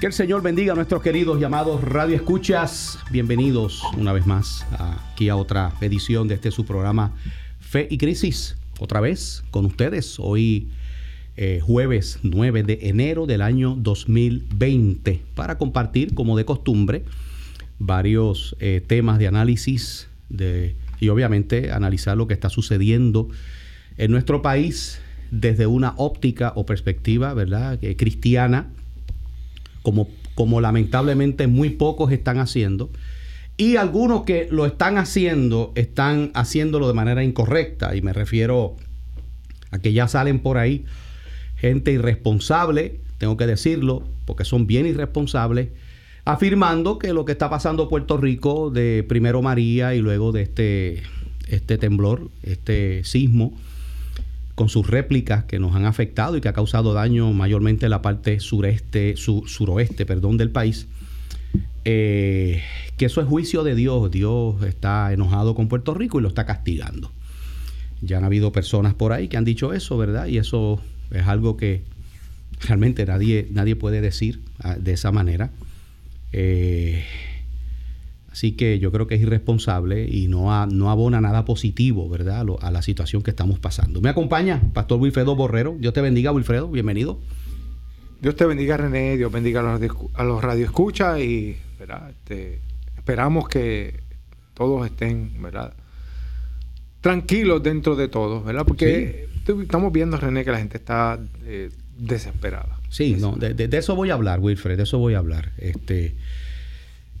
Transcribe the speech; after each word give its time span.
Que 0.00 0.06
el 0.06 0.12
Señor 0.12 0.42
bendiga 0.42 0.74
a 0.74 0.76
nuestros 0.76 1.02
queridos 1.02 1.40
llamados 1.40 1.82
Radio 1.82 2.14
Escuchas. 2.14 3.00
Bienvenidos 3.10 3.82
una 3.96 4.12
vez 4.12 4.28
más 4.28 4.64
aquí 4.78 5.28
a 5.28 5.34
otra 5.34 5.72
edición 5.80 6.28
de 6.28 6.36
este 6.36 6.52
su 6.52 6.64
programa 6.64 7.16
Fe 7.58 7.88
y 7.90 7.98
Crisis. 7.98 8.56
Otra 8.78 9.00
vez 9.00 9.42
con 9.50 9.64
ustedes. 9.64 10.20
Hoy 10.20 10.68
eh, 11.36 11.58
jueves 11.60 12.20
9 12.22 12.62
de 12.62 12.78
enero 12.82 13.26
del 13.26 13.42
año 13.42 13.74
2020 13.76 15.20
para 15.34 15.58
compartir 15.58 16.14
como 16.14 16.36
de 16.36 16.44
costumbre 16.44 17.02
varios 17.80 18.54
eh, 18.60 18.80
temas 18.86 19.18
de 19.18 19.26
análisis 19.26 20.06
de, 20.28 20.76
y 21.00 21.08
obviamente 21.08 21.72
analizar 21.72 22.16
lo 22.16 22.28
que 22.28 22.34
está 22.34 22.50
sucediendo 22.50 23.30
en 23.96 24.12
nuestro 24.12 24.42
país 24.42 25.00
desde 25.32 25.66
una 25.66 25.94
óptica 25.96 26.52
o 26.54 26.64
perspectiva, 26.66 27.34
¿verdad? 27.34 27.80
Eh, 27.82 27.96
cristiana 27.96 28.70
como, 29.82 30.08
como 30.34 30.60
lamentablemente 30.60 31.46
muy 31.46 31.70
pocos 31.70 32.12
están 32.12 32.38
haciendo. 32.38 32.90
Y 33.56 33.76
algunos 33.76 34.22
que 34.22 34.48
lo 34.50 34.66
están 34.66 34.98
haciendo, 34.98 35.72
están 35.74 36.30
haciéndolo 36.34 36.86
de 36.86 36.94
manera 36.94 37.24
incorrecta. 37.24 37.96
Y 37.96 38.02
me 38.02 38.12
refiero 38.12 38.76
a 39.70 39.78
que 39.78 39.92
ya 39.92 40.08
salen 40.08 40.38
por 40.38 40.58
ahí 40.58 40.84
gente 41.56 41.92
irresponsable, 41.92 43.00
tengo 43.18 43.36
que 43.36 43.46
decirlo, 43.46 44.04
porque 44.24 44.44
son 44.44 44.66
bien 44.66 44.86
irresponsables, 44.86 45.70
afirmando 46.24 46.98
que 46.98 47.12
lo 47.12 47.24
que 47.24 47.32
está 47.32 47.50
pasando 47.50 47.84
en 47.84 47.88
Puerto 47.88 48.16
Rico 48.16 48.70
de 48.70 49.04
primero 49.08 49.42
María 49.42 49.94
y 49.94 50.00
luego 50.00 50.30
de 50.30 50.42
este, 50.42 51.02
este 51.48 51.78
temblor, 51.78 52.30
este 52.42 53.02
sismo, 53.02 53.58
con 54.58 54.68
sus 54.68 54.88
réplicas 54.88 55.44
que 55.44 55.60
nos 55.60 55.76
han 55.76 55.84
afectado 55.84 56.36
y 56.36 56.40
que 56.40 56.48
ha 56.48 56.52
causado 56.52 56.92
daño 56.92 57.32
mayormente 57.32 57.86
en 57.86 57.90
la 57.90 58.02
parte 58.02 58.40
sureste, 58.40 59.14
suroeste 59.16 60.04
perdón, 60.04 60.36
del 60.36 60.50
país, 60.50 60.88
eh, 61.84 62.64
que 62.96 63.06
eso 63.06 63.20
es 63.20 63.28
juicio 63.28 63.62
de 63.62 63.76
Dios. 63.76 64.10
Dios 64.10 64.60
está 64.64 65.12
enojado 65.12 65.54
con 65.54 65.68
Puerto 65.68 65.94
Rico 65.94 66.18
y 66.18 66.22
lo 66.22 66.28
está 66.28 66.44
castigando. 66.44 67.12
Ya 68.02 68.18
han 68.18 68.24
habido 68.24 68.50
personas 68.50 68.94
por 68.94 69.12
ahí 69.12 69.28
que 69.28 69.36
han 69.36 69.44
dicho 69.44 69.72
eso, 69.72 69.96
¿verdad? 69.96 70.26
Y 70.26 70.38
eso 70.38 70.80
es 71.12 71.28
algo 71.28 71.56
que 71.56 71.84
realmente 72.60 73.06
nadie, 73.06 73.46
nadie 73.52 73.76
puede 73.76 74.00
decir 74.00 74.40
ah, 74.58 74.74
de 74.74 74.92
esa 74.92 75.12
manera. 75.12 75.52
Eh, 76.32 77.04
Así 78.38 78.52
que 78.52 78.78
yo 78.78 78.92
creo 78.92 79.08
que 79.08 79.16
es 79.16 79.20
irresponsable 79.20 80.06
y 80.08 80.28
no, 80.28 80.64
no 80.68 80.90
abona 80.92 81.20
nada 81.20 81.44
positivo, 81.44 82.08
¿verdad?, 82.08 82.46
a, 82.60 82.70
la 82.70 82.82
situación 82.82 83.20
que 83.20 83.30
estamos 83.30 83.58
pasando. 83.58 84.00
Me 84.00 84.10
acompaña 84.10 84.62
Pastor 84.74 85.00
Wilfredo 85.00 85.34
Borrero. 85.34 85.74
Dios 85.80 85.92
te 85.92 86.00
bendiga, 86.00 86.30
Wilfredo. 86.30 86.68
Bienvenido. 86.68 87.18
Dios 88.22 88.36
te 88.36 88.46
bendiga, 88.46 88.76
René. 88.76 89.16
Dios 89.16 89.32
bendiga 89.32 89.58
a 89.58 89.76
los, 89.76 89.90
a 90.14 90.22
los 90.22 90.40
radioescuchas 90.40 91.18
y 91.18 91.56
este, 91.80 92.60
esperamos 92.96 93.48
que 93.48 93.98
todos 94.54 94.86
estén, 94.86 95.42
¿verdad? 95.42 95.74
Tranquilos 97.00 97.60
dentro 97.60 97.96
de 97.96 98.06
todo, 98.06 98.44
¿verdad? 98.44 98.64
Porque 98.64 99.26
estamos 99.48 99.92
viendo, 99.92 100.16
René, 100.16 100.44
que 100.44 100.52
la 100.52 100.58
gente 100.58 100.76
está 100.76 101.18
eh, 101.44 101.70
desesperada. 101.98 102.78
Sí, 102.88 103.16
no, 103.18 103.34
de, 103.34 103.54
de, 103.54 103.78
eso 103.78 103.96
voy 103.96 104.10
a 104.10 104.14
hablar, 104.14 104.38
Wilfred, 104.38 104.76
de 104.76 104.84
eso 104.84 104.98
voy 104.98 105.14
a 105.14 105.18
hablar. 105.18 105.50
Este, 105.58 106.14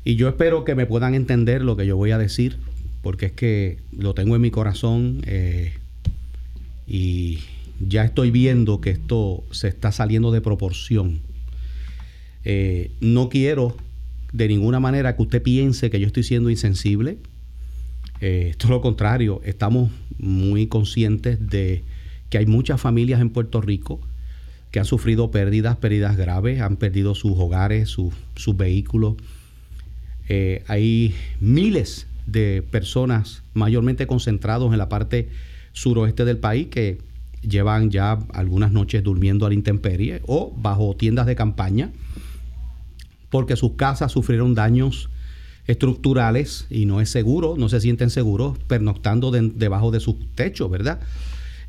y 0.04 0.16
yo 0.16 0.28
espero 0.28 0.64
que 0.64 0.74
me 0.74 0.86
puedan 0.86 1.14
entender 1.14 1.62
lo 1.62 1.76
que 1.76 1.86
yo 1.86 1.96
voy 1.96 2.10
a 2.12 2.18
decir, 2.18 2.56
porque 3.02 3.26
es 3.26 3.32
que 3.32 3.78
lo 3.96 4.14
tengo 4.14 4.36
en 4.36 4.42
mi 4.42 4.50
corazón 4.50 5.22
eh, 5.26 5.72
y 6.86 7.40
ya 7.80 8.04
estoy 8.04 8.30
viendo 8.30 8.80
que 8.80 8.90
esto 8.90 9.44
se 9.50 9.68
está 9.68 9.92
saliendo 9.92 10.30
de 10.30 10.40
proporción. 10.40 11.20
Eh, 12.44 12.90
no 13.00 13.28
quiero 13.28 13.76
de 14.32 14.48
ninguna 14.48 14.80
manera 14.80 15.16
que 15.16 15.22
usted 15.22 15.42
piense 15.42 15.90
que 15.90 16.00
yo 16.00 16.06
estoy 16.06 16.22
siendo 16.22 16.50
insensible. 16.50 17.18
Eh, 18.20 18.54
todo 18.58 18.72
lo 18.72 18.80
contrario, 18.80 19.40
estamos 19.44 19.90
muy 20.18 20.66
conscientes 20.66 21.48
de 21.48 21.84
que 22.30 22.38
hay 22.38 22.46
muchas 22.46 22.80
familias 22.80 23.20
en 23.20 23.30
Puerto 23.30 23.60
Rico 23.60 24.00
que 24.70 24.80
han 24.80 24.84
sufrido 24.84 25.30
pérdidas, 25.30 25.76
pérdidas 25.76 26.16
graves, 26.16 26.60
han 26.60 26.76
perdido 26.76 27.14
sus 27.14 27.32
hogares, 27.38 27.88
sus, 27.88 28.12
sus 28.34 28.56
vehículos 28.56 29.14
eh, 30.28 30.62
hay 30.68 31.14
miles 31.40 32.06
de 32.26 32.62
personas 32.70 33.42
mayormente 33.54 34.06
concentrados 34.06 34.72
en 34.72 34.78
la 34.78 34.88
parte 34.88 35.28
suroeste 35.72 36.24
del 36.24 36.38
país 36.38 36.68
que 36.68 36.98
llevan 37.42 37.90
ya 37.90 38.18
algunas 38.32 38.72
noches 38.72 39.02
durmiendo 39.02 39.46
a 39.46 39.48
la 39.48 39.54
intemperie 39.54 40.20
o 40.26 40.52
bajo 40.56 40.94
tiendas 40.96 41.26
de 41.26 41.36
campaña 41.36 41.90
porque 43.30 43.56
sus 43.56 43.72
casas 43.72 44.12
sufrieron 44.12 44.54
daños 44.54 45.10
estructurales 45.66 46.66
y 46.70 46.86
no 46.86 47.00
es 47.00 47.10
seguro, 47.10 47.56
no 47.58 47.68
se 47.68 47.80
sienten 47.80 48.10
seguros 48.10 48.58
pernoctando 48.66 49.30
debajo 49.30 49.90
de 49.90 50.00
sus 50.00 50.16
techos, 50.34 50.70
¿verdad? 50.70 51.00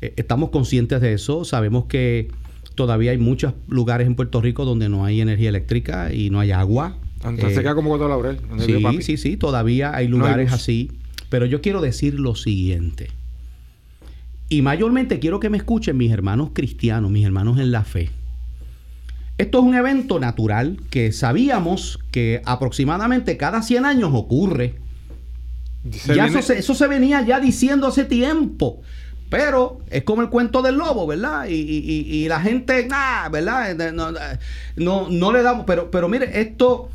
Eh, 0.00 0.14
estamos 0.16 0.50
conscientes 0.50 1.00
de 1.00 1.12
eso, 1.12 1.44
sabemos 1.44 1.84
que 1.84 2.28
todavía 2.74 3.10
hay 3.10 3.18
muchos 3.18 3.52
lugares 3.68 4.06
en 4.06 4.14
Puerto 4.14 4.40
Rico 4.40 4.64
donde 4.64 4.88
no 4.88 5.04
hay 5.04 5.20
energía 5.20 5.50
eléctrica 5.50 6.12
y 6.14 6.30
no 6.30 6.40
hay 6.40 6.50
agua, 6.50 6.96
entonces 7.24 7.58
eh, 7.58 7.74
como 7.74 7.90
Coto 7.90 8.08
Laurel. 8.08 8.40
Sí, 8.58 9.02
sí, 9.02 9.16
sí, 9.16 9.36
todavía 9.36 9.94
hay 9.94 10.08
lugares 10.08 10.52
así. 10.52 10.90
Pero 11.28 11.46
yo 11.46 11.60
quiero 11.60 11.80
decir 11.80 12.18
lo 12.18 12.34
siguiente. 12.34 13.10
Y 14.48 14.62
mayormente 14.62 15.20
quiero 15.20 15.38
que 15.38 15.48
me 15.48 15.58
escuchen 15.58 15.96
mis 15.96 16.10
hermanos 16.10 16.50
cristianos, 16.52 17.10
mis 17.10 17.24
hermanos 17.24 17.58
en 17.60 17.70
la 17.70 17.84
fe. 17.84 18.10
Esto 19.38 19.58
es 19.58 19.64
un 19.64 19.74
evento 19.74 20.18
natural 20.18 20.80
que 20.90 21.12
sabíamos 21.12 22.00
que 22.10 22.42
aproximadamente 22.44 23.36
cada 23.36 23.62
100 23.62 23.84
años 23.84 24.10
ocurre. 24.12 24.74
ya 25.84 26.26
eso, 26.26 26.42
se, 26.42 26.58
eso 26.58 26.74
se 26.74 26.88
venía 26.88 27.22
ya 27.22 27.38
diciendo 27.38 27.86
hace 27.86 28.04
tiempo. 28.04 28.82
Pero 29.30 29.78
es 29.88 30.02
como 30.02 30.22
el 30.22 30.28
cuento 30.28 30.60
del 30.60 30.74
lobo, 30.74 31.06
¿verdad? 31.06 31.46
Y, 31.48 31.54
y, 31.54 32.24
y 32.24 32.28
la 32.28 32.40
gente, 32.40 32.86
nada, 32.88 33.28
¿verdad? 33.28 33.92
No, 33.92 34.10
no, 34.74 35.08
no, 35.08 35.32
le 35.32 35.42
damos. 35.42 35.64
Pero, 35.64 35.92
pero 35.92 36.08
mire, 36.08 36.40
esto 36.40 36.90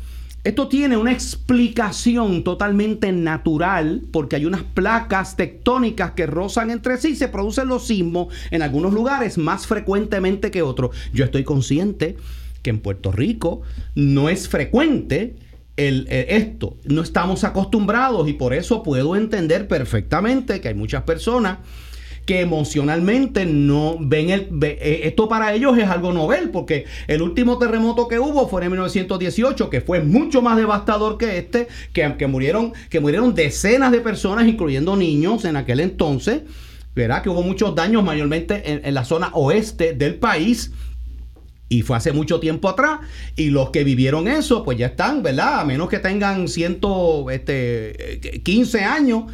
esto 0.46 0.68
tiene 0.68 0.96
una 0.96 1.10
explicación 1.10 2.44
totalmente 2.44 3.10
natural 3.10 4.02
porque 4.12 4.36
hay 4.36 4.46
unas 4.46 4.62
placas 4.62 5.34
tectónicas 5.34 6.12
que 6.12 6.24
rozan 6.24 6.70
entre 6.70 6.98
sí, 6.98 7.16
se 7.16 7.26
producen 7.26 7.66
los 7.66 7.88
sismos 7.88 8.32
en 8.52 8.62
algunos 8.62 8.92
lugares 8.92 9.38
más 9.38 9.66
frecuentemente 9.66 10.52
que 10.52 10.62
otros. 10.62 10.94
Yo 11.12 11.24
estoy 11.24 11.42
consciente 11.42 12.16
que 12.62 12.70
en 12.70 12.78
Puerto 12.78 13.10
Rico 13.10 13.62
no 13.96 14.28
es 14.28 14.48
frecuente 14.48 15.34
el, 15.76 16.06
eh, 16.08 16.26
esto, 16.28 16.76
no 16.84 17.02
estamos 17.02 17.42
acostumbrados 17.42 18.28
y 18.28 18.34
por 18.34 18.54
eso 18.54 18.84
puedo 18.84 19.16
entender 19.16 19.66
perfectamente 19.66 20.60
que 20.60 20.68
hay 20.68 20.74
muchas 20.74 21.02
personas 21.02 21.58
que 22.26 22.40
emocionalmente 22.40 23.46
no 23.46 23.96
ven 24.00 24.30
el... 24.30 24.48
Eh, 24.62 25.02
esto 25.04 25.28
para 25.28 25.54
ellos 25.54 25.78
es 25.78 25.88
algo 25.88 26.12
novel, 26.12 26.50
porque 26.50 26.84
el 27.06 27.22
último 27.22 27.56
terremoto 27.56 28.08
que 28.08 28.18
hubo 28.18 28.48
fue 28.48 28.64
en 28.64 28.72
1918, 28.72 29.70
que 29.70 29.80
fue 29.80 30.00
mucho 30.00 30.42
más 30.42 30.56
devastador 30.56 31.18
que 31.18 31.38
este, 31.38 31.68
que, 31.92 32.16
que, 32.18 32.26
murieron, 32.26 32.72
que 32.90 32.98
murieron 32.98 33.34
decenas 33.34 33.92
de 33.92 34.00
personas, 34.00 34.48
incluyendo 34.48 34.96
niños 34.96 35.44
en 35.44 35.56
aquel 35.56 35.78
entonces. 35.78 36.42
Verá 36.96 37.22
que 37.22 37.28
hubo 37.28 37.42
muchos 37.42 37.74
daños 37.76 38.02
mayormente 38.02 38.62
en, 38.84 38.94
la 38.94 39.04
zona 39.04 39.30
oeste 39.34 39.92
del 39.92 40.16
país. 40.16 40.72
Y 41.68 41.82
fue 41.82 41.96
hace 41.96 42.12
mucho 42.12 42.40
tiempo 42.40 42.68
atrás. 42.68 43.00
Y 43.36 43.50
los 43.50 43.70
que 43.70 43.84
vivieron 43.84 44.26
eso, 44.26 44.64
pues 44.64 44.78
ya 44.78 44.86
están, 44.86 45.22
¿verdad? 45.22 45.60
A 45.60 45.64
menos 45.64 45.88
que 45.88 45.98
tengan 45.98 46.48
115 46.48 47.34
este, 47.34 48.84
años 48.84 49.24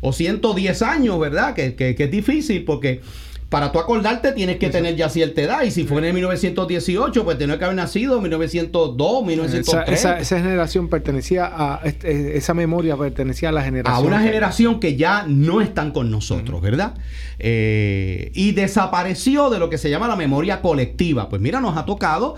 o 0.00 0.12
110 0.12 0.82
años, 0.82 1.18
¿verdad? 1.18 1.54
Que, 1.54 1.94
es 1.98 2.10
difícil 2.10 2.64
porque 2.64 3.00
para 3.48 3.72
tú 3.72 3.80
acordarte 3.80 4.32
tienes 4.32 4.58
que 4.58 4.70
tener 4.70 4.96
ya 4.96 5.08
cierta 5.08 5.42
edad. 5.42 5.62
Y 5.62 5.70
si 5.70 5.84
fue 5.84 6.06
en 6.06 6.14
1918, 6.14 7.24
pues 7.24 7.36
tiene 7.36 7.58
que 7.58 7.64
haber 7.64 7.76
nacido 7.76 8.16
en 8.16 8.22
1902, 8.22 9.24
1903. 9.26 9.98
Esa, 9.98 10.18
esa, 10.18 10.38
generación 10.38 10.88
pertenecía 10.88 11.50
a. 11.52 11.80
Este, 11.84 12.36
esa 12.36 12.54
memoria 12.54 12.96
pertenecía 12.96 13.48
a 13.48 13.52
la 13.52 13.62
generación. 13.62 14.04
A 14.04 14.06
una 14.06 14.22
generación 14.22 14.78
que 14.78 14.96
ya 14.96 15.24
no 15.26 15.60
están 15.60 15.90
con 15.90 16.10
nosotros, 16.10 16.62
¿verdad? 16.62 16.94
Eh, 17.38 18.30
y 18.34 18.52
desapareció 18.52 19.50
de 19.50 19.58
lo 19.58 19.68
que 19.68 19.78
se 19.78 19.90
llama 19.90 20.06
la 20.06 20.16
memoria 20.16 20.62
colectiva. 20.62 21.28
Pues 21.28 21.42
mira, 21.42 21.60
nos 21.60 21.76
ha 21.76 21.84
tocado 21.84 22.36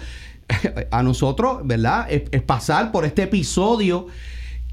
a 0.90 1.02
nosotros, 1.02 1.60
¿verdad? 1.64 2.06
es 2.10 2.42
pasar 2.42 2.90
por 2.90 3.04
este 3.04 3.24
episodio 3.24 4.08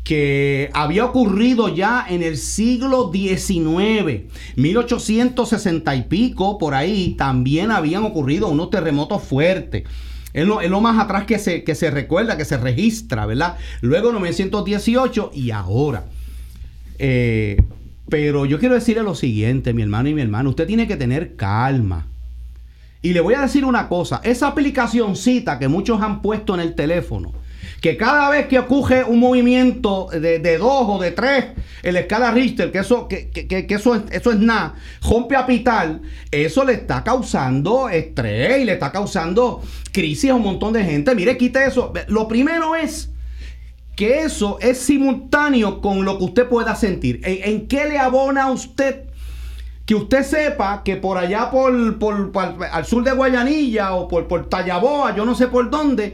que 0.09 0.71
había 0.73 1.05
ocurrido 1.05 1.69
ya 1.69 2.03
en 2.09 2.23
el 2.23 2.37
siglo 2.37 3.11
XIX, 3.13 4.23
1860 4.55 5.95
y 5.95 6.01
pico, 6.05 6.57
por 6.57 6.73
ahí 6.73 7.13
también 7.15 7.69
habían 7.69 8.03
ocurrido 8.05 8.47
unos 8.47 8.71
terremotos 8.71 9.21
fuertes. 9.21 9.83
Es 10.33 10.47
lo, 10.47 10.81
más 10.81 10.97
atrás 10.97 11.25
que 11.25 11.37
se, 11.37 11.63
que 11.63 11.75
se 11.75 11.91
recuerda, 11.91 12.37
que 12.37 12.45
se 12.45 12.57
registra, 12.57 13.27
¿verdad? 13.27 13.57
Luego 13.81 14.11
1918 14.11 15.29
y 15.35 15.51
ahora. 15.51 16.05
Eh, 16.97 17.61
pero 18.09 18.47
yo 18.47 18.57
quiero 18.57 18.73
decirle 18.73 19.03
lo 19.03 19.13
siguiente, 19.13 19.75
mi 19.75 19.83
hermano 19.83 20.09
y 20.09 20.15
mi 20.15 20.23
hermano, 20.23 20.49
usted 20.49 20.65
tiene 20.65 20.87
que 20.87 20.97
tener 20.97 21.35
calma. 21.35 22.07
Y 23.03 23.13
le 23.13 23.21
voy 23.21 23.35
a 23.35 23.41
decir 23.41 23.63
una 23.63 23.87
cosa, 23.87 24.21
esa 24.23 24.47
aplicacióncita 24.47 25.59
que 25.59 25.67
muchos 25.67 26.01
han 26.01 26.23
puesto 26.23 26.55
en 26.55 26.61
el 26.61 26.73
teléfono, 26.73 27.31
que 27.81 27.95
cada 27.97 28.29
vez 28.29 28.47
que 28.47 28.59
ocurre 28.59 29.03
un 29.03 29.19
movimiento 29.19 30.09
de, 30.11 30.57
dos 30.57 30.85
o 30.87 30.99
de 30.99 31.11
tres 31.11 31.45
en 31.81 31.93
la 31.93 32.01
escala 32.01 32.31
Richter, 32.31 32.71
que 32.71 32.79
eso, 32.79 33.07
que, 33.07 33.29
eso, 33.69 33.95
es, 33.95 34.01
eso 34.11 34.31
es 34.31 34.39
nada, 34.39 34.75
rompe 35.01 35.35
a 35.35 35.45
pital, 35.45 36.01
eso 36.31 36.65
le 36.65 36.73
está 36.73 37.03
causando 37.03 37.89
estrés 37.89 38.61
y 38.61 38.65
le 38.65 38.73
está 38.73 38.91
causando 38.91 39.61
crisis 39.93 40.31
a 40.31 40.35
un 40.35 40.43
montón 40.43 40.73
de 40.73 40.83
gente. 40.83 41.15
Mire, 41.15 41.37
quite 41.37 41.65
eso. 41.65 41.93
Lo 42.07 42.27
primero 42.27 42.75
es 42.75 43.09
que 43.95 44.21
eso 44.21 44.57
es 44.61 44.77
simultáneo 44.77 45.81
con 45.81 46.05
lo 46.05 46.17
que 46.17 46.23
usted 46.23 46.47
pueda 46.47 46.75
sentir. 46.75 47.19
¿En, 47.23 47.67
qué 47.67 47.85
le 47.85 47.99
abona 47.99 48.43
a 48.43 48.51
usted? 48.51 49.09
Que 49.85 49.95
usted 49.95 50.23
sepa 50.23 50.83
que 50.83 50.95
por 50.95 51.17
allá 51.17 51.49
por, 51.51 51.99
por, 51.99 52.31
al 52.71 52.85
sur 52.85 53.03
de 53.03 53.11
Guayanilla 53.11 53.95
o 53.95 54.07
por, 54.07 54.27
por 54.27 54.47
Tallaboa, 54.47 55.15
yo 55.15 55.25
no 55.25 55.35
sé 55.35 55.47
por 55.47 55.69
dónde, 55.69 56.13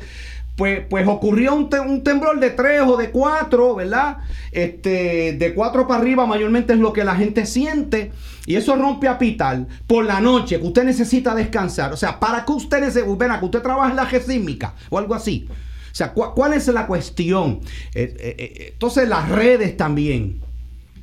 pues, 0.56 0.84
pues 0.90 1.06
ocurrió 1.08 1.54
un, 1.54 1.70
temblor 1.70 2.40
de 2.40 2.52
tres 2.52 2.82
o 2.86 2.96
de 2.96 3.12
cuatro, 3.12 3.76
¿verdad? 3.76 4.18
Este, 4.52 5.34
de 5.34 5.54
cuatro 5.54 5.86
para 5.88 6.00
arriba 6.00 6.26
mayormente 6.26 6.74
es 6.74 6.80
lo 6.80 6.94
que 6.94 7.04
la 7.04 7.16
gente 7.16 7.46
siente. 7.46 8.12
Y 8.46 8.56
eso 8.56 8.76
rompe 8.76 9.08
a 9.08 9.18
pital 9.18 9.68
por 9.88 10.06
la 10.06 10.22
noche, 10.22 10.60
que 10.60 10.66
usted 10.66 10.84
necesita 10.84 11.36
descansar. 11.36 11.92
O 11.92 11.98
sea, 11.98 12.20
¿para 12.20 12.46
que 12.46 12.52
usted 12.54 12.80
necesita, 12.80 13.40
que 13.40 13.46
usted 13.46 13.62
trabaja 13.62 13.90
en 13.90 13.96
la 13.98 14.06
gesísmica 14.06 14.76
o 14.90 14.98
algo 14.98 15.14
así? 15.14 15.48
O 15.50 15.96
sea, 15.96 16.14
¿cuál 16.14 16.54
es 16.54 16.68
la 16.68 16.88
cuestión? 16.88 17.62
Eh, 17.94 18.16
eh, 18.20 18.36
eh, 18.38 18.70
entonces 18.74 19.10
las 19.10 19.30
redes 19.30 19.76
también. 19.76 20.42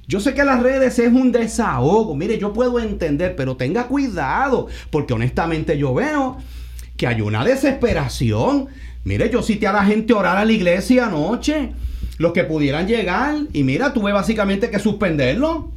Yo 0.07 0.21
sé 0.21 0.35
que 0.35 0.45
las 0.45 0.63
redes 0.63 0.99
es 0.99 1.13
un 1.13 1.33
desahogo. 1.33 2.15
Mire, 2.15 2.39
yo 2.39 2.53
puedo 2.53 2.79
entender, 2.79 3.35
pero 3.37 3.57
tenga 3.57 3.87
cuidado, 3.87 4.67
porque 4.91 5.15
honestamente 5.15 5.79
yo 5.79 5.95
veo 5.95 6.39
que 6.97 7.07
hay 7.07 7.21
una 7.21 7.45
desesperación. 7.45 8.69
Mire, 9.05 9.31
yo 9.31 9.43
cité 9.43 9.67
a 9.67 9.73
la 9.73 9.85
gente 9.85 10.13
a 10.13 10.17
orar 10.17 10.37
a 10.37 10.45
la 10.45 10.53
iglesia 10.53 11.07
anoche, 11.07 11.73
los 12.19 12.33
que 12.33 12.45
pudieran 12.45 12.87
llegar, 12.87 13.37
y 13.53 13.65
mira, 13.65 13.93
tuve 13.93 14.13
básicamente 14.13 14.71
que 14.71 14.79
suspenderlo. 14.79 15.73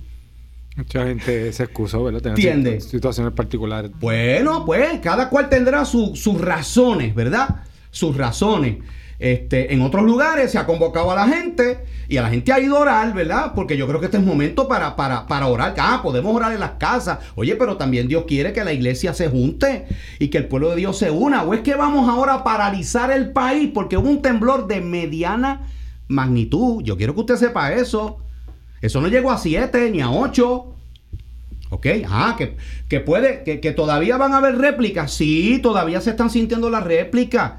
Mucha 0.75 1.05
gente 1.05 1.53
se 1.53 1.63
excusó, 1.63 2.03
¿verdad? 2.03 2.27
¿Entiendes? 2.27 2.83
Situaciones 2.85 3.33
particulares. 3.33 3.91
Bueno, 3.99 4.65
pues 4.65 4.99
cada 5.01 5.29
cual 5.29 5.47
tendrá 5.49 5.85
sus 5.85 6.41
razones, 6.41 7.15
¿verdad? 7.15 7.63
Sus 7.91 8.17
razones. 8.17 8.77
Este, 9.17 9.73
en 9.73 9.81
otros 9.81 10.03
lugares 10.03 10.51
se 10.51 10.57
ha 10.57 10.65
convocado 10.65 11.11
a 11.11 11.15
la 11.15 11.27
gente 11.27 11.79
y 12.07 12.17
a 12.17 12.21
la 12.21 12.29
gente 12.29 12.51
ha 12.51 12.59
ido 12.59 12.77
a 12.77 12.81
orar, 12.81 13.13
¿verdad? 13.13 13.53
Porque 13.55 13.77
yo 13.77 13.87
creo 13.87 13.99
que 13.99 14.07
este 14.07 14.17
es 14.17 14.23
momento 14.23 14.67
para, 14.67 14.95
para, 14.95 15.25
para 15.27 15.47
orar. 15.47 15.73
Ah, 15.77 16.01
podemos 16.03 16.35
orar 16.35 16.53
en 16.53 16.59
las 16.59 16.71
casas. 16.71 17.19
Oye, 17.35 17.55
pero 17.55 17.77
también 17.77 18.07
Dios 18.07 18.25
quiere 18.27 18.53
que 18.53 18.63
la 18.63 18.73
iglesia 18.73 19.13
se 19.13 19.29
junte 19.29 19.87
y 20.19 20.27
que 20.27 20.37
el 20.37 20.47
pueblo 20.47 20.71
de 20.71 20.75
Dios 20.77 20.97
se 20.97 21.11
una. 21.11 21.43
¿O 21.43 21.53
es 21.53 21.61
que 21.61 21.75
vamos 21.75 22.09
ahora 22.09 22.35
a 22.35 22.43
paralizar 22.43 23.11
el 23.11 23.31
país 23.31 23.71
porque 23.73 23.97
hubo 23.97 24.09
un 24.09 24.21
temblor 24.21 24.67
de 24.67 24.81
mediana 24.81 25.61
magnitud? 26.07 26.83
Yo 26.83 26.97
quiero 26.97 27.13
que 27.13 27.21
usted 27.21 27.37
sepa 27.37 27.73
eso. 27.73 28.19
Eso 28.81 29.01
no 29.01 29.07
llegó 29.07 29.31
a 29.31 29.37
7 29.37 29.89
ni 29.91 30.01
a 30.01 30.11
8. 30.11 30.71
¿Ok? 31.71 31.87
Ah, 32.07 32.35
que, 32.37 32.57
que 32.87 32.99
puede, 32.99 33.43
que, 33.43 33.59
que 33.59 33.71
todavía 33.71 34.17
van 34.17 34.33
a 34.33 34.37
haber 34.37 34.57
réplicas. 34.57 35.11
Sí, 35.11 35.59
todavía 35.63 36.01
se 36.01 36.11
están 36.11 36.29
sintiendo 36.29 36.69
las 36.69 36.83
réplicas. 36.83 37.53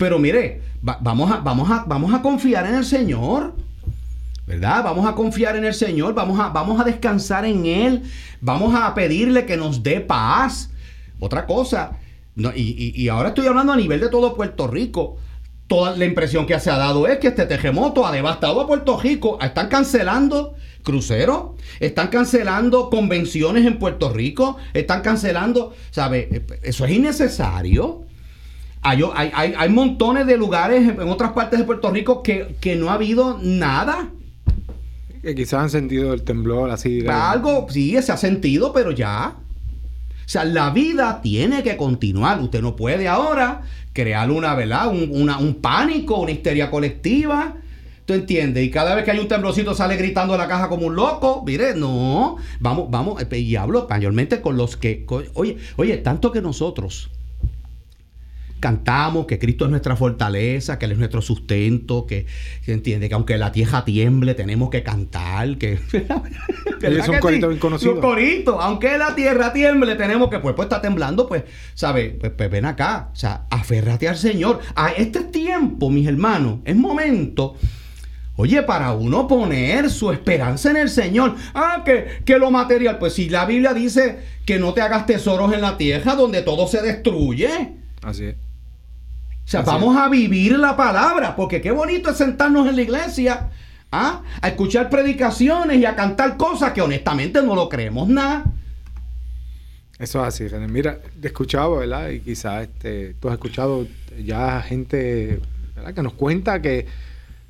Pero 0.00 0.18
mire, 0.18 0.62
vamos, 0.80 1.30
a, 1.30 1.40
vamos, 1.40 1.70
a, 1.70 1.84
vamos 1.86 2.14
a 2.14 2.22
confiar 2.22 2.66
en 2.66 2.74
el 2.74 2.86
Señor. 2.86 3.54
¿Verdad? 4.46 4.82
Vamos 4.82 5.06
a 5.06 5.14
confiar 5.14 5.56
en 5.56 5.66
el 5.66 5.74
Señor, 5.74 6.14
vamos 6.14 6.40
a, 6.40 6.48
vamos 6.48 6.80
a 6.80 6.84
descansar 6.84 7.44
en 7.44 7.66
Él, 7.66 8.02
vamos 8.40 8.74
a 8.74 8.92
pedirle 8.94 9.44
que 9.44 9.58
nos 9.58 9.82
dé 9.82 10.00
paz. 10.00 10.70
Otra 11.20 11.46
cosa, 11.46 11.98
y, 12.56 13.08
ahora 13.08 13.28
estoy 13.28 13.46
hablando 13.46 13.74
a 13.74 13.76
nivel 13.76 14.00
de 14.00 14.08
todo 14.08 14.34
Puerto 14.34 14.66
Rico. 14.66 15.18
Toda 15.66 15.94
la 15.94 16.06
impresión 16.06 16.46
que 16.46 16.58
se 16.58 16.70
ha 16.70 16.78
dado 16.78 17.06
es 17.06 17.18
que 17.18 17.28
este 17.28 17.44
terremoto 17.44 18.06
ha 18.06 18.10
devastado 18.10 18.62
a 18.62 18.66
Puerto 18.66 18.98
Rico. 18.98 19.38
Están 19.42 19.68
cancelando 19.68 20.54
cruceros, 20.82 21.60
están 21.78 22.08
cancelando 22.08 22.88
convenciones 22.88 23.66
en 23.66 23.78
Puerto 23.78 24.10
Rico, 24.12 24.56
están 24.72 25.02
cancelando, 25.02 25.74
¿sabe? 25.90 26.46
Eso 26.62 26.86
es 26.86 26.90
innecesario. 26.90 28.06
Hay, 28.82 29.02
hay, 29.34 29.68
montones 29.68 30.26
de 30.26 30.38
lugares 30.38 30.88
en 30.88 31.08
otras 31.08 31.32
partes 31.32 31.58
de 31.58 31.66
Puerto 31.66 31.90
Rico 31.90 32.22
que, 32.22 32.76
no 32.76 32.90
ha 32.90 32.94
habido 32.94 33.38
nada. 33.42 34.08
Que 35.22 35.34
quizás 35.34 35.60
han 35.64 35.70
sentido 35.70 36.14
el 36.14 36.22
temblor 36.22 36.70
así. 36.70 37.06
Algo, 37.06 37.66
sí, 37.68 38.00
se 38.00 38.10
ha 38.10 38.16
sentido, 38.16 38.72
pero 38.72 38.90
ya. 38.90 39.34
O 39.36 40.28
sea, 40.32 40.44
la 40.44 40.70
vida 40.70 41.20
tiene 41.22 41.62
que 41.62 41.76
continuar. 41.76 42.40
Usted 42.40 42.62
no 42.62 42.74
puede 42.74 43.06
ahora 43.06 43.62
crear 43.92 44.30
una, 44.30 44.54
¿verdad? 44.54 44.88
Un, 44.88 45.28
un 45.28 45.54
pánico, 45.56 46.18
una 46.18 46.30
histeria 46.30 46.70
colectiva. 46.70 47.56
¿Tú 48.06 48.14
entiendes? 48.14 48.64
Y 48.64 48.70
cada 48.70 48.94
vez 48.94 49.04
que 49.04 49.10
hay 49.10 49.18
un 49.18 49.28
temblorcito 49.28 49.74
sale 49.74 49.96
gritando 49.96 50.34
en 50.34 50.40
la 50.40 50.48
caja 50.48 50.70
como 50.70 50.86
un 50.86 50.96
loco. 50.96 51.42
Mire, 51.44 51.74
no. 51.74 52.38
Vamos, 52.60 52.90
vamos. 52.90 53.22
Y 53.30 53.56
hablo 53.56 53.86
mayormente 53.90 54.40
con 54.40 54.56
los 54.56 54.78
que. 54.78 55.04
oye, 55.34 55.58
oye, 55.76 55.98
tanto 55.98 56.32
que 56.32 56.40
nosotros 56.40 57.10
cantamos 58.60 59.26
que 59.26 59.38
Cristo 59.38 59.64
es 59.64 59.70
nuestra 59.70 59.96
fortaleza, 59.96 60.78
que 60.78 60.84
Él 60.84 60.92
es 60.92 60.98
nuestro 60.98 61.22
sustento, 61.22 62.06
que 62.06 62.26
se 62.62 62.72
entiende 62.72 63.08
que 63.08 63.14
aunque 63.14 63.38
la 63.38 63.50
tierra 63.50 63.84
tiemble, 63.84 64.34
tenemos 64.34 64.70
que 64.70 64.82
cantar, 64.82 65.58
que... 65.58 65.78
es 66.82 67.08
un 67.08 67.18
corito 67.18 67.48
bien 67.48 67.58
conocido. 67.58 67.94
Un 67.94 68.00
corito, 68.00 68.60
aunque 68.60 68.96
la 68.98 69.14
tierra 69.14 69.52
tiemble, 69.52 69.96
tenemos 69.96 70.28
que, 70.28 70.38
pues, 70.38 70.54
pues 70.54 70.66
está 70.66 70.80
temblando, 70.80 71.26
pues, 71.26 71.44
¿sabes? 71.74 72.14
Pues, 72.20 72.32
pues, 72.36 72.50
ven 72.50 72.66
acá, 72.66 73.08
o 73.12 73.16
sea, 73.16 73.46
aférrate 73.50 74.08
al 74.08 74.16
Señor. 74.16 74.60
A 74.76 74.90
este 74.90 75.24
tiempo, 75.24 75.90
mis 75.90 76.06
hermanos, 76.06 76.58
es 76.64 76.76
momento... 76.76 77.56
Oye, 78.36 78.62
para 78.62 78.92
uno 78.92 79.28
poner 79.28 79.90
su 79.90 80.10
esperanza 80.10 80.70
en 80.70 80.78
el 80.78 80.88
Señor. 80.88 81.34
Ah, 81.52 81.82
que, 81.84 82.22
que 82.24 82.38
lo 82.38 82.50
material. 82.50 82.98
Pues 82.98 83.12
si 83.12 83.28
la 83.28 83.44
Biblia 83.44 83.74
dice 83.74 84.18
que 84.46 84.58
no 84.58 84.72
te 84.72 84.80
hagas 84.80 85.04
tesoros 85.04 85.52
en 85.52 85.60
la 85.60 85.76
tierra 85.76 86.14
donde 86.14 86.40
todo 86.40 86.66
se 86.66 86.80
destruye. 86.80 87.50
Así 88.02 88.24
es. 88.24 88.36
O 89.50 89.52
sea, 89.52 89.62
vamos 89.62 89.96
a 89.96 90.08
vivir 90.08 90.56
la 90.56 90.76
palabra, 90.76 91.34
porque 91.34 91.60
qué 91.60 91.72
bonito 91.72 92.10
es 92.10 92.16
sentarnos 92.16 92.68
en 92.68 92.76
la 92.76 92.82
iglesia 92.82 93.48
¿ah? 93.90 94.22
a 94.40 94.48
escuchar 94.48 94.88
predicaciones 94.88 95.76
y 95.76 95.84
a 95.84 95.96
cantar 95.96 96.36
cosas 96.36 96.72
que 96.72 96.80
honestamente 96.80 97.42
no 97.42 97.56
lo 97.56 97.68
creemos 97.68 98.08
nada. 98.08 98.44
Eso 99.98 100.20
es 100.20 100.28
así, 100.28 100.46
René. 100.46 100.68
Mira, 100.68 101.00
he 101.20 101.26
escuchado, 101.26 101.78
¿verdad? 101.78 102.10
Y 102.10 102.20
quizás 102.20 102.62
este, 102.62 103.14
tú 103.18 103.26
has 103.26 103.34
escuchado 103.34 103.88
ya 104.24 104.62
gente 104.62 105.40
¿verdad? 105.74 105.94
que 105.94 106.02
nos 106.04 106.12
cuenta 106.12 106.62
que, 106.62 106.86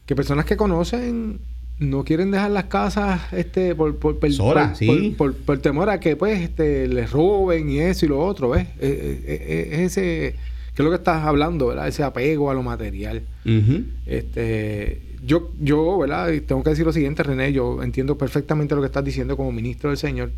personas 0.06 0.46
que 0.46 0.56
conocen 0.56 1.38
no 1.78 2.02
quieren 2.02 2.30
dejar 2.30 2.50
las 2.50 2.64
casas 2.64 3.20
este 3.32 3.74
por 3.74 3.96
por, 3.98 4.18
por, 4.18 5.58
temor 5.58 5.90
a 5.90 6.00
que 6.00 6.16
pues 6.16 6.40
este 6.40 6.88
les 6.88 7.10
roben 7.10 7.68
y 7.68 7.78
eso 7.78 8.06
y 8.06 8.08
lo 8.08 8.24
otro, 8.24 8.48
¿ves? 8.48 8.68
Es, 8.80 9.98
ese 9.98 10.34
que 10.80 10.82
es 10.82 10.84
lo 10.84 10.90
que 10.90 10.96
estás 10.96 11.24
hablando, 11.24 11.66
¿verdad? 11.66 11.88
Ese 11.88 12.02
apego 12.02 12.50
a 12.50 12.54
lo 12.54 12.62
material. 12.62 13.22
Este, 14.06 15.02
yo, 15.22 15.52
yo, 15.60 15.98
¿verdad? 15.98 16.30
tengo 16.46 16.62
que 16.62 16.70
decir 16.70 16.86
lo 16.86 16.92
siguiente, 16.92 17.22
René, 17.22 17.52
yo 17.52 17.82
entiendo 17.82 18.16
perfectamente 18.16 18.74
lo 18.74 18.80
que 18.80 18.86
estás 18.86 19.04
diciendo 19.04 19.36
como 19.36 19.52
ministro 19.52 19.90
del 19.90 19.98
Señor. 19.98 20.30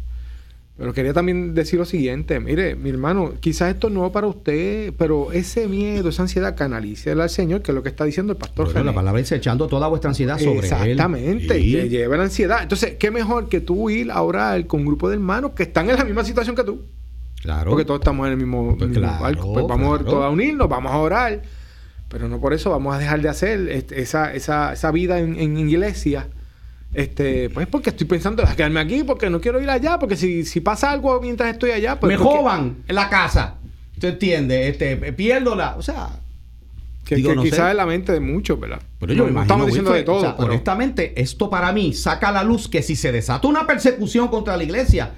Pero 0.76 0.94
quería 0.94 1.12
también 1.12 1.54
decir 1.54 1.78
lo 1.78 1.84
siguiente, 1.84 2.40
mire, 2.40 2.74
mi 2.74 2.90
hermano, 2.90 3.34
quizás 3.38 3.74
esto 3.74 3.86
es 3.86 3.92
nuevo 3.92 4.10
para 4.10 4.26
usted, 4.26 4.92
pero 4.96 5.30
ese 5.30 5.68
miedo, 5.68 6.08
esa 6.08 6.22
ansiedad, 6.22 6.56
canalícela 6.56 7.24
al 7.24 7.30
Señor, 7.30 7.62
que 7.62 7.70
es 7.70 7.74
lo 7.74 7.82
que 7.82 7.90
está 7.90 8.04
diciendo 8.04 8.32
el 8.32 8.38
pastor 8.38 8.72
bueno, 8.72 8.84
La 8.84 8.94
palabra 8.94 9.20
dice 9.20 9.36
echando 9.36 9.68
toda 9.68 9.86
vuestra 9.86 10.10
ansiedad 10.10 10.38
sobre 10.38 10.60
Exactamente, 10.60 11.30
él. 11.30 11.62
Exactamente, 11.62 11.88
lleva 11.88 12.16
la 12.16 12.24
ansiedad. 12.24 12.62
Entonces, 12.62 12.94
¿qué 12.98 13.10
mejor 13.10 13.48
que 13.48 13.60
tú 13.60 13.90
ir 13.90 14.10
a 14.10 14.22
orar 14.22 14.66
con 14.66 14.80
un 14.80 14.86
grupo 14.86 15.08
de 15.08 15.16
hermanos 15.16 15.52
que 15.52 15.64
están 15.64 15.88
en 15.90 15.96
la 15.96 16.04
misma 16.04 16.24
situación 16.24 16.56
que 16.56 16.64
tú? 16.64 16.80
Claro. 17.42 17.70
Porque 17.70 17.84
todos 17.84 18.00
estamos 18.00 18.26
en 18.26 18.32
el 18.32 18.38
mismo, 18.38 18.76
pues 18.78 19.00
barco. 19.00 19.52
Pues 19.52 19.66
vamos 19.66 20.04
todos 20.04 20.24
a 20.24 20.30
unirnos, 20.30 20.68
vamos 20.68 20.92
a 20.92 20.98
orar. 20.98 21.42
Pero 22.08 22.28
no 22.28 22.40
por 22.40 22.52
eso 22.52 22.70
vamos 22.70 22.94
a 22.94 22.98
dejar 22.98 23.20
de 23.20 23.28
hacer 23.28 23.68
este, 23.68 24.00
esa, 24.00 24.32
esa, 24.32 24.72
esa 24.74 24.90
vida 24.92 25.18
en, 25.18 25.58
iglesia. 25.58 26.28
Este, 26.94 27.48
pues 27.50 27.66
porque 27.66 27.90
estoy 27.90 28.06
pensando 28.06 28.42
en 28.42 28.54
quedarme 28.54 28.80
aquí, 28.80 29.02
porque 29.02 29.28
no 29.30 29.40
quiero 29.40 29.60
ir 29.60 29.70
allá, 29.70 29.98
porque 29.98 30.14
si, 30.14 30.44
si 30.44 30.60
pasa 30.60 30.90
algo 30.90 31.20
mientras 31.20 31.50
estoy 31.50 31.70
allá, 31.70 31.98
pues. 31.98 32.16
Me 32.16 32.22
joban 32.22 32.76
en 32.86 32.94
la 32.94 33.08
casa. 33.08 33.56
¿Tú 33.98 34.06
entiendes? 34.06 34.70
Este, 34.70 35.12
pierdo 35.12 35.56
la. 35.56 35.76
O 35.76 35.82
sea. 35.82 36.10
Que, 37.04 37.16
quizás 37.16 37.70
es 37.70 37.76
la 37.76 37.86
mente 37.86 38.12
de 38.12 38.20
muchos, 38.20 38.60
¿verdad? 38.60 38.80
Pero 39.00 39.12
yo 39.12 39.28
no, 39.28 39.42
estamos 39.42 39.66
diciendo 39.66 39.92
de 39.92 40.04
todo. 40.04 40.36
Honestamente, 40.36 41.20
esto 41.20 41.50
para 41.50 41.72
mí 41.72 41.92
saca 41.94 42.28
a 42.28 42.32
la 42.32 42.44
luz 42.44 42.68
que 42.68 42.82
si 42.82 42.94
se 42.94 43.10
desata 43.10 43.48
una 43.48 43.66
persecución 43.66 44.28
contra 44.28 44.56
la 44.56 44.62
iglesia, 44.62 45.12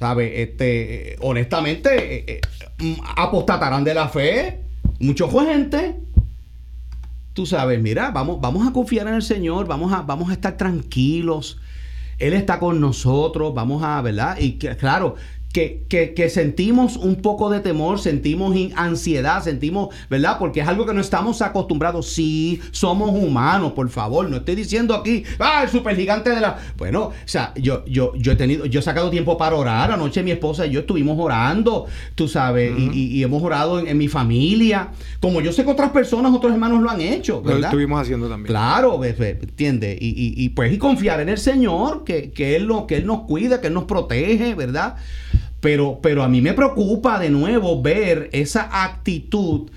¿sabe? 0.00 0.42
Este, 0.42 1.16
honestamente, 1.20 2.16
eh, 2.16 2.24
eh, 2.26 2.40
mm, 2.78 3.02
apostatarán 3.16 3.84
de 3.84 3.94
la 3.94 4.08
fe. 4.08 4.60
Muchos 4.98 5.30
gente. 5.30 6.00
Tú 7.34 7.44
sabes, 7.44 7.80
mira, 7.80 8.10
vamos, 8.10 8.40
vamos 8.40 8.66
a 8.66 8.72
confiar 8.72 9.06
en 9.08 9.14
el 9.14 9.22
Señor, 9.22 9.66
vamos 9.66 9.92
a, 9.92 10.00
vamos 10.00 10.30
a 10.30 10.32
estar 10.32 10.56
tranquilos. 10.56 11.58
Él 12.18 12.32
está 12.32 12.58
con 12.58 12.80
nosotros, 12.80 13.54
vamos 13.54 13.82
a, 13.82 14.00
¿verdad? 14.00 14.38
Y 14.40 14.58
claro, 14.58 15.16
que, 15.52 16.14
que, 16.14 16.30
sentimos 16.30 16.96
un 16.96 17.16
poco 17.16 17.50
de 17.50 17.58
temor, 17.58 17.98
sentimos 17.98 18.56
ansiedad, 18.76 19.42
sentimos, 19.42 19.92
¿verdad? 20.08 20.38
Porque 20.38 20.60
es 20.60 20.68
algo 20.68 20.86
que 20.86 20.94
no 20.94 21.00
estamos 21.00 21.42
acostumbrados. 21.42 22.06
Sí, 22.06 22.60
somos 22.70 23.10
humanos, 23.10 23.72
por 23.72 23.88
favor. 23.88 24.30
No 24.30 24.36
estoy 24.36 24.54
diciendo 24.54 24.94
aquí, 24.94 25.24
ah, 25.40 25.62
el 25.64 25.68
supergigante 25.68 26.30
de 26.30 26.40
la. 26.40 26.58
Bueno, 26.76 27.02
o 27.06 27.12
sea, 27.24 27.52
yo, 27.56 27.84
yo, 27.86 28.12
yo 28.14 28.32
he 28.32 28.36
tenido, 28.36 28.64
yo 28.66 28.78
he 28.78 28.82
sacado 28.82 29.10
tiempo 29.10 29.36
para 29.36 29.56
orar. 29.56 29.90
Anoche 29.90 30.22
mi 30.22 30.30
esposa 30.30 30.66
y 30.66 30.70
yo 30.70 30.80
estuvimos 30.80 31.18
orando, 31.18 31.86
tú 32.14 32.28
sabes, 32.28 32.72
y, 32.78 33.20
hemos 33.20 33.42
orado 33.42 33.80
en, 33.80 33.98
mi 33.98 34.06
familia. 34.06 34.90
Como 35.20 35.40
yo 35.40 35.52
sé 35.52 35.64
que 35.64 35.70
otras 35.70 35.90
personas, 35.90 36.32
otros 36.32 36.52
hermanos 36.52 36.80
lo 36.80 36.90
han 36.90 37.00
hecho, 37.00 37.42
¿verdad? 37.42 37.60
Lo 37.60 37.66
estuvimos 37.66 38.00
haciendo 38.00 38.28
también. 38.28 38.46
Claro, 38.46 39.00
¿entiendes? 39.04 39.98
Y, 40.00 40.34
y, 40.36 40.48
pues, 40.50 40.72
y 40.72 40.78
confiar 40.78 41.20
en 41.20 41.28
el 41.28 41.38
Señor, 41.38 42.04
que, 42.04 42.30
que, 42.30 42.54
él 42.54 42.64
lo, 42.64 42.86
que 42.86 42.98
Él 42.98 43.06
nos 43.06 43.22
cuida, 43.22 43.60
que 43.60 43.66
Él 43.66 43.74
nos 43.74 43.84
protege, 43.84 44.54
¿verdad? 44.54 44.96
Pero, 45.60 46.00
pero 46.02 46.22
a 46.22 46.28
mí 46.28 46.40
me 46.40 46.54
preocupa 46.54 47.18
de 47.18 47.30
nuevo 47.30 47.82
ver 47.82 48.30
esa 48.32 48.84
actitud 48.84 49.70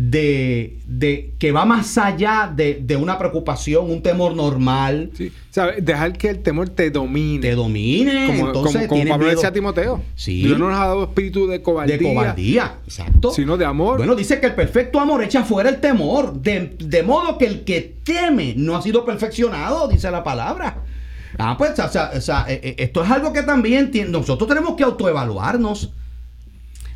de, 0.00 0.78
de 0.86 1.34
que 1.40 1.50
va 1.50 1.64
más 1.64 1.98
allá 1.98 2.52
de, 2.54 2.80
de, 2.80 2.94
una 2.94 3.18
preocupación, 3.18 3.90
un 3.90 4.00
temor 4.00 4.36
normal. 4.36 5.10
Sí. 5.14 5.32
Dejar 5.80 6.12
que 6.12 6.28
el 6.28 6.38
temor 6.38 6.68
te 6.68 6.90
domine. 6.90 7.40
Te 7.40 7.56
domine. 7.56 8.26
Como, 8.26 8.46
entonces, 8.46 8.86
como, 8.86 9.00
como 9.00 9.10
Pablo 9.10 9.26
decía 9.26 9.48
a 9.48 9.52
Timoteo. 9.52 10.02
Sí. 10.14 10.42
Dios 10.42 10.56
no 10.56 10.70
nos 10.70 10.78
ha 10.78 10.86
dado 10.86 11.02
espíritu 11.04 11.48
de 11.48 11.62
cobardía. 11.62 11.98
De 11.98 12.04
cobardía, 12.04 12.78
exacto. 12.84 13.32
Sino 13.32 13.56
de 13.56 13.64
amor. 13.64 13.98
Bueno, 13.98 14.14
dice 14.14 14.38
que 14.38 14.46
el 14.46 14.54
perfecto 14.54 15.00
amor 15.00 15.24
echa 15.24 15.42
fuera 15.42 15.68
el 15.68 15.80
temor. 15.80 16.40
De, 16.40 16.76
de 16.78 17.02
modo 17.02 17.36
que 17.36 17.46
el 17.46 17.64
que 17.64 17.96
teme 18.04 18.54
no 18.56 18.76
ha 18.76 18.82
sido 18.82 19.04
perfeccionado, 19.04 19.88
dice 19.88 20.10
la 20.12 20.22
palabra. 20.22 20.84
Ah, 21.38 21.56
pues, 21.56 21.78
o 21.78 21.88
sea, 21.88 22.10
o 22.14 22.20
sea, 22.20 22.44
eh, 22.48 22.60
eh, 22.62 22.76
esto 22.78 23.04
es 23.04 23.10
algo 23.10 23.32
que 23.32 23.44
también 23.44 23.92
nosotros 24.10 24.48
tenemos 24.48 24.74
que 24.74 24.82
autoevaluarnos. 24.82 25.92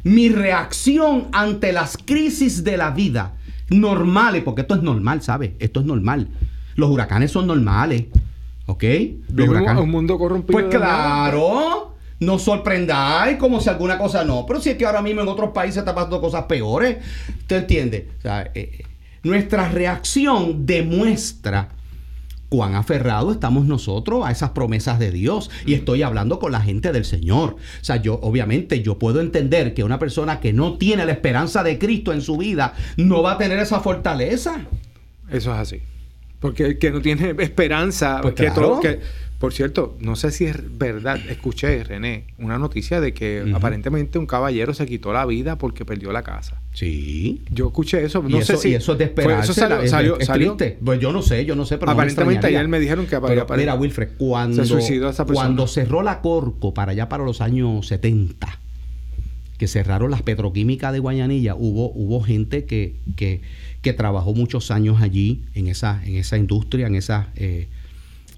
Mi 0.03 0.29
reacción 0.31 1.29
ante 1.31 1.73
las 1.73 1.97
crisis 1.97 2.65
de 2.65 2.77
la 2.77 2.91
vida, 2.91 3.35
normales, 3.71 4.43
porque 4.43 4.63
esto 4.63 4.75
es 4.75 4.83
normal, 4.83 5.23
¿sabes? 5.23 5.53
Esto 5.61 5.79
es 5.79 5.87
normal. 5.87 6.29
Los 6.75 6.91
huracanes 6.91 7.31
son 7.31 7.47
normales, 7.47 8.07
¿ok? 8.67 8.85
Los 9.33 9.49
huracanes. 9.49 9.85
un 9.85 9.91
mundo 9.91 10.19
corrompido. 10.19 10.59
Pues 10.59 10.75
claro, 10.75 11.95
no 12.19 12.39
sorprendáis 12.41 13.37
como 13.37 13.61
si 13.61 13.69
alguna 13.69 13.97
cosa 13.97 14.25
no. 14.25 14.45
Pero 14.45 14.61
si 14.61 14.71
es 14.71 14.77
que 14.77 14.85
ahora 14.85 15.03
mismo 15.03 15.21
en 15.21 15.29
otros 15.29 15.51
países 15.51 15.79
está 15.79 15.95
pasando 15.95 16.21
cosas 16.21 16.45
peores, 16.47 16.97
¿te 17.47 17.59
entiendes? 17.59 18.07
O 18.19 18.23
sea, 18.23 18.51
eh, 18.55 18.83
nuestra 19.23 19.69
reacción 19.69 20.67
demuestra 20.67 21.69
cuán 22.53 22.75
aferrados 22.75 23.33
estamos 23.33 23.65
nosotros 23.65 24.27
a 24.27 24.31
esas 24.31 24.51
promesas 24.51 24.99
de 24.99 25.11
Dios. 25.11 25.51
Y 25.65 25.73
estoy 25.73 26.03
hablando 26.03 26.39
con 26.39 26.53
la 26.53 26.61
gente 26.61 26.93
del 26.93 27.07
Señor. 27.07 27.57
O 27.57 27.85
sea, 27.85 27.97
yo 27.97 28.21
obviamente 28.21 28.83
yo 28.83 28.99
puedo 28.99 29.23
entender 29.23 29.73
que 29.73 29.85
una 29.85 29.99
persona 29.99 30.39
que 30.39 30.53
no 30.53 30.77
tiene 30.77 31.07
la 31.07 31.13
esperanza 31.13 31.63
de 31.63 31.79
Cristo 31.79 32.13
en 32.13 32.21
su 32.21 32.37
vida 32.37 32.75
no 32.99 33.23
va 33.23 33.33
a 33.33 33.39
tener 33.39 33.59
esa 33.59 33.81
fortaleza. 33.81 34.67
Eso 35.31 35.51
es 35.55 35.59
así. 35.59 35.81
Porque 36.41 36.67
el 36.67 36.79
que 36.79 36.91
no 36.91 37.01
tiene 37.01 37.35
esperanza, 37.39 38.19
pues 38.21 38.35
que, 38.35 38.51
todo, 38.51 38.81
que, 38.81 39.01
por 39.43 39.53
cierto, 39.53 39.97
no 39.99 40.15
sé 40.15 40.31
si 40.31 40.45
es 40.45 40.79
verdad, 40.79 41.19
escuché, 41.29 41.83
René, 41.83 42.27
una 42.39 42.59
noticia 42.59 43.01
de 43.01 43.13
que 43.13 43.45
aparentemente 43.53 44.21
un 44.21 44.27
caballero 44.27 44.73
se 44.73 44.87
quitó 44.87 45.13
la 45.13 45.27
vida 45.27 45.59
porque 45.59 45.85
perdió 45.85 46.13
la 46.13 46.23
casa. 46.23 46.63
Sí. 46.75 47.43
Yo 47.51 47.67
escuché 47.67 48.05
eso, 48.05 48.23
no 48.23 48.41
sé 48.43 48.57
si... 48.57 48.73
eso 48.73 48.93
es 48.93 48.99
de 48.99 49.05
esperarse. 49.07 49.51
eso 49.51 49.61
salió, 49.61 50.17
salió, 50.21 50.57
Pues 50.85 51.01
yo 51.01 51.13
no 51.13 51.23
sé, 51.23 51.45
yo 51.45 51.57
no 51.57 51.65
sé, 51.65 51.77
pero 51.79 51.91
Aparentemente 51.91 52.47
ayer 52.47 52.69
me 52.69 52.79
dijeron 52.79 53.05
que... 53.09 53.21
Pero, 53.21 53.45
mira, 53.57 53.75
Wilfred, 53.75 54.11
cuando, 54.17 54.63
cuando 55.27 55.67
cerró 55.67 56.03
la 56.03 56.21
Corco 56.21 56.73
para 56.73 56.93
allá 56.93 57.09
para 57.09 57.25
los 57.25 57.41
años 57.41 57.89
70, 57.89 58.61
que 59.59 59.67
cerraron 59.67 60.13
las 60.13 60.23
petroquímicas 60.23 60.93
de 60.93 61.01
Guayanilla, 61.01 61.57
hubo, 61.57 61.91
hubo 61.91 62.23
gente 62.23 62.65
que, 62.65 62.95
que, 63.17 63.41
que 63.81 63.93
trabajó 63.93 64.35
muchos 64.35 64.71
años 64.71 65.03
allí 65.03 65.43
en 65.55 65.67
esa, 65.67 66.01
en 66.05 66.15
esa 66.15 66.39
industria, 66.39 66.87
en 66.87 66.95
esa... 66.95 67.31
Eh, 67.35 67.67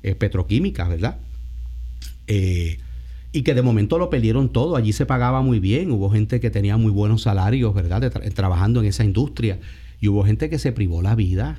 eh, 0.04 0.14
petroquímicas, 0.14 0.86
¿verdad? 0.86 1.16
Eh, 2.26 2.76
y 3.32 3.42
que 3.42 3.54
de 3.54 3.62
momento 3.62 3.98
lo 3.98 4.10
perdieron 4.10 4.50
todo. 4.50 4.76
Allí 4.76 4.92
se 4.92 5.06
pagaba 5.06 5.40
muy 5.40 5.60
bien, 5.60 5.90
hubo 5.90 6.10
gente 6.10 6.40
que 6.40 6.50
tenía 6.50 6.76
muy 6.76 6.92
buenos 6.92 7.22
salarios, 7.22 7.74
¿verdad? 7.74 8.12
trabajando 8.34 8.80
en 8.80 8.86
esa 8.86 9.02
industria. 9.02 9.60
Y 10.02 10.08
hubo 10.08 10.22
gente 10.22 10.50
que 10.50 10.58
se 10.58 10.72
privó 10.72 11.00
la 11.00 11.14
vida. 11.14 11.58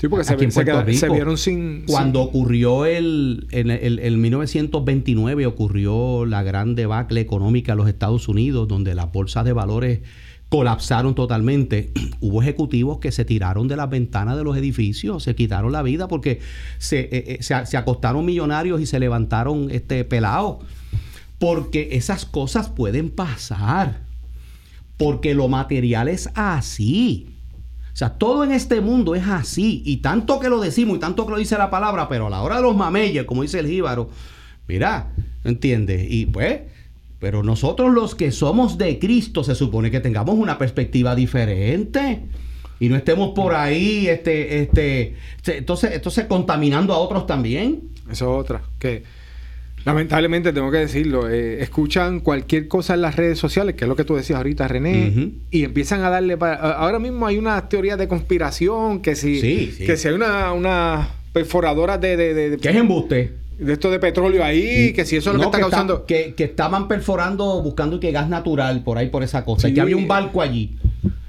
Sí, 0.00 0.08
porque 0.08 0.24
se, 0.24 0.50
se, 0.94 1.10
vieron 1.10 1.36
sin... 1.36 1.84
Cuando 1.86 2.22
ocurrió 2.22 2.86
el, 2.86 3.46
en 3.50 3.70
el, 3.70 4.16
1929, 4.16 5.44
ocurrió 5.44 6.24
la 6.24 6.42
gran 6.42 6.74
debacle 6.74 7.20
económica 7.20 7.72
de 7.72 7.76
los 7.76 7.88
Estados 7.88 8.28
Unidos, 8.28 8.66
donde 8.66 8.94
las 8.94 9.12
bolsas 9.12 9.44
de 9.44 9.52
valores 9.52 10.00
colapsaron 10.48 11.14
totalmente. 11.14 11.92
Hubo 12.20 12.42
ejecutivos 12.42 12.98
que 12.98 13.12
se 13.12 13.24
tiraron 13.24 13.68
de 13.68 13.76
las 13.76 13.90
ventanas 13.90 14.36
de 14.36 14.44
los 14.44 14.56
edificios, 14.56 15.22
se 15.22 15.34
quitaron 15.34 15.72
la 15.72 15.82
vida 15.82 16.08
porque 16.08 16.40
se, 16.78 17.00
eh, 17.00 17.38
eh, 17.40 17.42
se, 17.42 17.76
acostaron 17.76 18.24
millonarios 18.24 18.80
y 18.80 18.86
se 18.86 19.00
levantaron 19.00 19.70
este, 19.70 20.04
pelados. 20.04 20.58
Porque 21.38 21.90
esas 21.92 22.24
cosas 22.24 22.70
pueden 22.70 23.10
pasar. 23.10 24.00
Porque 24.96 25.34
lo 25.34 25.48
material 25.48 26.08
es 26.08 26.30
así. 26.34 27.28
O 27.92 27.96
sea, 27.96 28.10
todo 28.10 28.44
en 28.44 28.52
este 28.52 28.80
mundo 28.80 29.14
es 29.14 29.26
así. 29.26 29.82
Y 29.84 29.98
tanto 29.98 30.40
que 30.40 30.48
lo 30.48 30.60
decimos 30.60 30.96
y 30.96 31.00
tanto 31.00 31.26
que 31.26 31.32
lo 31.32 31.38
dice 31.38 31.58
la 31.58 31.68
palabra, 31.68 32.08
pero 32.08 32.28
a 32.28 32.30
la 32.30 32.42
hora 32.42 32.56
de 32.56 32.62
los 32.62 32.76
mameyes, 32.76 33.24
como 33.24 33.42
dice 33.42 33.58
el 33.58 33.66
jíbaro, 33.66 34.08
mira, 34.66 35.12
¿entiendes? 35.44 36.06
Y 36.10 36.26
pues 36.26 36.60
pero 37.18 37.42
nosotros 37.42 37.92
los 37.92 38.14
que 38.14 38.30
somos 38.30 38.78
de 38.78 38.98
Cristo 38.98 39.42
se 39.44 39.54
supone 39.54 39.90
que 39.90 40.00
tengamos 40.00 40.36
una 40.36 40.58
perspectiva 40.58 41.14
diferente 41.14 42.22
y 42.78 42.88
no 42.88 42.96
estemos 42.96 43.30
por 43.34 43.54
ahí 43.54 44.08
este 44.08 44.60
este 44.60 45.14
entonces 45.46 45.92
entonces 45.92 46.26
contaminando 46.26 46.92
a 46.92 46.98
otros 46.98 47.26
también. 47.26 47.82
Eso 48.10 48.34
es 48.34 48.40
otra 48.40 48.62
que 48.78 49.02
lamentablemente 49.86 50.52
tengo 50.52 50.70
que 50.72 50.78
decirlo, 50.78 51.30
eh, 51.30 51.62
escuchan 51.62 52.18
cualquier 52.18 52.66
cosa 52.66 52.94
en 52.94 53.02
las 53.02 53.14
redes 53.14 53.38
sociales, 53.38 53.76
que 53.76 53.84
es 53.84 53.88
lo 53.88 53.94
que 53.94 54.02
tú 54.02 54.16
decías 54.16 54.36
ahorita, 54.36 54.66
René, 54.66 55.30
y 55.52 55.62
empiezan 55.62 56.02
a 56.02 56.10
darle 56.10 56.36
para, 56.36 56.56
ahora 56.56 56.98
mismo 56.98 57.24
hay 57.24 57.38
una 57.38 57.68
teoría 57.68 57.96
de 57.96 58.08
conspiración 58.08 59.00
que 59.00 59.14
si 59.14 59.40
que 59.78 59.96
si 59.96 60.08
hay 60.08 60.14
una 60.14 60.52
una 60.52 61.08
perforadora 61.32 61.98
de, 61.98 62.16
de, 62.16 62.34
de, 62.34 62.58
¿Qué 62.58 62.70
es 62.70 62.76
embuste? 62.76 63.45
De 63.58 63.72
esto 63.72 63.90
de 63.90 63.98
petróleo 63.98 64.44
ahí, 64.44 64.92
que 64.92 65.04
si 65.04 65.16
eso 65.16 65.30
es 65.30 65.36
lo 65.36 65.40
que 65.40 65.46
está 65.46 65.60
causando. 65.60 66.04
que, 66.04 66.34
estaban 66.38 66.88
perforando, 66.88 67.62
buscando 67.62 67.98
que 68.00 68.12
gas 68.12 68.28
natural 68.28 68.82
por 68.82 68.98
ahí, 68.98 69.08
por 69.08 69.22
esa 69.22 69.44
cosa. 69.44 69.68
Y 69.68 69.74
que 69.74 69.80
había 69.80 69.96
un 69.96 70.08
barco 70.08 70.42
allí. 70.42 70.76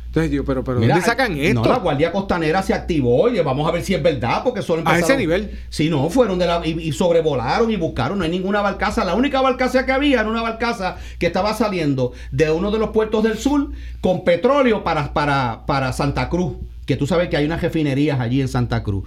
Entonces 0.08 0.32
digo, 0.32 0.46
pero, 0.46 0.64
pero 0.64 0.80
¿dónde 0.80 1.02
sacan 1.02 1.38
esto? 1.38 1.62
No, 1.62 1.70
la 1.70 1.78
Guardia 1.78 2.12
Costanera 2.12 2.64
se 2.64 2.74
activó 2.74 3.30
y 3.30 3.40
vamos 3.40 3.68
a 3.68 3.72
ver 3.72 3.84
si 3.84 3.94
es 3.94 4.02
verdad, 4.02 4.42
porque 4.44 4.64
solo 4.64 4.80
empezaron... 4.80 5.04
A 5.04 5.06
ese 5.06 5.18
nivel. 5.18 5.52
Si 5.70 5.90
no, 5.90 6.10
fueron 6.10 6.40
de 6.40 6.48
la... 6.48 6.66
Y, 6.66 6.92
sobrevolaron 6.92 7.70
y 7.70 7.76
buscaron, 7.76 8.18
no 8.18 8.24
hay 8.24 8.32
ninguna 8.32 8.62
barcaza. 8.62 9.06
La 9.06 9.14
única 9.14 9.42
barcaza 9.42 9.86
que 9.86 9.92
había 9.92 10.22
era 10.22 10.30
una 10.30 10.42
barcaza 10.42 10.98
que 11.20 11.28
estaba 11.28 11.54
saliendo 11.54 12.14
de 12.32 12.50
uno 12.50 12.72
de 12.72 12.80
los 12.80 12.90
puertos 12.90 13.24
del 13.24 13.38
sur 13.38 13.70
con 14.02 14.24
petróleo 14.24 14.84
para, 14.84 15.14
para, 15.14 15.66
para 15.68 15.94
Santa 15.94 16.30
Cruz. 16.30 16.56
Que 16.88 16.96
tú 16.96 17.06
sabes 17.06 17.30
que 17.30 17.38
hay 17.38 17.46
unas 17.46 17.62
refinerías 17.62 18.20
allí 18.20 18.42
en 18.42 18.48
Santa 18.48 18.82
Cruz. 18.82 19.04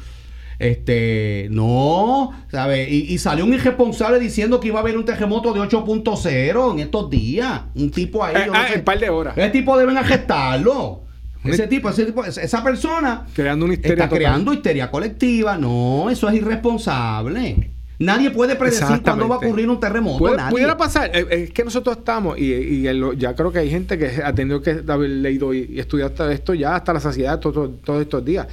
Este, 0.60 1.48
no, 1.50 2.32
¿sabes? 2.50 2.86
Y, 2.90 3.16
salió 3.16 3.46
un 3.46 3.54
irresponsable 3.54 4.20
diciendo 4.20 4.60
que 4.60 4.68
iba 4.68 4.78
a 4.78 4.82
haber 4.82 4.98
un 4.98 5.06
terremoto 5.06 5.54
de 5.54 5.60
8.0 5.60 6.72
en 6.72 6.78
estos 6.80 7.08
días. 7.08 7.62
Un 7.74 7.90
tipo 7.90 8.22
ahí. 8.22 8.36
Eh, 8.36 8.50
ah, 8.52 8.66
en 8.70 8.80
un 8.80 8.84
par 8.84 8.98
de 8.98 9.08
horas. 9.08 9.38
Ese 9.38 9.48
tipo 9.48 9.78
deben 9.78 9.96
arrestarlo. 9.96 11.04
Ese 11.42 11.66
tipo, 11.66 11.88
ese 11.88 12.04
tipo, 12.04 12.22
esa 12.26 12.62
persona 12.62 13.26
creando 13.32 13.64
una 13.64 13.72
histeria 13.72 14.04
está 14.04 14.14
creando 14.14 14.52
histeria 14.52 14.90
colectiva. 14.90 15.56
No, 15.56 16.10
eso 16.10 16.28
es 16.28 16.34
irresponsable. 16.34 17.70
Nadie 18.00 18.30
puede 18.30 18.56
predecir 18.56 19.02
cuándo 19.02 19.28
va 19.28 19.34
a 19.36 19.38
ocurrir 19.38 19.68
un 19.68 19.78
terremoto. 19.78 20.34
nadie. 20.34 20.50
Pudiera 20.50 20.76
pasar. 20.76 21.10
Eh, 21.14 21.26
es 21.30 21.50
que 21.52 21.62
nosotros 21.64 21.98
estamos, 21.98 22.38
y, 22.38 22.82
ya 22.82 23.34
creo 23.34 23.52
que 23.52 23.58
hay 23.58 23.70
gente 23.70 23.98
que 23.98 24.22
ha 24.24 24.34
tenido 24.34 24.62
que 24.62 24.82
haber 24.88 25.10
leído 25.10 25.52
y, 25.52 25.78
estudiado 25.78 26.30
esto 26.30 26.54
ya 26.54 26.76
hasta 26.76 26.94
la 26.94 27.00
saciedad 27.00 27.38
todos 27.38 28.00
estos 28.00 28.24
días. 28.24 28.48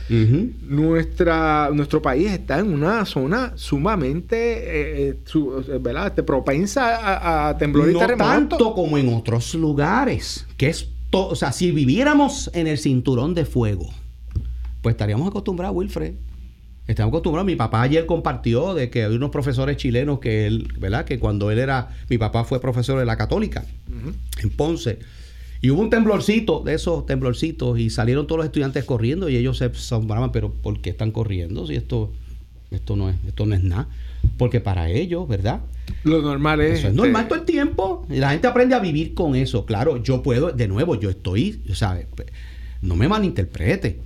Nuestra, 0.67 1.69
nuestro 1.73 2.01
país 2.01 2.31
está 2.31 2.59
en 2.59 2.73
una 2.73 3.05
zona 3.05 3.53
sumamente 3.55 5.07
eh, 5.09 5.17
eh, 5.33 5.79
¿verdad? 5.79 6.07
Este, 6.07 6.23
propensa 6.23 6.97
a, 6.97 7.49
a 7.49 7.57
temblor 7.57 7.87
no 7.87 8.03
y 8.03 8.17
tanto 8.17 8.73
como 8.73 8.97
en 8.97 9.13
otros 9.13 9.53
lugares, 9.55 10.45
que 10.57 10.67
es 10.67 10.89
o 11.11 11.35
sea, 11.35 11.51
si 11.51 11.71
viviéramos 11.71 12.49
en 12.53 12.67
el 12.67 12.77
cinturón 12.77 13.33
de 13.33 13.45
fuego, 13.45 13.89
pues 14.81 14.93
estaríamos 14.93 15.27
acostumbrados, 15.29 15.75
Wilfred. 15.75 16.15
Estamos 16.87 17.11
acostumbrados. 17.11 17.45
Mi 17.45 17.55
papá 17.55 17.81
ayer 17.81 18.05
compartió 18.05 18.73
de 18.73 18.89
que 18.89 19.03
hay 19.03 19.13
unos 19.13 19.29
profesores 19.29 19.77
chilenos 19.77 20.19
que 20.19 20.47
él, 20.47 20.73
¿verdad? 20.79 21.05
Que 21.05 21.19
cuando 21.19 21.51
él 21.51 21.59
era, 21.59 21.89
mi 22.09 22.17
papá 22.17 22.45
fue 22.45 22.61
profesor 22.61 22.97
de 22.99 23.05
la 23.05 23.17
católica 23.17 23.65
en 24.41 24.49
Ponce. 24.51 24.99
Y 25.61 25.69
hubo 25.71 25.81
un 25.81 25.89
temblorcito 25.89 26.61
de 26.61 26.75
esos 26.75 27.05
temblorcitos 27.05 27.79
y 27.79 27.89
salieron 27.89 28.27
todos 28.27 28.37
los 28.37 28.45
estudiantes 28.45 28.85
corriendo 28.85 29.27
y 29.27 29.35
ellos 29.35 29.57
se 29.57 29.65
asombraban, 29.65 30.31
pero 30.31 30.51
¿por 30.53 30.79
qué 30.81 30.91
están 30.91 31.11
corriendo? 31.11 31.65
Si 31.65 31.75
esto, 31.75 32.11
esto 32.71 32.95
no 32.95 33.09
es, 33.09 33.15
esto 33.27 33.45
no 33.45 33.55
es 33.55 33.63
nada. 33.63 33.87
Porque 34.37 34.59
para 34.59 34.89
ellos, 34.89 35.27
¿verdad? 35.27 35.61
Lo 36.03 36.21
normal 36.21 36.61
es. 36.61 36.79
Eso 36.79 36.89
es 36.89 36.93
normal 36.93 37.23
este 37.23 37.29
todo 37.29 37.39
el 37.39 37.45
tiempo. 37.45 38.05
Y 38.09 38.17
la 38.17 38.31
gente 38.31 38.47
aprende 38.47 38.75
a 38.75 38.79
vivir 38.79 39.13
con 39.13 39.35
eso. 39.35 39.65
Claro, 39.65 40.01
yo 40.01 40.21
puedo, 40.21 40.51
de 40.51 40.67
nuevo, 40.67 40.95
yo 40.95 41.09
estoy, 41.09 41.61
¿sabes? 41.73 42.05
No 42.81 42.95
me 42.95 43.07
malinterprete. 43.07 43.99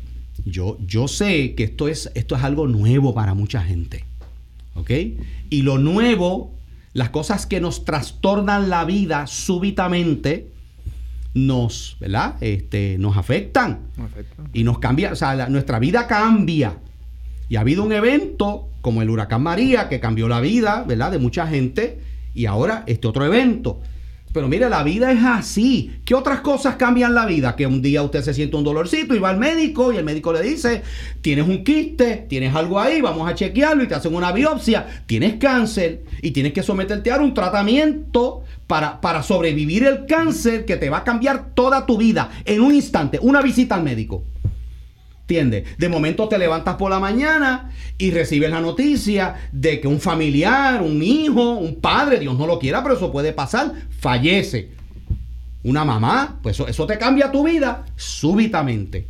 Yo, 0.45 0.77
yo 0.85 1.07
sé 1.07 1.55
que 1.55 1.63
esto 1.63 1.87
es, 1.87 2.11
esto 2.15 2.35
es 2.35 2.43
algo 2.43 2.67
nuevo 2.67 3.13
para 3.13 3.33
mucha 3.33 3.61
gente. 3.63 4.05
¿Ok? 4.75 4.91
Y 5.49 5.61
lo 5.63 5.77
nuevo, 5.77 6.53
las 6.93 7.09
cosas 7.09 7.45
que 7.45 7.59
nos 7.59 7.85
trastornan 7.85 8.69
la 8.69 8.85
vida 8.85 9.27
súbitamente, 9.27 10.47
nos, 11.33 11.97
¿verdad? 11.99 12.35
Este, 12.41 12.97
nos 12.99 13.17
afectan. 13.17 13.79
Y 14.53 14.63
nos 14.63 14.79
cambia, 14.79 15.11
o 15.11 15.15
sea, 15.15 15.49
nuestra 15.49 15.79
vida 15.79 16.07
cambia. 16.07 16.77
Y 17.49 17.55
ha 17.55 17.61
habido 17.61 17.83
un 17.83 17.91
evento 17.91 18.69
como 18.81 19.01
el 19.01 19.09
huracán 19.09 19.43
María 19.43 19.89
que 19.89 19.99
cambió 19.99 20.27
la 20.27 20.41
vida, 20.41 20.83
¿verdad? 20.87 21.11
De 21.11 21.19
mucha 21.19 21.47
gente. 21.47 21.99
Y 22.33 22.45
ahora 22.45 22.83
este 22.87 23.07
otro 23.07 23.25
evento. 23.25 23.81
Pero 24.33 24.47
mire, 24.47 24.69
la 24.69 24.83
vida 24.83 25.11
es 25.11 25.23
así. 25.23 25.99
¿Qué 26.05 26.15
otras 26.15 26.41
cosas 26.41 26.75
cambian 26.75 27.13
la 27.13 27.25
vida? 27.25 27.55
Que 27.55 27.67
un 27.67 27.81
día 27.81 28.01
usted 28.01 28.21
se 28.21 28.33
siente 28.33 28.55
un 28.55 28.63
dolorcito 28.63 29.13
y 29.13 29.19
va 29.19 29.29
al 29.29 29.37
médico 29.37 29.91
y 29.91 29.97
el 29.97 30.03
médico 30.03 30.31
le 30.31 30.41
dice, 30.41 30.83
tienes 31.21 31.47
un 31.47 31.63
quiste, 31.63 32.25
tienes 32.29 32.55
algo 32.55 32.79
ahí, 32.79 33.01
vamos 33.01 33.29
a 33.29 33.35
chequearlo 33.35 33.83
y 33.83 33.87
te 33.87 33.95
hacen 33.95 34.15
una 34.15 34.31
biopsia, 34.31 35.03
tienes 35.05 35.35
cáncer 35.35 36.03
y 36.21 36.31
tienes 36.31 36.53
que 36.53 36.63
someterte 36.63 37.11
a 37.11 37.17
un 37.17 37.33
tratamiento 37.33 38.43
para, 38.67 39.01
para 39.01 39.21
sobrevivir 39.21 39.85
el 39.85 40.05
cáncer 40.05 40.65
que 40.65 40.77
te 40.77 40.89
va 40.89 40.99
a 40.99 41.03
cambiar 41.03 41.53
toda 41.53 41.85
tu 41.85 41.97
vida 41.97 42.31
en 42.45 42.61
un 42.61 42.73
instante, 42.73 43.19
una 43.21 43.41
visita 43.41 43.75
al 43.75 43.83
médico. 43.83 44.23
De 45.31 45.89
momento 45.89 46.27
te 46.27 46.37
levantas 46.37 46.75
por 46.75 46.91
la 46.91 46.99
mañana 46.99 47.71
y 47.97 48.11
recibes 48.11 48.51
la 48.51 48.59
noticia 48.59 49.35
de 49.53 49.79
que 49.79 49.87
un 49.87 50.01
familiar, 50.01 50.81
un 50.81 51.01
hijo, 51.01 51.53
un 51.53 51.75
padre, 51.75 52.19
Dios 52.19 52.37
no 52.37 52.45
lo 52.45 52.59
quiera, 52.59 52.83
pero 52.83 52.95
eso 52.95 53.13
puede 53.13 53.31
pasar, 53.31 53.71
fallece. 53.97 54.71
Una 55.63 55.85
mamá, 55.85 56.39
pues 56.43 56.59
eso, 56.59 56.85
te 56.85 56.97
cambia 56.97 57.31
tu 57.31 57.45
vida 57.45 57.85
súbitamente. 57.95 59.07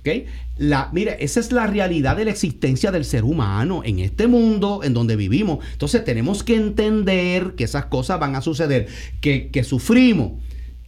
¿Okay? 0.00 0.26
La, 0.56 0.88
mire, 0.92 1.16
esa 1.18 1.40
es 1.40 1.50
la 1.50 1.66
realidad 1.66 2.16
de 2.16 2.26
la 2.26 2.30
existencia 2.30 2.92
del 2.92 3.04
ser 3.04 3.24
humano 3.24 3.82
en 3.84 3.98
este 3.98 4.28
mundo 4.28 4.82
en 4.84 4.94
donde 4.94 5.16
vivimos. 5.16 5.66
Entonces 5.72 6.04
tenemos 6.04 6.44
que 6.44 6.54
entender 6.54 7.54
que 7.56 7.64
esas 7.64 7.86
cosas 7.86 8.20
van 8.20 8.36
a 8.36 8.40
suceder, 8.40 8.86
que, 9.20 9.48
que 9.50 9.64
sufrimos, 9.64 10.34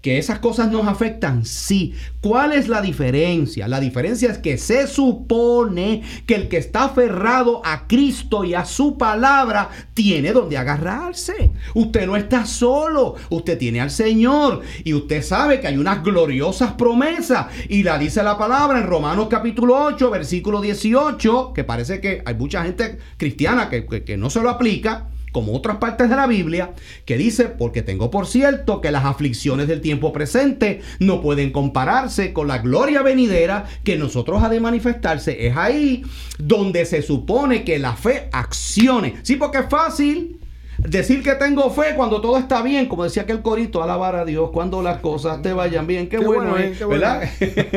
que 0.03 0.19
esas 0.19 0.39
cosas 0.39 0.71
nos 0.71 0.87
afectan, 0.87 1.45
sí. 1.45 1.95
¿Cuál 2.21 2.53
es 2.53 2.69
la 2.69 2.81
diferencia? 2.81 3.69
La 3.69 3.81
diferencia 3.81 4.31
es 4.31 4.39
que 4.39 4.59
se 4.59 4.87
supone 4.87 6.03
que 6.27 6.35
el 6.35 6.49
que 6.49 6.59
está 6.59 6.85
aferrado 6.85 7.63
a 7.65 7.87
Cristo 7.87 8.45
y 8.45 8.55
a 8.55 8.65
su 8.65 8.97
palabra 8.97 9.71
tiene 9.95 10.33
donde 10.33 10.57
agarrarse. 10.57 11.53
Usted 11.75 12.07
no 12.07 12.17
está 12.17 12.47
solo, 12.47 13.17
usted 13.31 13.59
tiene 13.59 13.81
al 13.81 13.91
Señor 13.91 14.63
y 14.85 14.95
usted 14.95 15.23
sabe 15.23 15.61
que 15.61 15.67
hay 15.67 15.77
unas 15.77 16.03
gloriosas 16.03 16.73
promesas 16.73 17.47
y 17.69 17.83
la 17.83 17.99
dice 17.99 18.23
la 18.23 18.39
palabra 18.39 18.79
en 18.79 18.87
Romanos 18.87 19.29
capítulo 19.29 19.77
8, 19.85 20.11
versículo 20.11 20.61
18, 20.61 21.53
que 21.53 21.65
parece 21.65 22.01
que 22.01 22.23
hay 22.25 22.35
mucha 22.35 22.63
gente 22.65 22.99
cristiana 23.17 23.69
que, 23.69 23.85
que 24.05 24.17
no 24.17 24.31
se 24.31 24.41
lo 24.41 24.51
aplica 24.51 25.09
como 25.39 25.55
otras 25.55 25.77
partes 25.77 26.11
de 26.11 26.17
la 26.17 26.27
Biblia, 26.27 26.73
que 27.05 27.17
dice, 27.17 27.45
porque 27.45 27.83
tengo 27.83 28.11
por 28.11 28.27
cierto 28.27 28.81
que 28.81 28.91
las 28.91 29.05
aflicciones 29.05 29.69
del 29.69 29.81
tiempo 29.81 30.13
presente 30.13 30.81
no 30.99 31.21
pueden 31.21 31.53
compararse 31.53 32.33
con 32.33 32.49
la 32.49 32.59
gloria 32.59 33.03
venidera 33.03 33.65
que 33.85 33.97
nosotros 33.97 34.43
ha 34.43 34.49
de 34.49 34.59
manifestarse. 34.59 35.47
Es 35.47 35.57
ahí 35.57 36.03
donde 36.39 36.85
se 36.87 37.03
supone 37.03 37.63
que 37.63 37.79
la 37.79 37.95
fe 37.95 38.29
accione. 38.33 39.15
Sí, 39.23 39.37
porque 39.37 39.59
es 39.59 39.69
fácil. 39.71 40.41
Decir 40.77 41.23
que 41.23 41.37
tengo 41.37 41.71
fe 41.71 41.95
cuando 41.95 42.21
todo 42.21 42.37
está 42.37 42.61
bien, 42.61 42.87
como 42.87 43.05
decía 43.05 43.23
aquel 43.23 43.41
corito, 43.41 43.81
alabar 43.81 44.17
a 44.17 44.25
Dios 44.25 44.51
cuando 44.53 44.83
las 44.83 44.99
cosas 44.99 45.41
te 45.41 45.53
vayan 45.53 45.87
bien. 45.87 46.09
Qué, 46.09 46.19
bueno, 46.19 46.57
es, 46.57 46.85
¿verdad? 46.85 47.29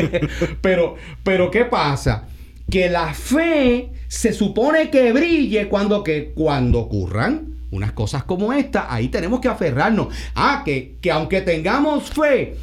pero, 0.62 0.96
pero, 1.22 1.52
¿qué 1.52 1.66
pasa? 1.66 2.28
Que 2.72 2.90
la 2.90 3.14
fe 3.14 3.92
se 4.08 4.34
supone 4.34 4.90
que 4.90 5.14
brille 5.14 5.70
cuando, 5.70 6.04
que, 6.04 6.32
cuando 6.34 6.80
ocurran 6.80 7.51
unas 7.72 7.94
cosas 7.94 8.24
como 8.24 8.54
esta. 8.54 8.94
Ahí 8.94 9.08
tenemos 9.08 9.40
que 9.40 9.48
aferrarnos. 9.48 10.08
Ah, 10.36 10.62
que, 10.64 10.98
que 11.02 11.12
aunque 11.12 11.42
tengamos 11.42 12.10
fe, 12.10 12.58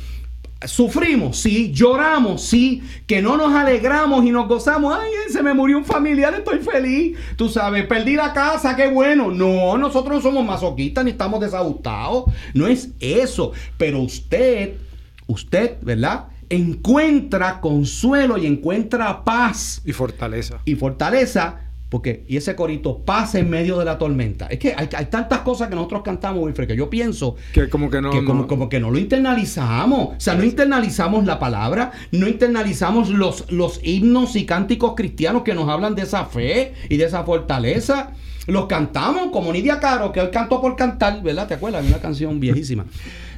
sufrimos, 0.67 1.39
sí, 1.39 1.73
lloramos, 1.73 2.43
sí, 2.43 2.83
que 3.07 3.23
no 3.23 3.37
nos 3.37 3.55
alegramos 3.55 4.25
y 4.25 4.31
nos 4.31 4.49
gozamos. 4.49 4.97
Ay, 4.99 5.11
se 5.33 5.43
me 5.43 5.55
murió 5.55 5.79
un 5.79 5.85
familiar, 5.85 6.35
estoy 6.35 6.59
feliz. 6.59 7.17
Tú 7.37 7.49
sabes, 7.49 7.87
perdí 7.87 8.15
la 8.15 8.33
casa, 8.33 8.77
qué 8.77 8.89
bueno. 8.89 9.31
No, 9.31 9.79
nosotros 9.79 10.17
no 10.17 10.21
somos 10.21 10.45
masoquistas 10.45 11.05
ni 11.05 11.13
estamos 11.13 11.41
desajustados. 11.41 12.25
No 12.55 12.67
es 12.67 12.91
eso. 13.01 13.53
Pero 13.77 14.01
usted, 14.01 14.75
usted, 15.27 15.77
¿verdad? 15.83 16.27
encuentra 16.51 17.61
consuelo 17.61 18.39
y 18.39 18.47
encuentra 18.47 19.25
paz. 19.25 19.83
Y 19.85 19.93
fortaleza. 19.93 20.61
Y 20.65 20.75
fortaleza, 20.77 21.61
porque, 21.89 22.25
y 22.29 22.37
ese 22.37 22.55
corito 22.55 22.99
pasa 22.99 23.39
en 23.39 23.49
medio 23.49 23.79
de 23.79 23.85
la 23.87 23.97
tormenta. 23.97 24.47
Es 24.47 24.59
que 24.59 24.75
hay, 24.77 24.89
tantas 25.07 25.41
cosas 25.41 25.69
que 25.69 25.75
nosotros 25.75 26.03
cantamos, 26.03 26.43
Wilfred, 26.43 26.69
que 26.69 26.77
yo 26.77 26.91
pienso 26.91 27.37
que 27.53 27.71
como 27.71 27.89
que 27.89 28.03
no, 28.03 28.11
como, 28.47 28.69
que 28.69 28.79
no 28.79 28.91
lo 28.91 28.99
internalizamos. 28.99 30.17
O 30.17 30.21
sea, 30.21 30.35
no 30.35 30.45
internalizamos 30.45 31.25
la 31.25 31.39
palabra, 31.39 31.93
no 32.13 32.29
internalizamos 32.29 33.09
los, 33.09 33.51
los 33.51 33.81
himnos 33.83 34.37
y 34.37 34.45
cánticos 34.45 34.95
cristianos 34.97 35.43
que 35.43 35.55
nos 35.55 35.69
hablan 35.69 35.95
de 35.95 36.03
esa 36.03 36.27
fe 36.27 36.75
y 36.91 36.99
de 36.99 37.05
esa 37.05 37.25
fortaleza. 37.25 38.13
Los 38.47 38.67
cantamos 38.67 39.31
como 39.31 39.53
Nidia 39.53 39.81
Caro, 39.81 40.13
que 40.13 40.21
hoy 40.21 40.31
canto 40.31 40.61
por 40.61 40.77
cantar, 40.77 41.23
¿verdad? 41.23 41.47
¿Te 41.49 41.55
acuerdas? 41.55 41.87
Una 41.87 41.99
canción 41.99 42.39
viejísima. 42.41 42.85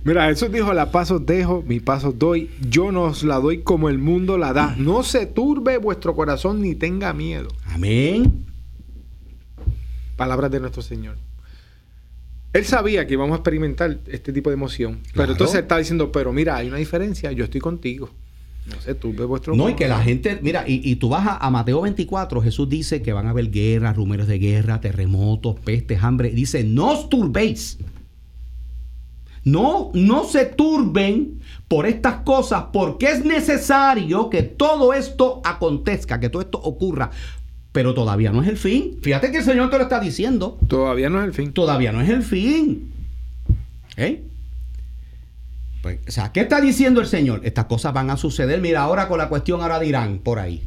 Mira, 0.03 0.27
Jesús 0.29 0.51
dijo, 0.51 0.73
la 0.73 0.91
paso 0.91 1.19
dejo, 1.19 1.63
mi 1.67 1.79
paso 1.79 2.13
doy, 2.13 2.51
yo 2.69 2.91
nos 2.91 3.23
la 3.23 3.37
doy 3.37 3.63
como 3.63 3.89
el 3.89 3.99
mundo 3.99 4.39
la 4.39 4.53
da. 4.53 4.75
No 4.79 5.03
se 5.03 5.27
turbe 5.27 5.77
vuestro 5.77 6.15
corazón 6.17 6.63
ni 6.63 6.75
tenga 6.75 7.13
miedo. 7.13 7.49
Amén. 7.67 8.47
Palabras 10.17 10.51
de 10.51 10.61
nuestro 10.61 10.83
Señor. 10.83 11.17
Él 12.53 12.65
sabía 12.65 13.07
que 13.07 13.15
íbamos 13.15 13.33
a 13.33 13.37
experimentar 13.37 13.99
este 14.07 14.33
tipo 14.33 14.51
de 14.51 14.55
emoción. 14.55 15.01
Pero 15.15 15.33
entonces 15.33 15.61
está 15.61 15.77
diciendo, 15.77 16.11
pero 16.11 16.33
mira, 16.33 16.57
hay 16.57 16.69
una 16.69 16.79
diferencia, 16.79 17.31
yo 17.33 17.45
estoy 17.45 17.61
contigo. 17.61 18.11
No 18.67 18.81
se 18.81 18.95
turbe 18.95 19.25
vuestro 19.25 19.55
No, 19.55 19.69
y 19.69 19.75
que 19.75 19.89
la 19.89 20.03
gente, 20.03 20.39
mira, 20.43 20.65
y, 20.67 20.95
tú 20.97 21.09
vas 21.09 21.39
a, 21.41 21.51
Mateo 21.51 21.81
24, 21.81 22.43
Jesús 22.43 22.69
dice 22.69 23.03
que 23.03 23.13
van 23.13 23.27
a 23.27 23.31
haber 23.31 23.51
guerras, 23.51 23.97
rumores 23.97 24.27
de 24.27 24.39
guerra, 24.39 24.81
terremotos, 24.81 25.59
pestes, 25.61 26.03
hambre. 26.03 26.31
Dice, 26.31 26.65
no 26.65 26.93
os 26.93 27.09
turbéis. 27.09 27.79
No, 29.45 29.91
no 29.95 30.25
se 30.25 30.45
turben 30.45 31.41
por 31.69 31.87
estas 31.87 32.23
cosas, 32.23 32.65
porque 32.73 33.07
es 33.07 33.25
necesario 33.25 34.29
que 34.29 34.43
todo 34.43 34.93
esto 34.93 35.41
acontezca, 35.45 36.21
que 36.21 36.29
todo 36.29 36.43
esto 36.43 36.59
ocurra. 36.59 37.11
Pero 37.73 37.95
todavía 37.95 38.33
no 38.33 38.43
es 38.43 38.49
el 38.49 38.57
fin. 38.57 38.99
Fíjate 39.01 39.31
que 39.31 39.39
el 39.39 39.45
Señor 39.45 39.71
te 39.71 39.77
lo 39.77 39.85
está 39.85 40.01
diciendo. 40.01 40.59
Todavía 40.67 41.09
no 41.09 41.21
es 41.21 41.27
el 41.27 41.35
fin. 41.35 41.53
Todavía 41.53 41.93
no 41.93 42.01
es 42.01 42.09
el 42.09 42.23
fin. 42.23 42.93
¿Eh? 43.97 44.25
Pues, 45.83 46.01
o 46.07 46.11
sea, 46.11 46.33
¿qué 46.33 46.41
está 46.41 46.61
diciendo 46.61 47.01
el 47.01 47.07
Señor? 47.07 47.41
Estas 47.45 47.67
cosas 47.67 47.93
van 47.93 48.11
a 48.11 48.17
suceder. 48.17 48.61
Mira, 48.61 48.83
ahora 48.83 49.09
con 49.09 49.19
la 49.19 49.29
cuestión 49.29 49.63
ahora 49.63 49.79
dirán 49.79 50.19
por 50.19 50.41
ahí. 50.41 50.63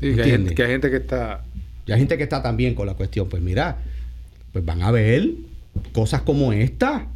que, 0.00 0.22
hay 0.22 0.30
gente, 0.30 0.54
que 0.54 0.62
hay 0.62 0.70
gente 0.70 0.90
que 0.90 0.96
está. 0.96 1.44
Y 1.86 1.92
hay 1.92 1.98
gente 1.98 2.16
que 2.16 2.24
está 2.24 2.42
también 2.42 2.74
con 2.74 2.86
la 2.86 2.94
cuestión. 2.94 3.28
Pues 3.28 3.42
mira, 3.42 3.76
pues 4.52 4.64
van 4.64 4.82
a 4.82 4.90
ver 4.90 5.28
cosas 5.92 6.22
como 6.22 6.52
esta. 6.52 7.06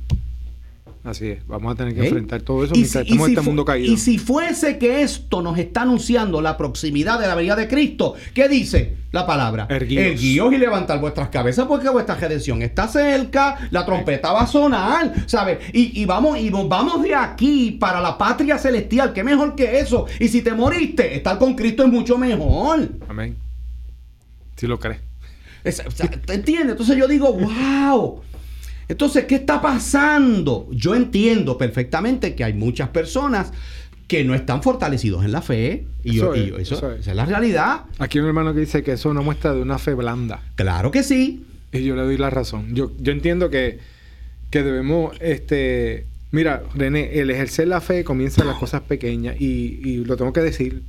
Así 1.09 1.27
es, 1.31 1.47
vamos 1.47 1.73
a 1.73 1.75
tener 1.75 1.95
que 1.95 2.03
¿Eh? 2.03 2.05
enfrentar 2.05 2.43
todo 2.43 2.65
eso 2.65 2.75
mientras 2.75 3.03
estamos 3.03 3.29
en 3.29 3.33
este 3.33 3.41
mundo 3.41 3.65
caído. 3.65 3.91
Y 3.91 3.97
si 3.97 4.19
fuese 4.19 4.77
que 4.77 5.01
esto 5.01 5.41
nos 5.41 5.57
está 5.57 5.81
anunciando 5.81 6.43
la 6.43 6.59
proximidad 6.59 7.19
de 7.19 7.27
la 7.27 7.35
venida 7.35 7.57
de 7.57 7.67
Cristo, 7.67 8.15
¿qué 8.35 8.47
dice 8.47 8.95
la 9.11 9.27
palabra? 9.27 9.67
Erguíos. 9.71 10.53
y 10.53 10.59
levantar 10.59 11.01
vuestras 11.01 11.31
cabezas 11.31 11.65
porque 11.67 11.89
vuestra 11.89 12.15
redención 12.15 12.61
está 12.61 12.89
cerca, 12.89 13.57
la 13.71 13.87
trompeta 13.87 14.33
va 14.33 14.43
a 14.43 14.47
sonar, 14.47 15.15
¿sabes? 15.25 15.61
Y, 15.73 16.05
vamos, 16.05 16.39
y 16.39 16.51
vamos 16.51 17.03
de 17.03 17.15
aquí 17.15 17.71
para 17.81 18.03
la 18.03 18.19
patria 18.19 18.59
celestial, 18.59 19.15
¿qué 19.15 19.25
mejor 19.25 19.55
que 19.55 19.81
eso? 19.81 20.05
Y 20.21 20.29
si 20.29 20.43
te 20.43 20.53
moriste, 20.53 21.17
estar 21.17 21.39
con 21.39 21.55
Cristo 21.55 21.85
es 21.85 21.89
mucho 21.89 22.19
mejor. 22.19 22.87
Amén. 23.09 23.35
Si 24.57 24.67
lo 24.67 24.79
crees. 24.79 25.01
¿Te 25.63 26.35
entiendes? 26.35 26.73
Entonces 26.73 26.99
yo 26.99 27.09
digo, 27.09 27.33
wow. 27.33 28.21
Entonces, 28.89 29.27
¿qué 29.27 29.37
está 29.37 29.61
pasando? 29.61 30.67
Yo 30.71 30.95
entiendo 30.95 31.59
perfectamente 31.59 32.35
que 32.35 32.45
hay 32.45 32.55
muchas 32.55 32.89
personas 32.89 33.53
que 34.09 34.25
no 34.25 34.35
están 34.35 34.63
fortalecidos 34.63 35.25
en 35.25 35.33
la 35.33 35.43
fe. 35.43 35.87
Y 36.03 36.17
eso, 36.17 36.35
es, 36.35 36.73
esa 36.73 36.97
es 36.97 37.15
la 37.15 37.27
realidad. 37.27 37.83
Aquí 37.99 38.19
hay 38.19 38.23
un 38.23 38.29
hermano 38.29 38.55
que 38.55 38.61
dice 38.61 38.83
que 38.83 38.93
eso 38.93 39.13
no 39.13 39.23
muestra 39.23 39.53
de 39.53 39.61
una 39.61 39.79
fe 39.79 39.93
blanda. 39.93 40.41
Claro 40.57 40.91
que 40.91 41.03
sí. 41.03 41.45
Y 41.71 41.85
yo 41.85 41.95
le 41.95 42.03
doy 42.03 42.17
la 42.17 42.31
razón. 42.31 42.75
Yo, 42.75 42.91
yo 42.99 43.13
entiendo 43.13 43.51
que, 43.51 43.79
que 44.51 44.63
debemos, 44.63 45.15
este, 45.21 46.07
mira, 46.31 46.63
René, 46.75 47.19
el 47.21 47.31
ejercer 47.31 47.69
la 47.69 47.83
fe 47.83 48.03
comienza 48.05 48.41
en 48.41 48.49
las 48.49 48.57
cosas 48.57 48.81
pequeñas 48.81 49.37
y, 49.39 49.81
y 49.85 50.05
lo 50.05 50.17
tengo 50.17 50.33
que 50.33 50.41
decir. 50.41 50.83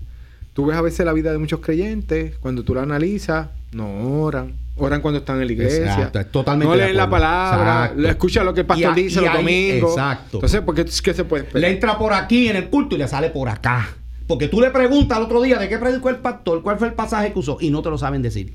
Tú 0.54 0.66
ves 0.66 0.78
a 0.78 0.82
veces 0.82 1.06
la 1.06 1.14
vida 1.14 1.34
de 1.34 1.38
muchos 1.38 1.60
creyentes, 1.60 2.38
cuando 2.38 2.64
tú 2.64 2.74
la 2.74 2.84
analizas, 2.84 3.50
no 3.74 4.22
oran, 4.22 4.54
Oran 4.86 5.02
cuando 5.02 5.20
están 5.20 5.42
en 5.42 5.48
la 5.48 5.54
iglesia. 5.54 5.94
Exacto, 5.94 6.26
totalmente. 6.26 6.70
No 6.70 6.76
leen 6.76 6.96
la 6.96 7.10
palabra, 7.10 7.94
le 7.96 8.10
escucha 8.10 8.44
lo 8.44 8.54
que 8.54 8.62
el 8.62 8.66
pastor 8.66 8.96
dice 8.96 9.22
los 9.22 9.34
domingos. 9.34 9.92
Exacto. 9.92 10.38
Entonces, 10.38 10.62
¿por 10.62 10.76
qué, 10.76 10.86
qué 10.86 11.14
se 11.14 11.24
puede 11.24 11.44
esperar? 11.44 11.62
Le 11.62 11.76
entra 11.76 11.98
por 11.98 12.14
aquí 12.14 12.48
en 12.48 12.56
el 12.56 12.70
culto 12.70 12.96
y 12.96 13.00
le 13.00 13.08
sale 13.08 13.30
por 13.30 13.50
acá. 13.50 13.90
Porque 14.28 14.48
tú 14.48 14.62
le 14.62 14.70
preguntas 14.70 15.18
al 15.18 15.24
otro 15.24 15.42
día 15.42 15.58
de 15.58 15.68
qué 15.68 15.78
predicó 15.80 16.10
el 16.10 16.18
pastor, 16.18 16.62
cuál 16.62 16.78
fue 16.78 16.88
el 16.88 16.94
pasaje 16.94 17.34
que 17.34 17.40
usó, 17.40 17.58
y 17.60 17.72
no 17.72 17.82
te 17.82 17.90
lo 17.90 17.98
saben 17.98 18.22
decir. 18.22 18.54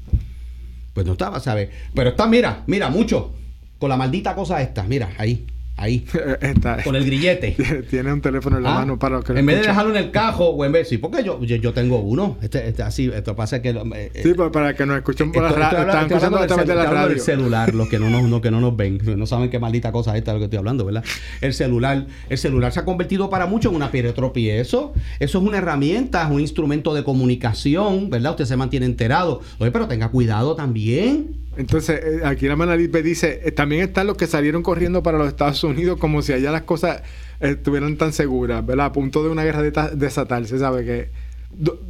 Pues 0.92 1.04
no 1.04 1.12
estaba, 1.12 1.40
¿sabes? 1.40 1.70
Pero 1.92 2.10
está, 2.10 2.26
mira, 2.26 2.62
mira, 2.66 2.88
mucho. 2.90 3.34
Con 3.78 3.88
la 3.88 3.96
maldita 3.96 4.36
cosa 4.36 4.62
esta, 4.62 4.84
mira, 4.84 5.10
ahí. 5.18 5.44
Ahí. 5.76 6.04
Con 6.84 6.94
el 6.94 7.04
grillete. 7.04 7.56
Tiene 7.90 8.12
un 8.12 8.20
teléfono 8.20 8.58
en 8.58 8.62
la 8.62 8.76
ah, 8.76 8.78
mano 8.80 8.98
para 8.98 9.20
que 9.22 9.32
En 9.32 9.44
vez 9.44 9.60
de 9.60 9.66
dejarlo 9.68 9.90
en 9.90 10.04
el 10.04 10.10
cajo 10.12 10.50
o 10.50 10.64
en 10.64 10.72
vez 10.72 10.88
sí, 10.88 10.98
porque 10.98 11.24
yo, 11.24 11.42
yo, 11.42 11.72
tengo 11.72 11.98
uno. 11.98 12.36
Este, 12.42 12.68
este, 12.68 12.82
así, 12.82 13.10
esto 13.12 13.34
pasa 13.34 13.60
que. 13.60 13.70
Eh, 13.70 14.10
sí, 14.22 14.34
pues 14.34 14.50
para 14.50 14.74
que 14.74 14.86
nos 14.86 14.96
escuchen 14.96 15.32
por 15.32 15.42
la 15.42 15.50
radio. 15.50 15.80
Están 15.80 16.06
escuchando 16.06 16.38
del, 16.38 16.76
la 16.76 16.90
radio. 16.90 17.14
El 17.14 17.20
celular, 17.20 17.74
los 17.74 17.88
que 17.88 17.98
no, 17.98 18.08
no, 18.08 18.40
que 18.40 18.50
no 18.50 18.60
nos 18.60 18.76
ven. 18.76 19.00
No 19.16 19.26
saben 19.26 19.50
qué 19.50 19.58
maldita 19.58 19.90
cosa 19.90 20.12
es 20.12 20.18
esta 20.18 20.32
de 20.32 20.36
lo 20.36 20.40
que 20.40 20.44
estoy 20.44 20.58
hablando, 20.58 20.84
¿verdad? 20.84 21.04
El 21.40 21.52
celular. 21.52 22.06
El 22.28 22.38
celular 22.38 22.72
se 22.72 22.80
ha 22.80 22.84
convertido 22.84 23.28
para 23.28 23.46
muchos 23.46 23.72
en 23.72 23.76
una 23.76 23.90
piedra 23.90 24.08
de 24.08 24.14
tropiezo. 24.14 24.92
Eso 25.18 25.38
es 25.38 25.44
una 25.44 25.58
herramienta, 25.58 26.22
es 26.22 26.30
un 26.30 26.40
instrumento 26.40 26.94
de 26.94 27.02
comunicación, 27.02 28.10
¿verdad? 28.10 28.32
Usted 28.32 28.44
se 28.44 28.56
mantiene 28.56 28.86
enterado. 28.86 29.40
Oye, 29.58 29.72
pero 29.72 29.88
tenga 29.88 30.08
cuidado 30.10 30.54
también. 30.54 31.43
Entonces, 31.56 32.00
eh, 32.02 32.20
aquí 32.24 32.46
la 32.48 32.56
Manalipe 32.56 33.02
dice, 33.02 33.40
eh, 33.44 33.52
también 33.52 33.82
están 33.82 34.06
los 34.06 34.16
que 34.16 34.26
salieron 34.26 34.62
corriendo 34.62 35.02
para 35.02 35.18
los 35.18 35.28
Estados 35.28 35.62
Unidos 35.64 35.98
como 35.98 36.22
si 36.22 36.32
allá 36.32 36.50
las 36.50 36.62
cosas 36.62 37.02
estuvieran 37.40 37.96
tan 37.96 38.12
seguras, 38.12 38.64
¿verdad? 38.64 38.86
A 38.86 38.92
punto 38.92 39.22
de 39.22 39.30
una 39.30 39.44
guerra 39.44 39.62
de 39.62 39.72
desatarse, 39.96 40.58
¿sabe? 40.58 40.84
Que, 40.84 41.10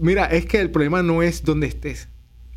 mira, 0.01 0.27
es 0.27 0.47
que 0.47 0.61
el 0.61 0.71
problema 0.71 1.03
no 1.03 1.23
es 1.23 1.45
donde 1.45 1.67
estés. 1.67 2.09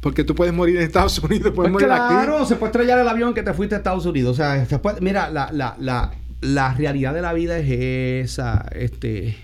Porque 0.02 0.24
tú 0.24 0.36
puedes 0.36 0.54
morir 0.54 0.78
en 0.78 0.84
Estados 0.84 1.20
Unidos, 1.24 1.54
puedes 1.56 1.72
pues 1.72 1.84
morir 1.84 1.88
claro, 1.88 2.46
se 2.46 2.56
puede 2.56 2.72
estrellar 2.72 3.00
el 3.00 3.08
avión 3.08 3.34
que 3.34 3.44
te 3.44 3.54
fuiste 3.54 3.76
a 3.76 3.80
Estados 3.80 4.06
Unidos. 4.06 4.34
O 4.34 4.36
sea, 4.36 4.68
mira, 5.02 5.30
la, 5.30 5.50
la, 5.52 5.76
la, 5.80 6.14
la 6.42 6.74
realidad 6.74 7.14
de 7.14 7.22
la 7.22 7.34
vida 7.34 7.58
es 7.58 8.32
esa, 8.32 8.66
este... 8.74 9.38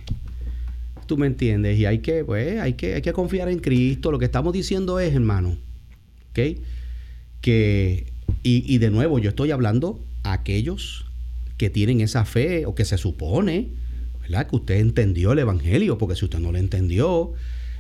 Tú 1.06 1.18
me 1.18 1.28
entiendes, 1.28 1.78
y 1.78 1.86
hay 1.86 2.00
que, 2.00 2.24
pues, 2.24 2.62
hay 2.62 2.74
que, 2.74 2.96
hay 2.96 3.02
que 3.02 3.12
confiar 3.12 3.50
en 3.50 3.60
Cristo. 3.60 4.10
Lo 4.10 4.20
que 4.20 4.26
estamos 4.26 4.54
diciendo 4.54 5.02
es, 5.02 5.14
hermano, 5.14 5.58
¿ok? 6.30 6.40
Que, 7.44 8.06
y, 8.42 8.78
de 8.78 8.90
nuevo, 8.90 9.20
yo 9.20 9.30
estoy 9.30 9.52
hablando 9.52 10.00
a 10.24 10.32
aquellos 10.32 11.06
que 11.58 11.70
tienen 11.70 12.00
esa 12.00 12.24
fe 12.24 12.66
o 12.66 12.74
que 12.74 12.86
se 12.86 12.98
supone, 12.98 13.68
¿verdad? 14.22 14.48
Que 14.48 14.56
usted 14.56 14.80
entendió 14.80 15.34
el 15.34 15.40
Evangelio, 15.40 15.98
porque 15.98 16.16
si 16.16 16.24
usted 16.24 16.40
no 16.40 16.54
lo 16.54 16.58
entendió 16.58 17.34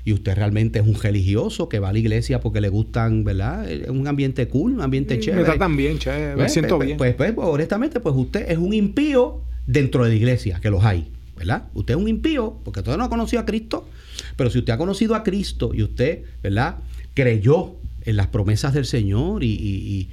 y 0.04 0.12
usted 0.12 0.36
realmente 0.36 0.80
es 0.80 0.86
un 0.86 0.96
religioso 0.96 1.70
que 1.70 1.80
va 1.80 1.90
a 1.90 1.94
la 1.94 2.00
iglesia 2.00 2.42
porque 2.42 2.60
le 2.60 2.68
gustan, 2.68 3.24
¿verdad? 3.24 3.72
Es 3.72 3.88
un 3.88 4.06
ambiente 4.06 4.50
cool, 4.50 4.74
un 4.74 4.82
ambiente 4.82 5.18
chévere. 5.18 5.44
Me 5.44 5.46
tratan 5.46 5.78
bien, 5.78 5.98
chévere, 5.98 6.36
me 6.36 6.50
siento 6.50 6.76
pues, 6.76 6.86
bien. 6.88 6.98
Pues, 6.98 7.16
pues, 7.16 7.32
pues, 7.32 7.48
honestamente, 7.48 8.02
pues 8.02 8.14
usted 8.18 8.52
es 8.52 8.58
un 8.58 8.74
impío 8.74 9.44
dentro 9.66 10.04
de 10.04 10.10
la 10.10 10.16
iglesia, 10.16 10.60
que 10.62 10.70
los 10.72 10.84
hay, 10.84 11.08
¿verdad? 11.38 11.70
Usted 11.74 11.94
es 11.94 12.02
un 12.02 12.10
impío 12.10 12.60
porque 12.66 12.82
todavía 12.82 12.98
no 12.98 13.06
ha 13.06 13.10
conocido 13.10 13.42
a 13.42 13.46
Cristo, 13.46 13.88
pero 14.36 14.50
si 14.50 14.60
usted 14.60 14.74
ha 14.74 14.78
conocido 14.78 15.16
a 15.16 15.24
Cristo 15.24 15.72
y 15.74 15.84
usted, 15.84 16.24
¿verdad? 16.44 16.80
Creyó 17.14 17.78
en 18.06 18.16
las 18.16 18.28
promesas 18.28 18.74
del 18.74 18.86
Señor 18.86 19.44
y, 19.44 20.10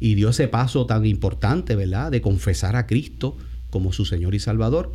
dio 0.00 0.28
ese 0.28 0.48
paso 0.48 0.86
tan 0.86 1.06
importante, 1.06 1.76
¿verdad? 1.76 2.10
De 2.10 2.20
confesar 2.20 2.76
a 2.76 2.86
Cristo 2.86 3.36
como 3.70 3.92
su 3.92 4.04
Señor 4.04 4.34
y 4.34 4.38
Salvador, 4.38 4.92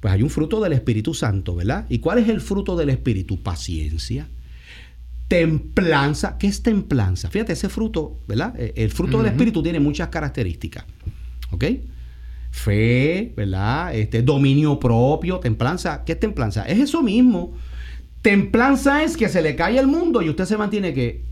pues 0.00 0.12
hay 0.12 0.22
un 0.22 0.30
fruto 0.30 0.60
del 0.60 0.72
Espíritu 0.72 1.14
Santo, 1.14 1.54
¿verdad? 1.54 1.86
¿Y 1.88 2.00
cuál 2.00 2.18
es 2.18 2.28
el 2.28 2.40
fruto 2.40 2.76
del 2.76 2.90
Espíritu? 2.90 3.42
Paciencia, 3.42 4.28
templanza. 5.28 6.36
¿Qué 6.38 6.46
es 6.46 6.62
templanza? 6.62 7.30
Fíjate, 7.30 7.54
ese 7.54 7.68
fruto, 7.68 8.20
¿verdad? 8.26 8.54
Eh, 8.58 8.74
el 8.76 8.90
fruto 8.90 9.18
del 9.18 9.28
Espíritu 9.28 9.62
tiene 9.62 9.80
muchas 9.80 10.08
características, 10.08 10.84
¿ok? 11.50 11.64
Fe, 12.50 13.32
¿verdad? 13.36 13.94
Este, 13.94 14.22
dominio 14.22 14.78
propio, 14.78 15.38
templanza. 15.38 16.04
¿Qué 16.04 16.12
es 16.12 16.20
templanza? 16.20 16.64
Es 16.64 16.78
eso 16.78 17.02
mismo. 17.02 17.54
Templanza 18.22 19.02
es 19.02 19.16
que 19.16 19.28
se 19.28 19.42
le 19.42 19.56
cae 19.56 19.78
el 19.78 19.86
mundo 19.86 20.22
y 20.22 20.28
usted 20.28 20.44
se 20.44 20.56
mantiene 20.56 20.94
que 20.94 21.24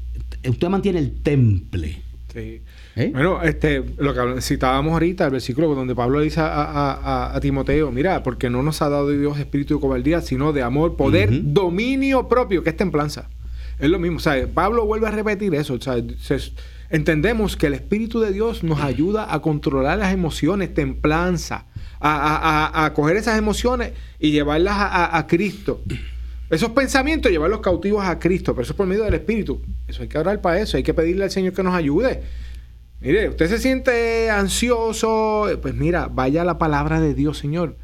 usted 0.49 0.69
mantiene 0.69 0.99
el 0.99 1.13
temple. 1.23 2.03
Sí. 2.33 2.63
¿Eh? 2.97 3.11
Bueno, 3.13 3.43
este, 3.43 3.83
lo 3.99 4.15
que 4.15 4.41
citábamos 4.41 4.93
ahorita, 4.93 5.27
el 5.27 5.31
versículo 5.31 5.75
donde 5.75 5.95
Pablo 5.95 6.21
dice 6.21 6.41
a, 6.43 7.39
Timoteo, 7.41 7.91
mira, 7.91 8.23
porque 8.23 8.51
no 8.51 8.63
nos 8.63 8.83
ha 8.83 8.89
dado 8.89 9.11
Dios 9.11 9.39
espíritu 9.39 9.75
de 9.75 9.81
cobardía, 9.81 10.21
sino 10.21 10.53
de 10.53 10.63
amor, 10.63 10.97
poder, 10.97 11.31
dominio 11.33 12.29
propio, 12.29 12.63
que 12.63 12.71
es 12.71 12.77
templanza. 12.77 13.29
Es 13.79 13.89
lo 13.89 13.99
mismo, 13.99 14.19
o 14.19 14.21
sea, 14.21 14.47
Pablo 14.47 14.87
vuelve 14.87 15.09
a 15.09 15.11
repetir 15.11 15.55
eso, 15.55 15.75
o 15.75 15.81
sea, 15.81 15.97
entendemos 16.91 17.57
que 17.57 17.67
el 17.67 17.75
Espíritu 17.75 18.21
de 18.21 18.33
Dios 18.33 18.63
nos 18.63 18.81
ayuda 18.81 19.35
a 19.35 19.41
controlar 19.41 19.99
las 19.99 20.13
emociones, 20.13 20.73
templanza, 20.75 21.67
a, 21.99 22.85
a 22.85 22.95
coger 22.95 23.17
esas 23.17 23.39
emociones 23.39 23.93
y 24.19 24.33
llevarlas 24.33 24.77
a, 24.77 25.27
Cristo. 25.27 25.83
Esos 26.53 26.73
pensamientos, 26.73 27.33
llevarlos 27.33 27.61
cautivos 27.61 28.05
a 28.05 28.19
Cristo, 28.19 28.53
pero 28.53 28.65
eso 28.65 28.75
es 28.75 28.77
por 28.77 28.87
medio 28.87 29.05
del 29.05 29.15
Espíritu. 29.15 29.63
Eso 29.89 30.03
hay 30.03 30.09
que 30.09 30.19
orar 30.19 30.43
para 30.43 30.61
eso, 30.61 30.77
hay 30.77 30.83
que 30.83 30.93
pedirle 30.93 31.25
al 31.25 31.31
Señor 31.31 31.55
que 31.55 31.63
nos 31.63 31.75
ayude. 31.75 32.21
Mire, 33.01 33.31
usted 33.31 33.49
se 33.49 33.59
siente 33.59 34.29
ansioso, 34.29 35.49
pues 35.63 35.75
mira, 35.75 36.09
vaya 36.13 36.43
a 36.43 36.45
la 36.45 36.59
palabra 36.59 37.01
de 37.01 37.15
Dios, 37.15 37.39
Señor. 37.39 37.79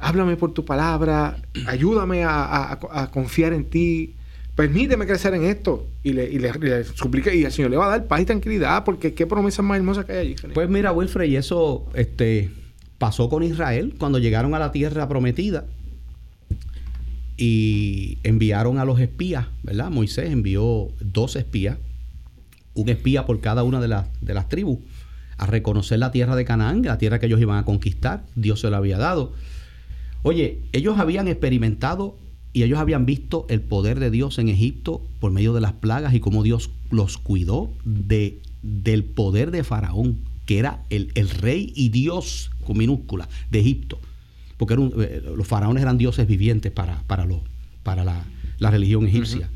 Háblame 0.00 0.38
por 0.38 0.54
tu 0.54 0.64
palabra, 0.64 1.36
ayúdame 1.66 2.24
a, 2.24 2.78
confiar 3.12 3.52
en 3.52 3.66
ti, 3.66 4.14
permíteme 4.54 5.06
crecer 5.06 5.34
en 5.34 5.44
esto. 5.44 5.86
Y 6.02 6.14
le, 6.14 6.30
y 6.30 6.38
le, 6.38 6.84
suplique, 6.84 7.36
y 7.36 7.44
el 7.44 7.52
Señor 7.52 7.72
le 7.72 7.76
va 7.76 7.88
a 7.88 7.90
dar 7.90 8.06
paz 8.06 8.22
y 8.22 8.24
tranquilidad, 8.24 8.84
porque 8.84 9.12
qué 9.12 9.26
promesa 9.26 9.60
más 9.60 9.76
hermosa 9.76 10.06
que 10.06 10.12
hay 10.12 10.18
allí. 10.18 10.36
Pues 10.54 10.70
mira, 10.70 10.92
Wilfred, 10.92 11.28
y 11.28 11.36
eso 11.36 11.84
este, 11.92 12.48
pasó 12.96 13.28
con 13.28 13.42
Israel 13.42 13.96
cuando 13.98 14.18
llegaron 14.18 14.54
a 14.54 14.58
la 14.58 14.72
tierra 14.72 15.06
prometida 15.06 15.66
y 17.38 18.18
enviaron 18.24 18.78
a 18.78 18.84
los 18.84 18.98
espías, 18.98 19.46
¿verdad? 19.62 19.90
Moisés 19.90 20.30
envió 20.30 20.88
dos 21.00 21.36
espías, 21.36 21.78
un 22.74 22.88
espía 22.88 23.24
por 23.26 23.40
cada 23.40 23.62
una 23.62 23.80
de, 23.80 23.86
las, 23.86 24.08
de 24.20 24.34
las 24.34 24.48
tribus, 24.48 24.80
a 25.38 25.46
reconocer 25.46 26.00
la 26.00 26.10
tierra 26.10 26.34
de 26.34 26.44
Canaán, 26.44 26.82
la 26.82 26.98
tierra 26.98 27.20
que 27.20 27.26
ellos 27.26 27.40
iban 27.40 27.56
a 27.56 27.64
conquistar, 27.64 28.24
Dios 28.34 28.60
se 28.60 28.70
la 28.70 28.78
había 28.78 28.98
dado. 28.98 29.32
Oye, 30.24 30.58
ellos 30.72 30.98
habían 30.98 31.28
experimentado 31.28 32.18
y 32.52 32.64
ellos 32.64 32.80
habían 32.80 33.06
visto 33.06 33.46
el 33.48 33.60
poder 33.60 34.00
de 34.00 34.10
Dios 34.10 34.40
en 34.40 34.48
Egipto 34.48 35.00
por 35.20 35.30
medio 35.30 35.54
de 35.54 35.60
las 35.60 35.74
plagas 35.74 36.14
y 36.14 36.20
cómo 36.20 36.42
Dios 36.42 36.70
los 36.90 37.18
cuidó 37.18 37.70
de, 37.84 38.40
del 38.62 39.04
poder 39.04 39.52
de 39.52 39.62
Faraón, 39.62 40.18
que 40.44 40.58
era 40.58 40.82
el, 40.90 41.12
el 41.14 41.30
rey 41.30 41.72
y 41.76 41.90
Dios 41.90 42.50
con 42.66 42.78
minúscula 42.78 43.28
de 43.52 43.60
Egipto 43.60 44.00
porque 44.58 44.74
eh, 44.74 45.22
los 45.34 45.46
faraones 45.46 45.82
eran 45.82 45.96
dioses 45.96 46.26
vivientes 46.26 46.70
para, 46.70 47.02
para, 47.06 47.26
para 47.82 48.04
la, 48.04 48.70
religión 48.70 49.06
egipcia. 49.06 49.48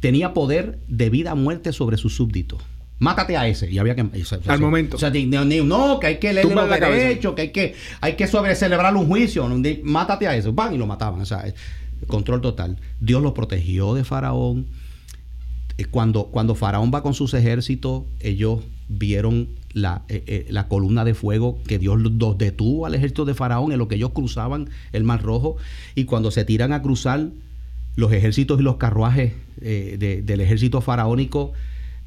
Tenía 0.00 0.34
poder 0.34 0.78
de 0.88 1.10
vida 1.10 1.32
a 1.32 1.34
muerte 1.34 1.72
sobre 1.72 1.96
sus 1.98 2.16
súbditos. 2.16 2.60
Mátate 2.98 3.36
a 3.36 3.46
ese. 3.46 3.70
Y 3.70 3.78
había 3.78 3.94
que. 3.94 4.06
Al 4.46 4.60
momento. 4.60 4.96
O 4.96 4.98
sea, 4.98 5.10
no, 5.10 6.00
que 6.00 6.06
hay 6.06 6.18
que 6.18 6.32
leerle 6.32 6.54
los 6.54 6.70
derechos, 6.70 7.34
que 7.34 7.42
hay 7.42 7.50
que, 7.50 7.74
hay 8.00 8.14
que 8.14 8.26
sobre 8.26 8.54
celebrar 8.54 8.96
un 8.96 9.06
juicio. 9.06 9.46
Mátate 9.82 10.26
a 10.26 10.34
ese. 10.34 10.50
Van 10.50 10.74
y 10.74 10.78
lo 10.78 10.86
mataban. 10.86 11.20
O 11.20 11.26
sea, 11.26 11.44
control 12.06 12.40
total. 12.40 12.78
Dios 13.00 13.22
los 13.22 13.32
protegió 13.32 13.94
de 13.94 14.04
Faraón. 14.04 14.66
Eh, 15.76 15.84
cuando, 15.84 16.24
cuando 16.28 16.54
Faraón 16.54 16.90
va 16.94 17.02
con 17.02 17.12
sus 17.12 17.34
ejércitos, 17.34 18.04
ellos 18.20 18.60
vieron 18.88 19.48
la, 19.76 20.04
eh, 20.08 20.24
eh, 20.26 20.46
la, 20.48 20.68
columna 20.68 21.04
de 21.04 21.12
fuego 21.12 21.58
que 21.66 21.78
Dios 21.78 22.00
los 22.00 22.38
detuvo 22.38 22.86
al 22.86 22.94
ejército 22.94 23.26
de 23.26 23.34
Faraón 23.34 23.72
en 23.72 23.78
lo 23.78 23.88
que 23.88 23.96
ellos 23.96 24.12
cruzaban 24.12 24.70
el 24.92 25.04
Mar 25.04 25.22
Rojo. 25.22 25.58
Y 25.94 26.04
cuando 26.04 26.30
se 26.30 26.46
tiran 26.46 26.72
a 26.72 26.80
cruzar 26.80 27.28
los 27.94 28.10
ejércitos 28.10 28.58
y 28.58 28.62
los 28.62 28.76
carruajes 28.76 29.34
eh, 29.60 30.22
del 30.24 30.40
ejército 30.40 30.80
faraónico, 30.80 31.52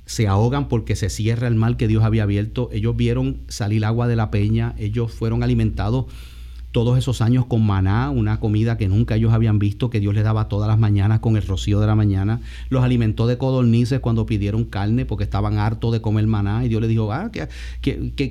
se 0.08 0.28
ahogan 0.28 0.68
porque 0.68 0.96
se 0.96 1.12
cierra 1.12 1.48
el 1.48 1.54
mar 1.54 1.78
que 1.78 1.88
Dios 1.88 2.04
había 2.04 2.24
abierto. 2.24 2.70
Ellos 2.74 2.98
vieron 2.98 3.38
salir 3.50 3.86
agua 3.86 4.08
de 4.08 4.16
la 4.16 4.32
peña, 4.32 4.74
ellos 4.80 5.12
fueron 5.12 5.44
alimentados 5.44 6.06
todos 6.72 6.98
esos 6.98 7.22
años 7.22 7.46
con 7.46 7.66
maná, 7.66 8.12
una 8.12 8.40
comida 8.40 8.78
que 8.78 8.88
nunca 8.88 9.16
ellos 9.16 9.34
habían 9.34 9.58
visto, 9.58 9.90
que 9.90 10.00
Dios 10.00 10.14
les 10.14 10.24
daba 10.24 10.48
todas 10.48 10.68
las 10.68 10.78
mañanas 10.78 11.20
con 11.20 11.36
el 11.36 11.46
rocío 11.46 11.80
de 11.80 11.88
la 11.88 11.96
mañana. 11.96 12.42
Los 12.70 12.84
alimentó 12.84 13.26
de 13.26 13.38
codornices 13.38 14.00
cuando 14.00 14.26
pidieron 14.26 14.66
carne 14.66 15.06
porque 15.06 15.24
estaban 15.24 15.58
hartos 15.58 15.92
de 15.92 16.02
comer 16.02 16.28
maná. 16.28 16.64
Y 16.64 16.70
Dios 16.70 16.82
les 16.82 16.90
dijo, 16.90 17.12
ah, 17.12 17.32
que, 17.32 17.50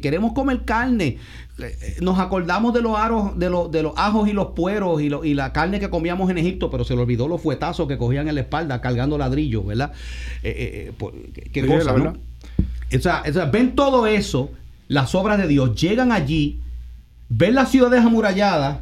queremos 0.00 0.32
comer 0.34 0.64
carne. 0.64 1.18
Eh, 1.58 1.96
nos 2.00 2.20
acordamos 2.20 2.72
de 2.72 2.82
los, 2.82 2.96
aros, 2.96 3.36
de, 3.36 3.50
los, 3.50 3.72
de 3.72 3.82
los 3.82 3.92
ajos 3.96 4.28
y 4.28 4.32
los 4.32 4.48
pueros 4.48 5.02
y, 5.02 5.06
y, 5.06 5.34
la 5.34 5.52
carne 5.52 5.80
que 5.80 5.90
comíamos 5.90 6.30
en 6.30 6.38
Egipto, 6.38 6.70
pero 6.70 6.84
se 6.84 6.94
le 6.94 7.02
olvidó 7.02 7.26
los 7.26 7.42
fuetazos 7.42 7.88
que 7.88 7.98
cogían 7.98 8.28
en 8.28 8.36
la 8.36 8.42
espalda 8.42 8.80
cargando 8.80 9.18
ladrillos, 9.18 9.66
¿verdad? 9.66 9.92
Eh, 10.44 10.92
eh, 11.00 11.50
qué 11.52 11.66
cosa, 11.66 11.96
¿no? 11.96 12.14
O 12.94 13.00
sea, 13.00 13.24
o 13.28 13.32
sea, 13.32 13.46
ven 13.46 13.74
todo 13.74 14.06
eso, 14.06 14.52
las 14.86 15.16
obras 15.16 15.38
de 15.38 15.48
Dios, 15.48 15.74
llegan 15.74 16.12
allí 16.12 16.60
ven 17.28 17.54
las 17.54 17.70
ciudades 17.70 18.04
amuralladas 18.04 18.78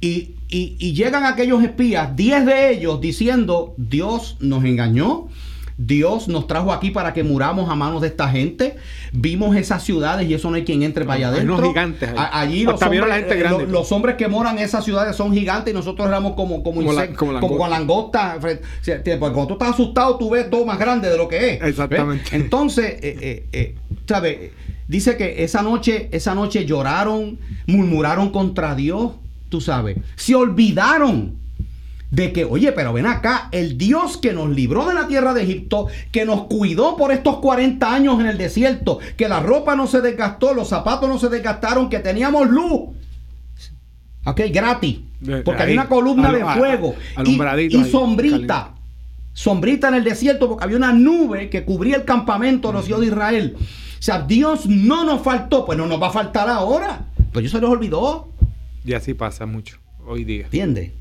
y, 0.00 0.34
y, 0.48 0.92
llegan 0.92 1.24
aquellos 1.24 1.62
espías, 1.62 2.14
10 2.14 2.46
de 2.46 2.70
ellos 2.70 3.00
diciendo, 3.00 3.74
Dios 3.78 4.36
nos 4.40 4.64
engañó, 4.64 5.28
Dios 5.76 6.28
nos 6.28 6.46
trajo 6.46 6.72
aquí 6.72 6.90
para 6.90 7.12
que 7.12 7.24
muramos 7.24 7.68
a 7.68 7.74
manos 7.74 8.02
de 8.02 8.08
esta 8.08 8.28
gente. 8.28 8.76
Vimos 9.12 9.56
esas 9.56 9.82
ciudades 9.82 10.28
y 10.28 10.34
eso 10.34 10.50
no 10.50 10.56
hay 10.56 10.64
quien 10.64 10.82
entre 10.82 11.04
para 11.04 11.16
allá 11.16 11.28
adentro. 11.28 11.56
Unos 11.56 11.68
gigantes. 11.68 12.10
Allí 12.16 12.64
los 12.64 12.80
hombres, 12.80 13.24
eh, 13.28 13.66
los, 13.68 13.92
hombres, 13.92 14.16
que 14.16 14.28
moran 14.28 14.58
en 14.58 14.64
esas 14.64 14.84
ciudades 14.84 15.16
son 15.16 15.32
gigantes 15.32 15.72
y 15.72 15.76
nosotros 15.76 16.06
éramos 16.06 16.34
como 16.34 16.62
como, 16.62 16.84
como, 16.84 17.40
como, 17.40 17.58
con 17.58 17.70
langosta. 17.70 18.38
Porque 18.40 19.18
cuando 19.18 19.46
tú 19.48 19.52
estás 19.54 19.70
asustado, 19.70 20.16
tú 20.16 20.30
ves 20.30 20.48
todo 20.48 20.64
más 20.64 20.78
grande 20.78 21.08
de 21.10 21.16
lo 21.16 21.26
que 21.26 21.54
es. 21.54 21.62
Exactamente. 21.62 22.36
Entonces, 22.36 22.84
eh, 23.00 23.18
eh, 23.20 23.46
eh 23.52 23.74
¿sabes? 24.06 24.52
Dice 24.88 25.16
que 25.16 25.44
esa 25.44 25.62
noche, 25.62 26.08
esa 26.12 26.34
noche 26.34 26.66
lloraron, 26.66 27.38
murmuraron 27.66 28.30
contra 28.30 28.74
Dios, 28.74 29.12
tú 29.48 29.60
sabes. 29.60 29.96
Se 30.16 30.34
olvidaron 30.34 31.36
de 32.10 32.32
que, 32.32 32.44
oye, 32.44 32.70
pero 32.72 32.92
ven 32.92 33.06
acá, 33.06 33.48
el 33.50 33.76
Dios 33.76 34.18
que 34.18 34.32
nos 34.32 34.48
libró 34.48 34.86
de 34.86 34.94
la 34.94 35.08
tierra 35.08 35.34
de 35.34 35.42
Egipto, 35.42 35.88
que 36.12 36.24
nos 36.24 36.44
cuidó 36.44 36.96
por 36.96 37.10
estos 37.10 37.38
40 37.38 37.92
años 37.92 38.20
en 38.20 38.26
el 38.26 38.38
desierto, 38.38 39.00
que 39.16 39.28
la 39.28 39.40
ropa 39.40 39.74
no 39.74 39.88
se 39.88 40.00
desgastó, 40.00 40.54
los 40.54 40.68
zapatos 40.68 41.08
no 41.08 41.18
se 41.18 41.28
desgastaron, 41.28 41.88
que 41.88 41.98
teníamos 41.98 42.48
luz. 42.48 42.94
Ok, 44.26 44.42
gratis. 44.52 45.00
Porque 45.44 45.62
había 45.62 45.80
una 45.80 45.88
columna 45.88 46.30
de 46.30 46.44
fuego 46.44 46.94
y, 47.24 47.84
sombrita. 47.84 48.74
Sombrita 49.32 49.88
en 49.88 49.94
el 49.94 50.04
desierto 50.04 50.48
porque 50.48 50.64
había 50.64 50.76
una 50.76 50.92
nube 50.92 51.50
que 51.50 51.64
cubría 51.64 51.96
el 51.96 52.04
campamento 52.04 52.68
de 52.68 52.74
los 52.74 52.88
hijos 52.88 53.00
de 53.00 53.06
Israel. 53.08 53.56
O 54.04 54.06
sea, 54.06 54.20
Dios 54.20 54.66
no 54.66 55.02
nos 55.02 55.22
faltó, 55.22 55.64
pues 55.64 55.78
no 55.78 55.86
nos 55.86 55.98
va 55.98 56.08
a 56.08 56.10
faltar 56.10 56.46
ahora. 56.46 57.06
Pues 57.32 57.42
yo 57.42 57.50
se 57.50 57.58
los 57.58 57.70
olvidó. 57.70 58.28
Y 58.84 58.92
así 58.92 59.14
pasa 59.14 59.46
mucho 59.46 59.78
hoy 60.06 60.24
día. 60.24 60.44
¿Entiendes? 60.44 60.92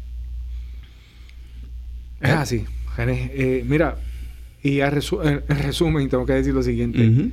Es 2.22 2.30
así. 2.30 2.66
Eh, 2.98 3.66
mira, 3.68 3.98
y 4.62 4.80
en 4.80 4.92
resumen, 4.92 6.08
tengo 6.08 6.26
que 6.26 6.32
decir 6.32 6.54
lo 6.54 6.64
siguiente. 6.64 7.32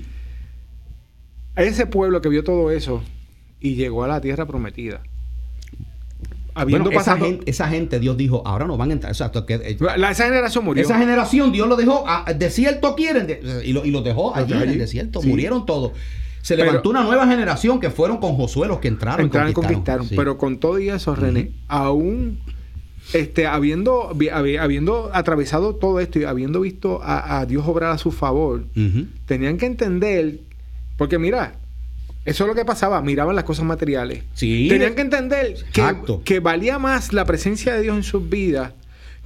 Ese 1.54 1.86
pueblo 1.86 2.20
que 2.20 2.30
vio 2.30 2.42
todo 2.42 2.72
eso 2.72 3.04
y 3.60 3.76
llegó 3.76 4.02
a 4.02 4.08
la 4.08 4.20
tierra 4.20 4.46
prometida 4.46 5.04
habiendo 6.60 6.90
esa, 6.90 7.16
gente, 7.16 7.50
esa, 7.50 7.68
gente, 7.68 7.98
Dios 7.98 8.16
dijo, 8.16 8.42
ahora 8.46 8.66
no 8.66 8.76
van 8.76 8.90
a 8.90 8.92
entrar. 8.92 9.14
que, 9.46 9.54
eh, 9.54 9.78
esa 10.10 10.24
generación 10.24 10.64
murió. 10.64 10.82
Esa 10.82 10.98
generación, 10.98 11.52
Dios 11.52 11.68
lo 11.68 11.76
dejó, 11.76 12.04
a, 12.06 12.32
desierto 12.32 12.94
quieren, 12.94 13.38
y, 13.64 13.72
lo, 13.72 13.84
y 13.84 13.90
lo 13.90 14.02
dejó 14.02 14.34
allí, 14.34 14.52
en 14.52 14.68
el 14.68 14.78
desierto, 14.78 15.22
murieron 15.22 15.66
todos. 15.66 15.92
Se 16.42 16.56
levantó 16.56 16.90
una 16.90 17.02
nueva 17.02 17.26
generación 17.26 17.80
que 17.80 17.90
fueron 17.90 18.18
con 18.18 18.34
Josué 18.34 18.66
los 18.68 18.78
que 18.78 18.88
entraron. 18.88 19.26
Entraron 19.26 19.50
y 19.50 19.52
conquistaron. 19.52 20.08
Pero 20.08 20.38
con 20.38 20.58
todo 20.58 20.78
y 20.78 20.88
eso, 20.88 21.14
René, 21.14 21.52
aún 21.68 22.40
este, 23.12 23.46
habiendo, 23.46 24.16
habiendo 24.32 25.10
atravesado 25.12 25.74
todo 25.74 26.00
esto 26.00 26.18
y 26.18 26.24
habiendo 26.24 26.60
visto 26.60 27.00
a, 27.02 27.44
Dios 27.46 27.66
obrar 27.66 27.90
a 27.90 27.98
su 27.98 28.12
favor, 28.12 28.66
tenían 29.26 29.58
que 29.58 29.66
entender, 29.66 30.40
porque 30.96 31.18
mira, 31.18 31.59
eso 32.24 32.44
es 32.44 32.48
lo 32.48 32.54
que 32.54 32.64
pasaba, 32.64 33.00
miraban 33.00 33.34
las 33.34 33.44
cosas 33.44 33.64
materiales. 33.64 34.24
Sí. 34.34 34.68
Tenían 34.68 34.94
que 34.94 35.02
entender 35.02 35.56
que, 35.72 36.20
que, 36.24 36.40
valía 36.40 36.78
más 36.78 37.12
la 37.12 37.24
presencia 37.24 37.74
de 37.74 37.82
Dios 37.82 37.96
en 37.96 38.02
sus 38.02 38.28
vidas 38.28 38.72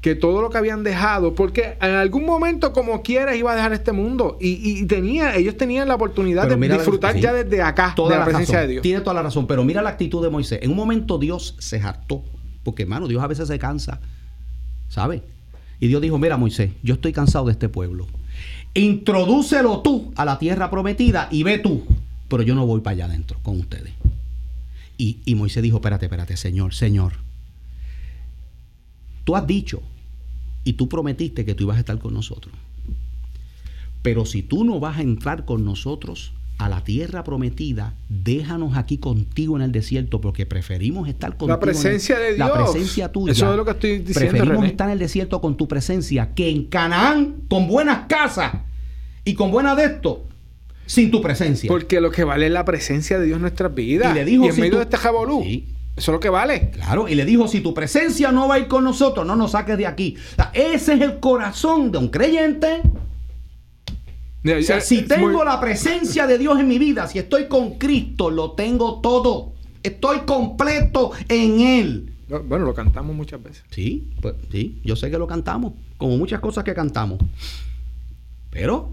que 0.04 0.14
todo 0.14 0.42
lo 0.42 0.50
que 0.50 0.58
habían 0.58 0.84
dejado, 0.84 1.34
porque 1.34 1.78
en 1.80 1.94
algún 1.94 2.26
momento, 2.26 2.74
como 2.74 3.00
quieras, 3.00 3.36
iba 3.36 3.52
a 3.52 3.56
dejar 3.56 3.72
este 3.72 3.90
mundo. 3.90 4.36
Y, 4.38 4.84
tenía, 4.84 5.34
ellos 5.34 5.56
tenían 5.56 5.88
la 5.88 5.94
oportunidad 5.94 6.46
de 6.46 6.68
disfrutar 6.68 7.16
ya 7.16 7.32
desde 7.32 7.62
acá 7.62 7.94
toda 7.96 8.12
de 8.12 8.18
la, 8.18 8.24
presencia 8.26 8.60
de 8.60 8.68
Dios. 8.68 8.82
Tiene 8.82 9.00
toda 9.00 9.14
la 9.14 9.22
razón, 9.22 9.46
pero 9.46 9.64
mira 9.64 9.80
la 9.80 9.88
actitud 9.88 10.22
de 10.22 10.28
Moisés. 10.28 10.58
En 10.60 10.72
un 10.72 10.76
momento 10.76 11.16
Dios 11.16 11.56
se 11.58 11.80
hartó, 11.80 12.22
porque 12.64 12.82
hermano, 12.82 13.08
Dios 13.08 13.22
a 13.22 13.26
veces 13.26 13.48
se 13.48 13.58
cansa, 13.58 14.02
¿sabe? 14.88 15.22
Y 15.80 15.88
Dios 15.88 16.02
dijo, 16.02 16.18
mira 16.18 16.36
Moisés, 16.36 16.72
yo 16.82 16.96
estoy 16.96 17.14
cansado 17.14 17.46
de 17.46 17.52
este 17.52 17.70
pueblo. 17.70 18.06
Introdúcelo 18.74 19.80
tú 19.80 20.12
a 20.16 20.26
la 20.26 20.38
tierra 20.38 20.68
prometida 20.68 21.28
y 21.30 21.44
ve 21.44 21.56
tú 21.56 21.82
pero 22.34 22.42
yo 22.42 22.56
no 22.56 22.66
voy 22.66 22.80
para 22.80 22.94
allá 22.94 23.04
adentro 23.04 23.38
con 23.44 23.60
ustedes. 23.60 23.92
Y, 24.98 25.20
y 25.24 25.36
Moisés 25.36 25.62
dijo, 25.62 25.76
espérate, 25.76 26.06
espérate, 26.06 26.36
Señor, 26.36 26.74
Señor, 26.74 27.12
tú 29.22 29.36
has 29.36 29.46
dicho 29.46 29.80
y 30.64 30.72
tú 30.72 30.88
prometiste 30.88 31.44
que 31.44 31.54
tú 31.54 31.62
ibas 31.62 31.76
a 31.76 31.78
estar 31.78 31.96
con 32.00 32.12
nosotros. 32.12 32.52
Pero 34.02 34.26
si 34.26 34.42
tú 34.42 34.64
no 34.64 34.80
vas 34.80 34.98
a 34.98 35.02
entrar 35.02 35.44
con 35.44 35.64
nosotros 35.64 36.32
a 36.58 36.68
la 36.68 36.82
tierra 36.82 37.22
prometida, 37.22 37.94
déjanos 38.08 38.76
aquí 38.76 38.98
contigo 38.98 39.54
en 39.54 39.62
el 39.62 39.70
desierto 39.70 40.20
porque 40.20 40.44
preferimos 40.44 41.06
estar 41.06 41.36
contigo. 41.36 41.50
La 41.50 41.60
presencia 41.60 42.18
de 42.18 42.34
Dios. 42.34 42.38
La 42.38 42.52
presencia 42.52 43.12
tuya. 43.12 43.30
Eso 43.30 43.48
es 43.52 43.56
lo 43.56 43.64
que 43.64 43.70
estoy 43.70 43.98
diciendo. 44.00 44.30
Preferimos 44.32 44.66
estar 44.66 44.88
en 44.88 44.94
el 44.94 44.98
desierto 44.98 45.40
con 45.40 45.56
tu 45.56 45.68
presencia 45.68 46.34
que 46.34 46.50
en 46.50 46.64
Canaán 46.64 47.42
con 47.48 47.68
buenas 47.68 48.08
casas 48.08 48.54
y 49.24 49.34
con 49.34 49.52
buena 49.52 49.76
de 49.76 49.84
esto 49.84 50.26
sin 50.86 51.10
tu 51.10 51.20
presencia. 51.20 51.68
Porque 51.68 52.00
lo 52.00 52.10
que 52.10 52.24
vale 52.24 52.46
es 52.46 52.52
la 52.52 52.64
presencia 52.64 53.18
de 53.18 53.26
Dios 53.26 53.36
en 53.36 53.42
nuestras 53.42 53.74
vidas. 53.74 54.12
Y 54.12 54.14
le 54.14 54.24
dijo, 54.24 54.48
en 54.48 54.60
medio 54.60 54.76
de 54.76 54.84
este 54.84 54.96
jabolú. 54.96 55.42
Eso 55.96 56.10
es 56.10 56.14
lo 56.14 56.20
que 56.20 56.28
vale. 56.28 56.70
Claro, 56.70 57.06
y 57.08 57.14
le 57.14 57.24
dijo, 57.24 57.46
si 57.46 57.60
tu 57.60 57.72
presencia 57.72 58.32
no 58.32 58.48
va 58.48 58.56
a 58.56 58.58
ir 58.58 58.66
con 58.66 58.82
nosotros, 58.82 59.24
no 59.26 59.36
nos 59.36 59.52
saques 59.52 59.78
de 59.78 59.86
aquí. 59.86 60.16
ese 60.52 60.94
es 60.94 61.00
el 61.00 61.20
corazón 61.20 61.92
de 61.92 61.98
un 61.98 62.08
creyente. 62.08 62.82
si 64.80 65.02
tengo 65.02 65.44
la 65.44 65.60
presencia 65.60 66.26
de 66.26 66.38
Dios 66.38 66.58
en 66.58 66.66
mi 66.66 66.78
vida, 66.78 67.06
si 67.06 67.18
estoy 67.18 67.46
con 67.46 67.78
Cristo, 67.78 68.30
lo 68.30 68.52
tengo 68.52 69.00
todo. 69.00 69.52
Estoy 69.82 70.20
completo 70.20 71.12
en 71.28 71.60
Él. 71.60 72.10
Bueno, 72.28 72.64
lo 72.64 72.74
cantamos 72.74 73.14
muchas 73.14 73.40
veces. 73.42 73.64
Sí, 73.70 74.10
pues 74.20 74.34
sí, 74.50 74.80
yo 74.82 74.96
sé 74.96 75.10
que 75.10 75.18
lo 75.18 75.26
cantamos, 75.26 75.74
como 75.96 76.16
muchas 76.16 76.40
cosas 76.40 76.64
que 76.64 76.74
cantamos. 76.74 77.18
Pero 78.50 78.92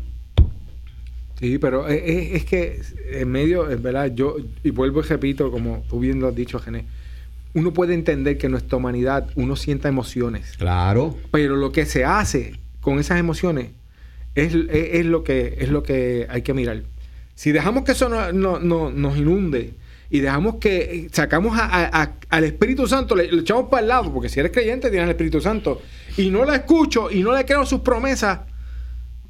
Sí, 1.41 1.57
pero 1.57 1.87
es, 1.87 2.45
que 2.45 2.79
en 3.13 3.27
medio, 3.31 3.67
es 3.67 3.81
verdad, 3.81 4.11
yo, 4.13 4.35
y 4.63 4.69
vuelvo 4.69 4.99
y 4.99 5.03
repito, 5.03 5.49
como 5.49 5.83
tú 5.89 5.99
bien 5.99 6.19
lo 6.19 6.27
has 6.27 6.35
dicho, 6.35 6.59
Gené, 6.59 6.85
uno 7.55 7.73
puede 7.73 7.95
entender 7.95 8.37
que 8.37 8.45
en 8.45 8.51
nuestra 8.51 8.77
humanidad 8.77 9.27
uno 9.35 9.55
sienta 9.55 9.89
emociones. 9.89 10.55
Claro. 10.59 11.17
Pero 11.31 11.55
lo 11.55 11.71
que 11.71 11.87
se 11.87 12.05
hace 12.05 12.59
con 12.79 12.99
esas 12.99 13.19
emociones 13.19 13.71
es, 14.35 14.53
lo, 14.53 15.23
que, 15.23 15.55
es 15.57 15.69
lo 15.69 15.81
que 15.81 16.27
hay 16.29 16.43
que 16.43 16.53
mirar. 16.53 16.83
Si 17.33 17.51
dejamos 17.51 17.85
que 17.85 17.93
eso 17.93 18.07
no, 18.07 18.59
nos 18.59 19.17
inunde 19.17 19.73
y 20.11 20.19
dejamos 20.19 20.57
que 20.57 21.09
sacamos 21.11 21.57
al 21.59 22.43
Espíritu 22.43 22.85
Santo, 22.85 23.15
le, 23.15 23.25
echamos 23.35 23.67
para 23.67 23.81
el 23.81 23.87
lado, 23.87 24.13
porque 24.13 24.29
si 24.29 24.39
eres 24.39 24.51
creyente 24.51 24.91
tienes 24.91 25.05
al 25.05 25.11
Espíritu 25.11 25.41
Santo, 25.41 25.81
y 26.17 26.29
no 26.29 26.45
la 26.45 26.57
escucho 26.57 27.09
y 27.09 27.23
no 27.23 27.35
le 27.35 27.45
creo 27.45 27.65
sus 27.65 27.81
promesas, 27.81 28.41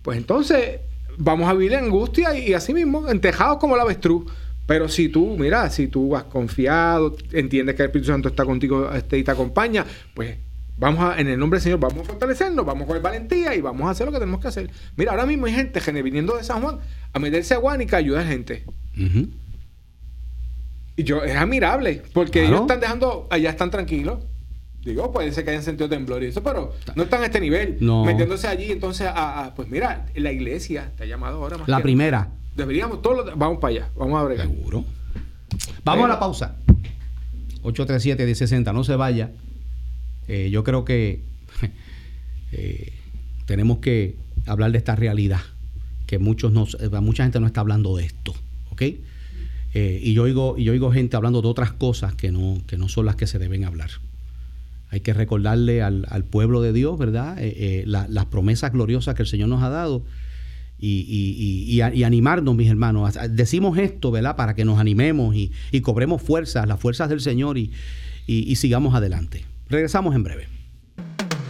pues 0.02 0.17
entonces 0.17 0.82
vamos 1.23 1.49
a 1.49 1.53
vivir 1.53 1.73
en 1.73 1.86
angustia 1.86 2.38
y, 2.38 2.53
así 2.53 2.73
mismo, 2.73 3.10
entejados 3.10 3.57
como 3.57 3.75
la 3.75 3.84
avestruz. 3.84 4.31
Pero 4.65 4.88
si 4.89 5.10
tú, 5.10 5.36
mira, 5.38 5.69
si 5.69 5.88
tú 5.88 6.15
has 6.15 6.23
confiado, 6.25 7.15
entiendes 7.31 7.75
que 7.75 7.84
el 7.84 7.88
Espíritu 7.88 8.12
Santo 8.12 8.29
está 8.29 8.45
contigo 8.45 8.91
este, 8.93 9.17
y 9.17 9.23
te 9.23 9.31
acompaña, 9.31 9.86
pues 10.13 10.38
vamos 10.77 11.03
a, 11.03 11.19
en 11.19 11.27
el 11.27 11.38
nombre 11.38 11.57
del 11.57 11.63
Señor, 11.63 11.79
vamos 11.79 11.99
a 11.99 12.03
fortalecernos, 12.12 12.65
vamos 12.65 12.84
a 12.84 12.88
coger 12.88 13.01
valentía 13.01 13.55
y 13.55 13.62
vamos 13.62 13.88
a 13.88 13.91
hacer 13.91 14.05
lo 14.05 14.12
que 14.12 14.19
tenemos 14.19 14.39
que 14.39 14.47
hacer. 14.47 14.69
Mira, 14.95 15.12
ahora 15.12 15.25
mismo 15.25 15.45
hay 15.45 15.53
gente 15.53 15.79
viniendo 16.01 16.38
de 16.38 16.43
San 16.43 16.62
Juan 16.62 16.79
a 17.12 17.19
meterse 17.19 17.53
a 17.53 17.57
Guanica 17.57 17.97
a 17.97 17.99
ayudar 17.99 18.23
a 18.23 18.27
gente. 18.27 18.65
Y 20.95 21.03
yo, 21.03 21.23
es 21.23 21.36
admirable, 21.36 22.03
porque 22.13 22.45
ellos 22.45 22.62
están 22.62 22.79
dejando, 22.79 23.27
allá 23.29 23.49
están 23.49 23.71
tranquilos. 23.71 24.19
Digo, 24.84 25.12
puede 25.12 25.32
ser 25.32 25.44
que 25.46 25.52
hayan 25.52 25.63
sentido 25.63 25.88
temblor 25.88 26.24
y 26.24 26.28
eso, 26.28 26.41
pero 26.41 26.74
no 26.96 27.04
están 27.04 27.22
a 27.22 27.26
este 27.26 27.39
nivel. 27.39 27.78
Metiéndose 27.80 28.48
allí, 28.48 28.72
entonces, 28.72 29.08
a, 29.13 29.54
pues 29.56 29.70
mira, 29.70 30.08
la 30.15 30.32
iglesia 30.32 30.91
te 30.98 31.04
ha 31.04 31.06
llamado 31.06 31.38
ahora 31.38 31.58
más. 31.58 31.67
La 31.67 31.82
primera. 31.82 32.30
Deberíamos, 32.56 33.02
todos 33.02 33.38
vamos 33.38 33.60
para 33.60 33.76
allá, 33.76 33.89
vamos 33.96 34.20
a 34.20 34.24
bregar. 34.24 34.48
Seguro. 34.48 34.84
Vamos 35.84 36.06
a 36.06 36.08
la 36.08 36.20
pausa. 36.20 36.56
837-1060, 37.63 38.74
no 38.74 38.84
se 38.84 38.96
vaya. 38.96 39.32
Eh, 40.28 40.50
yo 40.52 40.63
creo 40.63 40.84
que 40.84 41.24
eh, 42.52 42.94
tenemos 43.46 43.80
que 43.80 44.15
hablar 44.46 44.72
de 44.72 44.78
esta 44.78 44.96
realidad, 44.96 45.41
que 46.08 46.20
muchos 46.20 46.52
no, 46.52 46.65
eh, 46.80 46.89
mucha 47.02 47.24
gente 47.24 47.39
no 47.39 47.48
está 47.48 47.62
hablando 47.62 47.96
de 47.98 48.06
esto, 48.06 48.34
¿ok? 48.72 48.82
Eh, 49.74 50.00
y, 50.04 50.13
yo 50.13 50.24
oigo, 50.24 50.56
y 50.58 50.65
yo 50.65 50.74
oigo 50.74 50.91
gente 50.91 51.15
hablando 51.15 51.41
de 51.41 51.48
otras 51.48 51.72
cosas 51.72 52.15
que 52.15 52.32
no, 52.32 52.62
que 52.67 52.78
no 52.78 52.89
son 52.89 53.06
las 53.06 53.15
que 53.15 53.28
se 53.28 53.39
deben 53.39 53.63
hablar. 53.63 53.89
Hay 54.91 54.99
que 54.99 55.13
recordarle 55.13 55.82
al, 55.82 56.25
pueblo 56.30 56.62
de 56.62 56.73
Dios, 56.73 56.99
¿verdad? 56.99 57.38
Eh, 57.39 57.84
las 57.88 58.25
promesas 58.27 58.71
gloriosas 58.71 59.15
que 59.15 59.23
el 59.23 59.27
Señor 59.27 59.49
nos 59.49 59.63
ha 59.63 59.69
dado 59.69 60.04
y, 60.77 61.82
animarnos, 61.82 62.56
mis 62.56 62.69
hermanos. 62.69 63.17
Decimos 63.30 63.77
esto, 63.77 64.12
¿verdad? 64.12 64.36
Para 64.36 64.54
que 64.54 64.65
nos 64.65 64.80
animemos 64.80 65.36
y, 65.36 65.82
cobremos 65.82 66.21
fuerzas, 66.21 66.67
las 66.67 66.80
fuerzas 66.80 67.10
del 67.10 67.21
Señor 67.21 67.58
y 67.58 68.56
sigamos 68.56 68.93
adelante. 68.93 69.45
Regresamos 69.69 70.13
en 70.15 70.23
breve. 70.23 70.62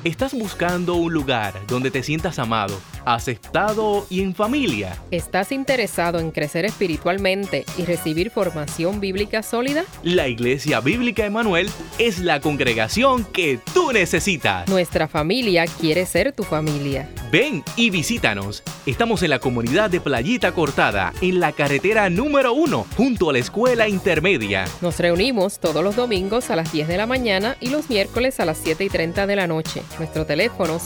¿Estás 0.03 0.33
buscando 0.33 0.95
un 0.95 1.13
lugar 1.13 1.53
donde 1.67 1.91
te 1.91 2.01
sientas 2.01 2.39
amado, 2.39 2.79
aceptado 3.05 4.05
y 4.09 4.21
en 4.21 4.35
familia? 4.35 4.97
¿Estás 5.11 5.51
interesado 5.51 6.19
en 6.19 6.31
crecer 6.31 6.65
espiritualmente 6.65 7.65
y 7.77 7.85
recibir 7.85 8.29
formación 8.31 8.99
bíblica 8.99 9.43
sólida? 9.43 9.85
La 10.03 10.27
Iglesia 10.27 10.79
Bíblica 10.79 11.25
Emanuel 11.25 11.69
es 11.97 12.19
la 12.19 12.39
congregación 12.39 13.25
que 13.25 13.59
tú 13.73 13.91
necesitas. 13.91 14.67
Nuestra 14.67 15.07
familia 15.07 15.65
quiere 15.65 16.05
ser 16.05 16.33
tu 16.33 16.43
familia. 16.43 17.09
Ven 17.31 17.63
y 17.75 17.89
visítanos. 17.89 18.63
Estamos 18.85 19.23
en 19.23 19.29
la 19.29 19.39
comunidad 19.39 19.89
de 19.89 20.01
Playita 20.01 20.51
Cortada, 20.51 21.13
en 21.21 21.39
la 21.39 21.51
carretera 21.51 22.09
número 22.09 22.53
uno, 22.53 22.85
junto 22.97 23.29
a 23.29 23.33
la 23.33 23.39
escuela 23.39 23.87
intermedia. 23.87 24.65
Nos 24.81 24.99
reunimos 24.99 25.59
todos 25.59 25.83
los 25.83 25.95
domingos 25.95 26.49
a 26.49 26.55
las 26.55 26.71
10 26.71 26.87
de 26.87 26.97
la 26.97 27.05
mañana 27.05 27.57
y 27.59 27.69
los 27.69 27.89
miércoles 27.89 28.39
a 28.39 28.45
las 28.45 28.57
7 28.57 28.83
y 28.83 28.89
30 28.89 29.27
de 29.27 29.35
la 29.35 29.47
noche. 29.47 29.83
Nuestro 29.97 30.25
teléfono 30.25 30.79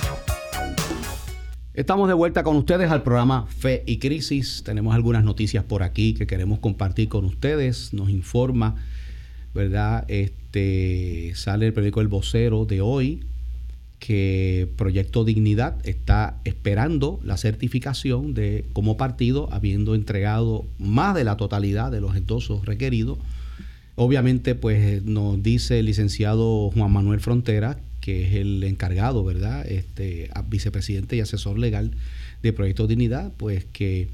Estamos 1.73 2.07
de 2.07 2.13
vuelta 2.13 2.43
con 2.43 2.55
ustedes 2.55 2.89
al 2.89 3.03
programa 3.03 3.47
Fe 3.47 3.83
y 3.85 3.99
Crisis. 3.99 4.63
Tenemos 4.63 4.95
algunas 4.95 5.25
noticias 5.25 5.65
por 5.65 5.83
aquí 5.83 6.13
que 6.13 6.25
queremos 6.25 6.59
compartir 6.59 7.09
con 7.09 7.25
ustedes. 7.25 7.93
Nos 7.93 8.09
informa, 8.09 8.75
¿verdad? 9.53 10.05
Este 10.07 11.33
sale 11.35 11.67
el 11.67 11.73
periódico 11.73 11.99
El 11.99 12.07
Vocero 12.07 12.63
de 12.65 12.79
hoy 12.79 13.25
que 14.05 14.67
Proyecto 14.75 15.23
Dignidad 15.23 15.77
está 15.83 16.37
esperando 16.43 17.19
la 17.23 17.37
certificación 17.37 18.35
de 18.35 18.65
como 18.73 18.97
partido, 18.97 19.49
habiendo 19.51 19.95
entregado 19.95 20.63
más 20.77 21.15
de 21.15 21.23
la 21.23 21.37
totalidad 21.37 21.91
de 21.91 22.01
los 22.01 22.15
endosos 22.15 22.65
requeridos. 22.65 23.17
Obviamente, 23.95 24.53
pues 24.53 25.03
nos 25.03 25.41
dice 25.41 25.79
el 25.79 25.87
licenciado 25.87 26.69
Juan 26.69 26.91
Manuel 26.91 27.19
Frontera 27.19 27.79
que 27.99 28.27
es 28.27 28.35
el 28.35 28.63
encargado, 28.63 29.23
¿verdad? 29.23 29.65
Este, 29.65 30.29
vicepresidente 30.47 31.15
y 31.15 31.21
asesor 31.21 31.57
legal 31.57 31.89
de 32.43 32.53
Proyecto 32.53 32.85
Dignidad, 32.85 33.33
pues 33.37 33.65
que 33.65 34.09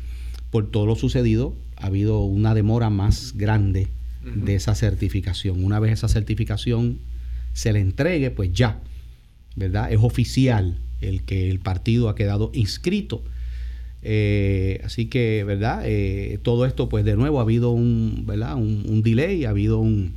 por 0.50 0.72
todo 0.72 0.86
lo 0.86 0.96
sucedido 0.96 1.54
ha 1.76 1.88
habido 1.88 2.22
una 2.22 2.56
demora 2.56 2.90
más 2.90 3.34
grande 3.36 3.90
de 4.24 4.56
esa 4.56 4.76
certificación. 4.76 5.62
Una 5.66 5.82
vez 5.82 5.92
esa 5.92 6.08
certificación 6.08 7.00
se 7.52 7.74
le 7.74 7.82
entregue, 7.82 8.32
pues 8.32 8.54
ya, 8.54 8.80
¿verdad? 9.56 9.92
Es 9.92 10.00
oficial 10.02 10.78
el 11.02 11.24
que 11.24 11.50
el 11.50 11.60
partido 11.60 12.10
ha 12.10 12.16
quedado 12.16 12.52
inscrito. 12.54 13.24
Eh, 14.04 14.82
así 14.84 15.06
que, 15.08 15.44
¿verdad? 15.44 15.84
Eh, 15.86 16.40
todo 16.42 16.66
esto, 16.66 16.90
pues 16.90 17.06
de 17.06 17.16
nuevo 17.16 17.40
ha 17.40 17.44
habido 17.44 17.72
un, 17.72 18.24
¿verdad? 18.26 18.56
Un, 18.56 19.02
delay, 19.04 19.46
ha 19.46 19.50
habido 19.50 19.80
un, 19.80 20.14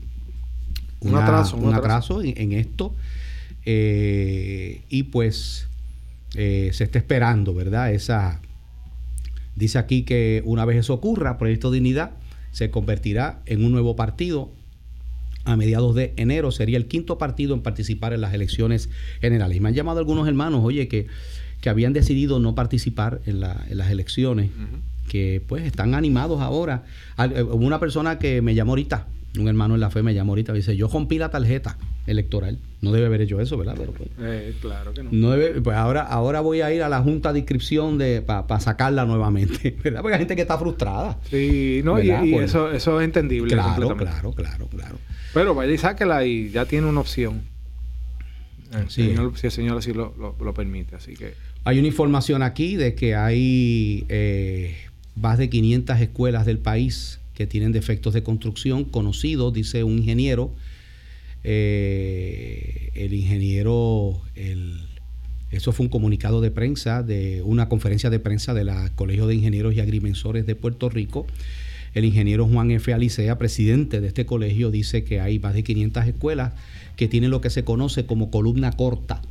un 1.00 1.14
atraso, 1.14 1.56
un 1.56 1.74
atraso, 1.74 2.22
en, 2.22 2.52
esto. 2.52 2.94
Eh, 3.66 4.82
y 4.88 5.04
pues 5.04 5.68
eh, 6.34 6.70
se 6.72 6.84
está 6.84 6.98
esperando, 6.98 7.54
¿verdad? 7.54 7.92
Esa, 7.92 8.40
dice 9.56 9.78
aquí 9.78 10.02
que 10.02 10.42
una 10.44 10.64
vez 10.64 10.78
eso 10.78 10.94
ocurra, 10.94 11.38
Proyecto 11.38 11.70
Dignidad 11.70 12.12
se 12.50 12.70
convertirá 12.70 13.40
en 13.46 13.64
un 13.64 13.72
nuevo 13.72 13.96
partido 13.96 14.52
a 15.44 15.56
mediados 15.56 15.94
de 15.94 16.12
enero. 16.16 16.50
Sería 16.50 16.76
el 16.76 16.86
quinto 16.86 17.18
partido 17.18 17.54
en 17.54 17.62
participar 17.62 18.12
en 18.12 18.20
las 18.20 18.34
elecciones 18.34 18.88
generales. 19.20 19.56
Y 19.56 19.60
me 19.60 19.68
han 19.68 19.74
llamado 19.74 19.98
algunos 19.98 20.26
hermanos, 20.28 20.62
oye, 20.64 20.88
que, 20.88 21.06
que 21.60 21.68
habían 21.68 21.92
decidido 21.92 22.38
no 22.40 22.54
participar 22.54 23.20
en, 23.26 23.40
las 23.40 23.90
elecciones, 23.90 24.50
que 25.08 25.42
pues 25.46 25.64
están 25.64 25.94
animados 25.94 26.40
ahora. 26.40 26.84
Eh, 27.18 27.42
una 27.42 27.78
persona 27.80 28.18
que 28.18 28.42
me 28.42 28.54
llamó 28.54 28.72
ahorita, 28.72 29.06
un 29.38 29.48
hermano 29.48 29.74
en 29.74 29.80
la 29.80 29.90
fe 29.90 30.02
me 30.02 30.14
llamó 30.14 30.32
ahorita, 30.32 30.52
dice, 30.52 30.76
yo 30.76 30.88
rompí 30.88 31.18
la 31.18 31.30
tarjeta 31.30 31.76
electoral. 32.06 32.58
No 32.80 32.92
debe 32.92 33.06
haber 33.06 33.22
hecho 33.22 33.40
eso, 33.40 33.56
¿verdad? 33.56 33.74
Pero, 33.78 33.92
pues, 33.92 34.10
eh, 34.20 34.54
claro 34.60 34.92
que 34.92 35.02
no. 35.02 35.10
pues 35.62 35.76
ahora, 35.76 36.02
ahora 36.02 36.40
voy 36.40 36.60
a 36.60 36.72
ir 36.72 36.82
a 36.82 36.88
la 36.88 37.00
junta 37.00 37.32
de 37.32 37.40
inscripción 37.40 37.98
de, 37.98 38.22
para 38.22 38.60
sacarla 38.60 39.04
nuevamente, 39.06 39.76
¿verdad? 39.82 40.02
Porque 40.02 40.14
hay 40.14 40.20
gente 40.20 40.36
que 40.36 40.42
está 40.42 40.58
frustrada. 40.58 41.18
Sí, 41.30 41.80
no, 41.82 42.00
y, 42.00 42.10
eso, 42.34 42.70
eso 42.70 43.00
es 43.00 43.04
entendible. 43.04 43.54
Claro, 43.54 43.96
claro, 43.96 44.32
claro, 44.32 44.68
claro. 44.68 44.98
Pero 45.34 45.54
vaya 45.54 45.72
y 45.72 45.78
sáquela 45.78 46.24
y 46.24 46.50
ya 46.50 46.64
tiene 46.64 46.86
una 46.86 47.00
opción. 47.00 47.42
si 48.88 49.02
el 49.10 49.50
Señor 49.50 49.76
así 49.76 49.92
lo, 49.92 50.14
lo, 50.16 50.54
permite, 50.54 50.94
así 50.94 51.14
que... 51.14 51.34
Hay 51.64 51.78
una 51.78 51.88
información 51.88 52.42
aquí 52.42 52.76
de 52.76 52.94
que 52.94 53.16
hay 53.16 54.06
eh, 54.08 54.76
más 55.16 55.38
de 55.38 55.50
500 55.50 56.00
escuelas 56.00 56.46
del 56.46 56.58
país 56.58 57.20
que 57.34 57.46
tienen 57.46 57.72
defectos 57.72 58.14
de 58.14 58.22
construcción 58.22 58.84
conocidos, 58.84 59.52
dice 59.52 59.82
un 59.82 59.98
ingeniero, 59.98 60.54
eh, 61.42 62.90
el 62.94 63.12
ingeniero, 63.12 64.22
eso 65.50 65.72
fue 65.72 65.84
un 65.84 65.90
comunicado 65.90 66.40
de 66.40 66.50
prensa, 66.50 67.02
de 67.02 67.42
una 67.42 67.68
conferencia 67.68 68.08
de 68.08 68.20
prensa 68.20 68.54
de 68.54 68.64
la 68.64 68.90
Colegio 68.94 69.26
de 69.26 69.34
Ingenieros 69.34 69.74
y 69.74 69.80
Agrimensores 69.80 70.46
de 70.46 70.54
Puerto 70.54 70.88
Rico. 70.90 71.26
El 71.94 72.04
ingeniero 72.04 72.46
Juan 72.46 72.70
F. 72.72 72.92
Alicea, 72.92 73.38
presidente 73.38 74.00
de 74.00 74.08
este 74.08 74.26
colegio, 74.26 74.70
dice 74.70 75.04
que 75.04 75.20
hay 75.20 75.38
más 75.38 75.54
de 75.54 75.62
500 75.62 76.06
escuelas 76.06 76.52
que 76.96 77.08
tienen 77.08 77.30
lo 77.30 77.40
que 77.40 77.50
se 77.50 77.64
conoce 77.64 78.04
como 78.04 78.30
columna 78.30 78.72
corta, 78.72 79.22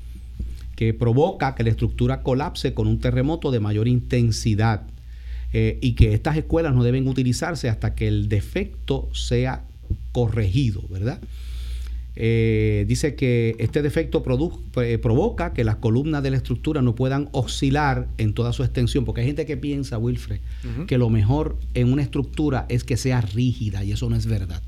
que 0.75 0.93
provoca 0.93 1.55
que 1.55 1.63
la 1.63 1.69
estructura 1.69 2.23
colapse 2.23 2.73
con 2.73 2.87
un 2.87 2.99
terremoto 2.99 3.51
de 3.51 3.59
mayor 3.59 3.87
intensidad 3.87 4.83
eh, 5.51 5.77
y 5.81 5.93
que 5.93 6.13
estas 6.13 6.37
escuelas 6.37 6.73
no 6.73 6.83
deben 6.83 7.07
utilizarse 7.07 7.69
hasta 7.69 7.95
que 7.95 8.07
el 8.07 8.29
defecto 8.29 9.09
sea 9.13 9.63
corregido, 10.13 10.83
¿verdad? 10.89 11.19
Eh, 12.15 12.85
dice 12.87 13.15
que 13.15 13.55
este 13.57 13.81
defecto 13.81 14.23
eh, 14.81 14.97
provoca 14.99 15.53
que 15.53 15.63
las 15.63 15.77
columnas 15.77 16.21
de 16.21 16.29
la 16.29 16.37
estructura 16.37 16.81
no 16.81 16.93
puedan 16.93 17.29
oscilar 17.31 18.07
en 18.17 18.33
toda 18.33 18.53
su 18.53 18.63
extensión, 18.63 19.03
porque 19.03 19.21
hay 19.21 19.27
gente 19.27 19.45
que 19.45 19.57
piensa, 19.57 19.97
Wilfred, 19.97 20.39
que 20.87 20.97
lo 20.97 21.09
mejor 21.09 21.57
en 21.73 21.91
una 21.91 22.03
estructura 22.03 22.65
es 22.69 22.83
que 22.83 22.97
sea 22.97 23.21
rígida 23.21 23.83
y 23.83 23.93
eso 23.93 24.09
no 24.09 24.15
es 24.15 24.27
verdad. 24.27 24.61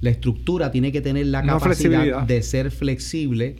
La 0.00 0.10
estructura 0.10 0.70
tiene 0.70 0.92
que 0.92 1.00
tener 1.00 1.26
la 1.26 1.42
capacidad 1.42 2.22
de 2.22 2.42
ser 2.42 2.70
flexible. 2.70 3.56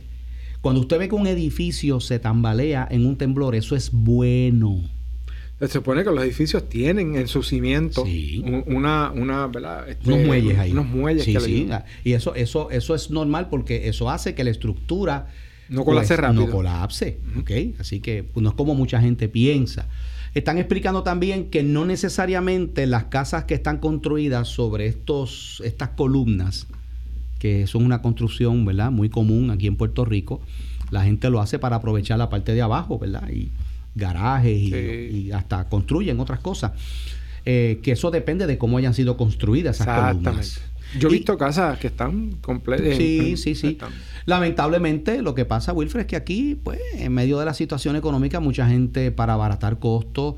Cuando 0.61 0.81
usted 0.81 0.99
ve 0.99 1.09
que 1.09 1.15
un 1.15 1.27
edificio 1.27 1.99
se 1.99 2.19
tambalea 2.19 2.87
en 2.89 3.05
un 3.05 3.17
temblor, 3.17 3.55
eso 3.55 3.75
es 3.75 3.91
bueno 3.91 4.81
se 5.67 5.67
supone 5.67 6.03
que 6.03 6.11
los 6.11 6.23
edificios 6.23 6.69
tienen 6.69 7.15
en 7.15 7.27
su 7.27 7.43
cimiento 7.43 8.05
una, 8.65 9.11
una. 9.11 9.49
Este, 9.87 10.09
unos 10.09 10.25
muelles 10.25 10.57
ahí. 10.57 10.71
Unos 10.71 10.87
muelles 10.87 11.25
que 11.25 11.39
sí. 11.39 11.69
Y 12.03 12.13
eso, 12.13 12.33
eso, 12.35 12.71
eso 12.71 12.95
es 12.95 13.11
normal 13.11 13.49
porque 13.49 13.89
eso 13.89 14.09
hace 14.09 14.35
que 14.35 14.43
la 14.45 14.51
estructura 14.51 15.27
no 15.67 15.83
colapse 15.83 16.15
pues, 16.15 16.19
rápido. 16.19 16.45
No 16.45 16.51
colapse. 16.51 17.19
Así 17.77 17.99
que 17.99 18.23
pues, 18.23 18.41
no 18.41 18.49
es 18.49 18.55
como 18.55 18.73
mucha 18.73 19.01
gente 19.01 19.27
piensa. 19.27 19.89
Están 20.33 20.59
explicando 20.59 21.03
también 21.03 21.49
que 21.49 21.63
no 21.63 21.85
necesariamente 21.85 22.85
las 22.85 23.05
casas 23.05 23.43
que 23.43 23.55
están 23.55 23.79
construidas 23.79 24.47
sobre 24.47 24.85
estos, 24.85 25.61
estas 25.65 25.89
columnas, 25.89 26.67
que 27.39 27.67
son 27.67 27.83
una 27.83 28.01
construcción 28.01 28.63
¿verdad? 28.63 28.91
muy 28.91 29.09
común 29.09 29.49
aquí 29.49 29.67
en 29.67 29.75
Puerto 29.75 30.05
Rico, 30.05 30.39
la 30.91 31.03
gente 31.03 31.29
lo 31.29 31.41
hace 31.41 31.59
para 31.59 31.77
aprovechar 31.77 32.17
la 32.17 32.29
parte 32.29 32.53
de 32.53 32.61
abajo, 32.61 32.99
¿verdad? 32.99 33.27
Y, 33.29 33.49
garajes 33.99 34.57
y, 34.57 35.31
hasta 35.31 35.67
construyen 35.69 36.19
otras 36.19 36.39
cosas. 36.39 36.71
Eh, 37.45 37.79
que 37.81 37.93
eso 37.93 38.11
depende 38.11 38.47
de 38.47 38.57
cómo 38.57 38.77
hayan 38.77 38.93
sido 38.93 39.17
construidas 39.17 39.79
esas 39.79 40.13
columnas. 40.13 40.61
Yo 40.97 41.09
he 41.09 41.11
visto 41.11 41.37
casas 41.37 41.77
que 41.77 41.87
están 41.87 42.31
completas. 42.41 42.97
Sí, 42.97 43.37
sí, 43.37 43.53
sí. 43.55 43.77
Lamentablemente, 44.25 45.21
lo 45.21 45.35
que 45.35 45.45
pasa, 45.45 45.73
Wilfred, 45.73 46.01
es 46.01 46.07
que 46.07 46.15
aquí, 46.15 46.59
pues, 46.61 46.79
en 46.95 47.13
medio 47.13 47.37
de 47.39 47.45
la 47.45 47.53
situación 47.53 47.95
económica, 47.95 48.39
mucha 48.39 48.67
gente, 48.67 49.11
para 49.11 49.33
abaratar 49.33 49.79
costos, 49.79 50.35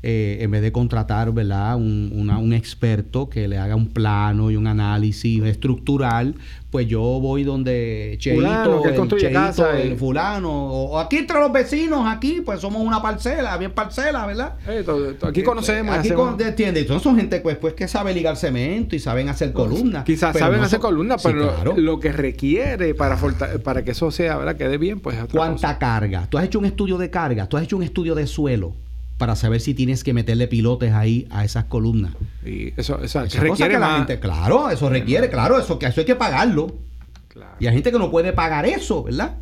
eh, 0.00 0.38
en 0.42 0.52
vez 0.52 0.62
de 0.62 0.70
contratar 0.70 1.32
¿verdad? 1.32 1.74
Un, 1.76 2.12
un, 2.14 2.52
experto 2.52 3.28
que 3.28 3.48
le 3.48 3.58
haga 3.58 3.74
un 3.74 3.88
plano 3.88 4.48
y 4.48 4.54
un 4.54 4.68
análisis 4.68 5.42
estructural, 5.42 6.36
pues 6.70 6.86
yo 6.86 7.00
voy 7.00 7.42
donde 7.42 8.16
Cheito, 8.20 8.40
fulano, 8.40 8.82
que 8.82 8.94
construye 8.94 9.32
casa 9.32 9.80
el 9.80 9.96
fulano, 9.96 10.50
o, 10.50 10.98
aquí 11.00 11.16
entre 11.16 11.40
los 11.40 11.50
vecinos, 11.50 12.04
aquí 12.06 12.42
pues 12.44 12.60
somos 12.60 12.82
una 12.82 13.02
parcela, 13.02 13.56
bien 13.58 13.72
parcela, 13.72 14.24
¿verdad? 14.24 14.54
Eh, 14.68 14.84
aquí 15.22 15.42
conocemos. 15.42 15.96
Aquí 15.96 16.10
con, 16.10 16.40
entiende, 16.40 16.80
entonces 16.80 17.02
son 17.02 17.16
gente 17.16 17.40
pues, 17.40 17.56
pues 17.56 17.74
que 17.74 17.88
sabe 17.88 18.14
ligar 18.14 18.36
cemento 18.36 18.94
y 18.94 19.00
saben 19.00 19.28
hacer 19.28 19.52
pues, 19.52 19.68
columnas. 19.68 20.04
Quizás 20.04 20.38
saben 20.38 20.60
hacer 20.60 20.78
columnas, 20.78 21.20
pero 21.24 21.74
lo, 21.76 21.98
que 21.98 22.12
requiere 22.12 22.94
para, 22.94 23.18
para 23.64 23.82
que 23.82 23.90
eso 23.90 24.12
sea, 24.12 24.36
¿verdad? 24.36 24.56
Quede 24.56 24.78
bien, 24.78 25.00
pues 25.00 25.18
¿Cuánta 25.32 25.76
carga? 25.78 26.28
Tú 26.28 26.38
has 26.38 26.44
hecho 26.44 26.60
un 26.60 26.66
estudio 26.66 26.98
de 26.98 27.10
carga, 27.10 27.48
tú 27.48 27.56
has 27.56 27.64
hecho 27.64 27.76
un 27.76 27.82
estudio 27.82 28.14
de 28.14 28.28
suelo 28.28 28.74
para 29.18 29.36
saber 29.36 29.60
si 29.60 29.74
tienes 29.74 30.04
que 30.04 30.14
meterle 30.14 30.46
pilotes 30.46 30.92
ahí 30.92 31.26
a 31.30 31.44
esas 31.44 31.64
columnas. 31.64 32.14
Y 32.46 32.72
eso, 32.80 33.02
eso, 33.02 33.20
requiere 33.22 33.72
que 33.72 33.78
la 33.78 33.96
gente, 33.96 34.20
claro, 34.20 34.70
eso 34.70 34.88
requiere, 34.88 35.28
claro, 35.28 35.58
eso 35.58 35.78
que 35.78 35.86
eso 35.86 36.00
hay 36.00 36.06
que 36.06 36.16
pagarlo. 36.16 36.78
Y 37.60 37.66
hay 37.66 37.74
gente 37.74 37.92
que 37.92 37.98
no 37.98 38.10
puede 38.10 38.32
pagar 38.32 38.64
eso, 38.64 39.04
¿verdad? 39.04 39.36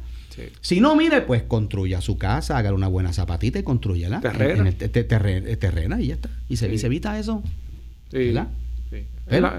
Si 0.61 0.81
no, 0.81 0.97
mire, 0.97 1.23
pues 1.23 1.43
construya 1.45 2.01
su 2.01 2.19
casa, 2.19 2.59
haga 2.59 2.73
una 2.73 2.89
buena 2.89 3.13
zapatita 3.13 3.59
y 3.59 3.63
construyela. 3.63 4.21
Terrena. 4.21 4.69
En, 4.69 5.59
terrena 5.59 6.01
y 6.01 6.09
ya 6.09 6.15
está. 6.15 6.29
Y 6.49 6.57
se, 6.57 6.73
y 6.73 6.79
se 6.79 6.87
evita 6.87 7.19
eso. 7.19 7.43
¿Verdad? 8.13 8.49
Pero, 9.29 9.51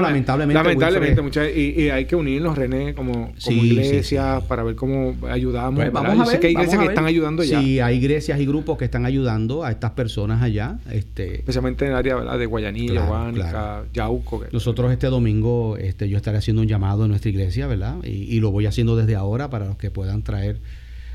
lamentablemente. 0.00 0.54
Lamentablemente, 0.54 1.52
y, 1.54 1.90
hay 1.90 2.06
que 2.06 2.16
unirnos, 2.16 2.56
René, 2.56 2.94
como, 2.94 3.32
como 3.44 3.64
iglesia, 3.64 4.40
para 4.48 4.62
ver 4.62 4.74
cómo 4.74 5.14
ayudamos. 5.28 5.80
Pues 5.80 5.92
vamos 5.92 6.26
a 6.26 6.30
ver, 6.30 6.40
que 6.40 6.46
hay 6.46 6.52
iglesias 6.54 6.80
que 6.80 6.86
están 6.86 7.04
ayudando 7.04 7.44
ya. 7.44 7.60
Sí, 7.60 7.80
hay 7.80 7.98
iglesias 7.98 8.40
y 8.40 8.46
grupos 8.46 8.78
que 8.78 8.86
están 8.86 9.04
ayudando 9.04 9.64
a 9.64 9.70
estas 9.70 9.90
personas 9.90 10.42
allá. 10.42 10.78
Este, 10.90 11.36
Especialmente 11.36 11.84
en 11.84 11.90
el 11.90 11.96
área 11.98 12.16
de 12.38 12.46
Guayanilla, 12.46 13.04
Guánica, 13.04 13.84
Yauco. 13.92 14.44
Nosotros 14.50 14.90
este 14.92 15.08
domingo 15.08 15.76
este, 15.76 16.08
yo 16.08 16.16
estaré 16.16 16.38
haciendo 16.38 16.62
un 16.62 16.68
llamado 16.68 17.04
en 17.04 17.10
nuestra 17.10 17.30
iglesia, 17.30 17.66
¿verdad? 17.66 18.02
Y, 18.02 18.40
lo 18.44 18.50
voy 18.50 18.66
haciendo 18.66 18.96
desde 18.96 19.14
ahora 19.14 19.48
para 19.48 19.66
los 19.66 19.76
que 19.76 19.90
puedan 19.90 20.22
traer 20.22 20.60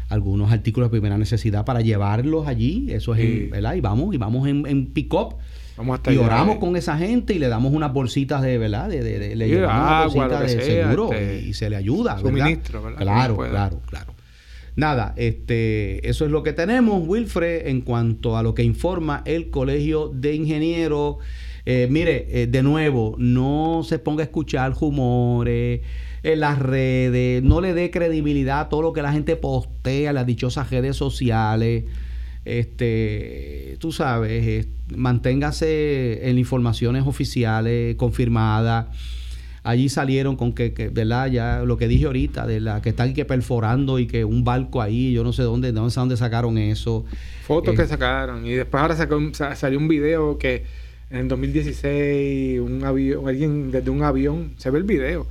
algunos 0.07 0.51
artículos 0.51 0.89
de 0.89 0.91
primera 0.91 1.17
necesidad 1.17 1.65
para 1.65 1.81
llevarlos 1.81 2.47
allí. 2.47 2.87
Eso 2.89 3.15
es, 3.15 3.49
¿verdad? 3.49 3.73
Y 3.75 3.81
vamos, 3.81 4.13
y 4.13 4.17
vamos 4.17 4.47
en, 4.47 4.65
en 4.67 4.87
pick-up 4.87 5.35
y 6.09 6.17
oramos 6.17 6.57
con 6.57 6.75
esa 6.75 6.97
gente 6.97 7.33
y 7.33 7.39
le 7.39 7.47
damos 7.47 7.73
unas 7.73 7.93
bolsitas 7.93 8.41
de, 8.41 8.57
¿verdad? 8.57 8.89
De, 8.89 9.01
de, 9.03 9.35
le 9.35 9.47
llevamos 9.47 10.13
una 10.15 10.41
de 10.41 10.49
seguro 10.49 11.13
este, 11.13 11.41
y, 11.41 11.53
se 11.53 11.69
le 11.69 11.75
ayuda, 11.75 12.19
Suministro, 12.19 12.83
¿verdad? 12.83 12.99
Claro, 12.99 13.37
claro, 13.37 13.81
claro. 13.85 14.13
Nada, 14.75 15.13
este, 15.17 16.07
eso 16.07 16.25
es 16.25 16.31
lo 16.31 16.43
que 16.43 16.53
tenemos, 16.53 17.03
Wilfred, 17.05 17.67
en 17.67 17.81
cuanto 17.81 18.37
a 18.37 18.43
lo 18.43 18.53
que 18.53 18.63
informa 18.63 19.23
el 19.25 19.49
Colegio 19.49 20.09
de 20.09 20.35
Ingenieros. 20.35 21.17
Eh, 21.65 21.87
mire, 21.89 22.27
eh, 22.29 22.47
de 22.47 22.63
nuevo, 22.63 23.15
no 23.17 23.81
se 23.83 23.99
ponga 23.99 24.21
a 24.21 24.25
escuchar 24.25 24.73
rumores 24.73 25.81
en 26.23 26.39
las 26.39 26.59
redes, 26.59 27.43
no 27.43 27.61
le 27.61 27.73
dé 27.73 27.91
credibilidad 27.91 28.61
a 28.61 28.69
todo 28.69 28.81
lo 28.81 28.93
que 28.93 29.01
la 29.01 29.11
gente 29.11 29.35
postea 29.35 30.09
en 30.09 30.15
las 30.15 30.25
dichosas 30.25 30.69
redes 30.69 30.95
sociales 30.95 31.85
este, 32.45 33.77
tú 33.79 33.91
sabes, 33.91 34.67
manténgase 34.95 36.29
en 36.29 36.37
informaciones 36.37 37.05
oficiales 37.05 37.95
confirmadas. 37.95 38.87
Allí 39.63 39.89
salieron 39.89 40.35
con 40.35 40.53
que, 40.53 40.89
¿verdad? 40.91 41.27
Ya 41.27 41.63
lo 41.63 41.77
que 41.77 41.87
dije 41.87 42.05
ahorita, 42.05 42.47
de 42.47 42.59
la 42.59 42.81
que 42.81 42.89
están 42.89 43.13
que 43.13 43.25
perforando 43.25 43.99
y 43.99 44.07
que 44.07 44.23
un 44.23 44.43
barco 44.43 44.81
ahí, 44.81 45.11
yo 45.11 45.23
no 45.23 45.33
sé 45.33 45.43
dónde, 45.43 45.73
no 45.73 45.89
sé 45.89 45.99
dónde 45.99 46.17
sacaron 46.17 46.57
eso. 46.57 47.05
Fotos 47.45 47.75
que 47.75 47.83
eh, 47.83 47.87
sacaron. 47.87 48.45
Y 48.45 48.53
después 48.53 48.81
ahora 48.81 49.55
salió 49.55 49.77
un 49.77 49.87
video 49.87 50.37
que 50.37 50.63
en 51.09 51.27
2016 51.27 52.61
un 52.61 52.83
avión, 52.83 53.27
alguien 53.27 53.71
desde 53.71 53.89
un 53.89 54.03
avión, 54.03 54.53
se 54.57 54.69
ve 54.69 54.79
el 54.79 54.85
video, 54.85 55.27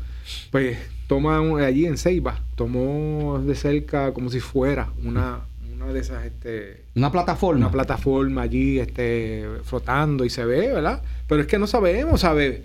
pues 0.51 0.77
toma 1.07 1.41
allí 1.65 1.87
en 1.87 1.97
Ceiba, 1.97 2.43
tomó 2.55 3.41
de 3.45 3.55
cerca 3.55 4.13
como 4.13 4.31
si 4.31 4.41
fuera 4.41 4.91
una, 5.05 5.41
una 5.79 5.93
de 5.93 6.01
esas 6.01 6.25
este 6.25 6.83
una 6.95 7.13
plataforma. 7.13 7.67
una 7.67 7.71
plataforma 7.71 8.43
allí 8.43 8.79
este 8.79 9.47
flotando 9.63 10.25
y 10.25 10.31
se 10.31 10.45
ve 10.45 10.73
verdad 10.73 11.03
pero 11.27 11.41
es 11.41 11.47
que 11.47 11.59
no 11.59 11.67
sabemos 11.67 12.21
sabe 12.21 12.65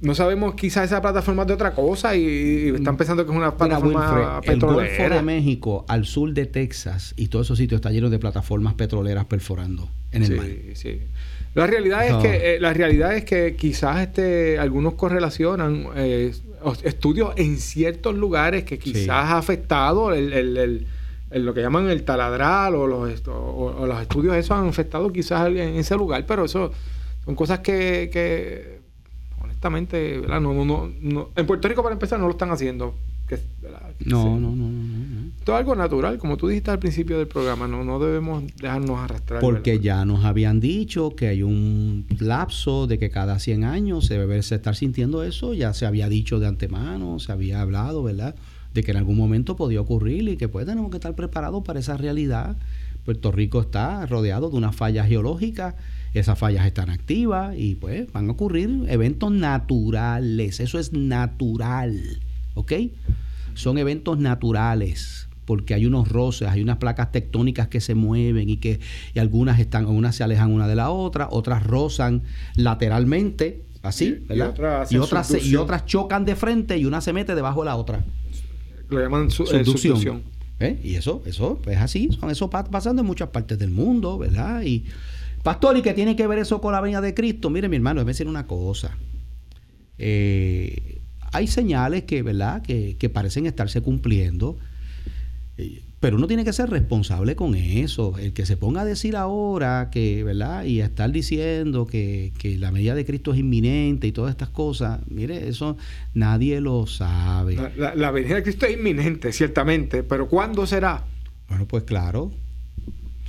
no 0.00 0.14
sabemos 0.14 0.54
quizás 0.54 0.84
esa 0.84 1.00
plataforma 1.00 1.42
es 1.42 1.48
de 1.48 1.54
otra 1.54 1.72
cosa 1.72 2.14
y, 2.14 2.68
están 2.68 2.96
pensando 2.96 3.24
que 3.24 3.32
es 3.32 3.36
una 3.36 3.56
plataforma 3.56 4.40
petrolera. 4.42 4.92
El 4.92 4.98
Golfo 4.98 5.14
de 5.14 5.22
México 5.22 5.84
al 5.88 6.04
sur 6.04 6.32
de 6.34 6.44
Texas 6.44 7.14
y 7.16 7.28
todos 7.28 7.46
esos 7.46 7.58
sitios 7.58 7.78
están 7.78 7.94
llenos 7.94 8.10
de 8.10 8.18
plataformas 8.18 8.74
petroleras 8.74 9.24
perforando 9.24 9.88
en 10.12 10.24
el 10.24 10.36
mar. 10.36 10.46
Sí, 10.74 11.00
La 11.54 11.66
realidad 11.66 12.06
es 12.06 12.14
que 12.16 12.56
eh, 12.56 12.60
la 12.60 12.74
realidad 12.74 13.16
es 13.16 13.24
que 13.24 13.56
quizás 13.56 14.02
este 14.02 14.58
algunos 14.58 14.94
correlacionan 14.94 15.86
eh, 15.96 16.30
estudios 16.84 17.32
en 17.36 17.56
ciertos 17.56 18.14
lugares 18.14 18.64
que 18.64 18.78
quizás 18.78 19.08
ha 19.08 19.38
afectado 19.38 20.12
el 20.12 20.86
lo 21.30 21.54
que 21.54 21.60
llaman 21.60 21.88
el 21.88 22.04
taladral 22.04 22.74
o 22.74 22.86
los, 22.86 23.22
o, 23.28 23.86
los 23.86 24.00
estudios 24.00 24.36
eso 24.36 24.54
han 24.54 24.68
afectado 24.68 25.12
quizás 25.12 25.48
en 25.48 25.76
ese 25.76 25.96
lugar, 25.96 26.24
pero 26.26 26.44
eso 26.44 26.70
son 27.24 27.34
cosas 27.34 27.60
que, 27.60 28.08
que 28.12 28.80
honestamente, 29.42 30.20
¿verdad? 30.20 30.40
No, 30.40 30.52
no, 30.64 30.90
no, 31.00 31.30
en 31.34 31.46
Puerto 31.46 31.68
Rico 31.68 31.82
para 31.82 31.94
empezar 31.94 32.20
no 32.20 32.26
lo 32.26 32.32
están 32.32 32.50
haciendo. 32.50 32.94
no, 34.04 34.38
no, 34.38 34.50
no, 34.50 34.70
no, 34.70 35.30
Esto 35.38 35.52
es 35.52 35.58
algo 35.58 35.74
natural, 35.74 36.18
como 36.18 36.36
tú 36.36 36.46
dijiste 36.46 36.70
al 36.70 36.78
principio 36.78 37.18
del 37.18 37.26
programa, 37.26 37.66
no, 37.66 37.84
no 37.84 37.98
debemos 37.98 38.44
dejarnos 38.56 39.00
arrastrar. 39.00 39.40
Porque 39.40 39.80
ya 39.80 40.04
nos 40.04 40.24
habían 40.24 40.60
dicho 40.60 41.16
que 41.16 41.28
hay 41.28 41.42
un 41.42 42.06
lapso 42.20 42.86
de 42.86 42.98
que 42.98 43.10
cada 43.10 43.40
100 43.40 43.64
años 43.64 44.06
se 44.06 44.18
debe 44.18 44.38
estar 44.38 44.76
sintiendo 44.76 45.24
eso, 45.24 45.54
ya 45.54 45.74
se 45.74 45.86
había 45.86 46.08
dicho 46.08 46.38
de 46.38 46.46
antemano, 46.46 47.18
se 47.18 47.32
había 47.32 47.60
hablado, 47.60 48.04
¿verdad? 48.04 48.36
De 48.76 48.84
que 48.84 48.90
en 48.92 48.98
algún 48.98 49.16
momento 49.16 49.56
podía 49.56 49.80
ocurrir 49.80 50.28
y 50.28 50.36
que 50.36 50.48
pues 50.48 50.66
tenemos 50.66 50.90
que 50.90 50.98
estar 50.98 51.14
preparados 51.14 51.64
para 51.64 51.80
esa 51.80 51.96
realidad. 51.96 52.56
Puerto 53.04 53.32
Rico 53.32 53.60
está 53.60 54.04
rodeado 54.06 54.50
de 54.50 54.56
unas 54.56 54.76
fallas 54.76 55.08
geológicas, 55.08 55.74
esas 56.12 56.38
fallas 56.38 56.66
están 56.66 56.90
activas 56.90 57.54
y 57.56 57.76
pues 57.76 58.12
van 58.12 58.28
a 58.28 58.32
ocurrir 58.32 58.84
eventos 58.88 59.32
naturales, 59.32 60.60
eso 60.60 60.78
es 60.78 60.92
natural, 60.92 62.20
¿ok? 62.54 62.72
Son 63.54 63.78
eventos 63.78 64.18
naturales 64.18 65.28
porque 65.46 65.72
hay 65.72 65.86
unos 65.86 66.08
roces, 66.08 66.48
hay 66.48 66.60
unas 66.60 66.76
placas 66.76 67.12
tectónicas 67.12 67.68
que 67.68 67.80
se 67.80 67.94
mueven 67.94 68.50
y 68.50 68.58
que 68.58 68.80
y 69.14 69.18
algunas 69.20 69.58
están, 69.58 69.86
unas 69.86 70.16
se 70.16 70.24
alejan 70.24 70.52
una 70.52 70.68
de 70.68 70.74
la 70.74 70.90
otra, 70.90 71.28
otras 71.30 71.64
rozan 71.64 72.24
lateralmente, 72.56 73.62
así, 73.82 74.24
¿verdad? 74.28 74.48
Y, 74.90 74.98
otras, 74.98 75.44
y 75.46 75.56
otras 75.56 75.86
chocan 75.86 76.26
de 76.26 76.36
frente 76.36 76.76
y 76.76 76.84
una 76.84 77.00
se 77.00 77.14
mete 77.14 77.34
debajo 77.34 77.60
de 77.60 77.66
la 77.66 77.76
otra 77.76 78.04
lo 78.88 79.00
llaman 79.00 79.30
su, 79.30 79.44
eh, 79.44 79.64
subducción. 79.64 80.22
¿Eh? 80.58 80.80
Y 80.82 80.94
eso, 80.94 81.22
eso 81.26 81.60
es 81.66 81.76
así, 81.76 82.10
son 82.18 82.30
eso 82.30 82.48
pasando 82.48 83.02
en 83.02 83.06
muchas 83.06 83.28
partes 83.28 83.58
del 83.58 83.70
mundo, 83.70 84.16
¿verdad? 84.16 84.62
Y 84.62 84.84
pastor, 85.42 85.76
¿y 85.76 85.82
qué 85.82 85.92
tiene 85.92 86.16
que 86.16 86.26
ver 86.26 86.38
eso 86.38 86.60
con 86.60 86.72
la 86.72 86.80
venida 86.80 87.00
de 87.02 87.12
Cristo? 87.12 87.50
Mire, 87.50 87.68
mi 87.68 87.76
hermano, 87.76 88.00
déjeme 88.00 88.12
decir 88.12 88.26
una 88.26 88.46
cosa. 88.46 88.96
Eh, 89.98 91.00
hay 91.32 91.46
señales 91.46 92.04
que, 92.04 92.22
¿verdad?, 92.22 92.62
que, 92.62 92.96
que 92.98 93.10
parecen 93.10 93.44
estarse 93.44 93.82
cumpliendo. 93.82 94.56
Pero 96.00 96.16
uno 96.16 96.26
tiene 96.26 96.44
que 96.44 96.52
ser 96.52 96.68
responsable 96.68 97.34
con 97.36 97.54
eso. 97.54 98.18
El 98.18 98.32
que 98.34 98.44
se 98.44 98.56
ponga 98.56 98.82
a 98.82 98.84
decir 98.84 99.16
ahora 99.16 99.88
que, 99.90 100.22
¿verdad? 100.22 100.64
Y 100.64 100.82
a 100.82 100.86
estar 100.86 101.10
diciendo 101.10 101.86
que, 101.86 102.32
la 102.58 102.70
medida 102.70 102.94
de 102.94 103.04
Cristo 103.04 103.32
es 103.32 103.40
inminente 103.40 104.06
y 104.06 104.12
todas 104.12 104.30
estas 104.30 104.50
cosas, 104.50 105.00
mire, 105.08 105.48
eso 105.48 105.76
nadie 106.14 106.60
lo 106.60 106.86
sabe. 106.86 107.56
La, 107.76 107.94
la, 107.94 108.10
venida 108.10 108.36
de 108.36 108.42
Cristo 108.42 108.66
es 108.66 108.74
inminente, 108.74 109.32
ciertamente, 109.32 110.02
pero 110.02 110.28
¿cuándo 110.28 110.66
será? 110.66 111.04
Bueno, 111.48 111.66
pues 111.66 111.84
claro. 111.84 112.30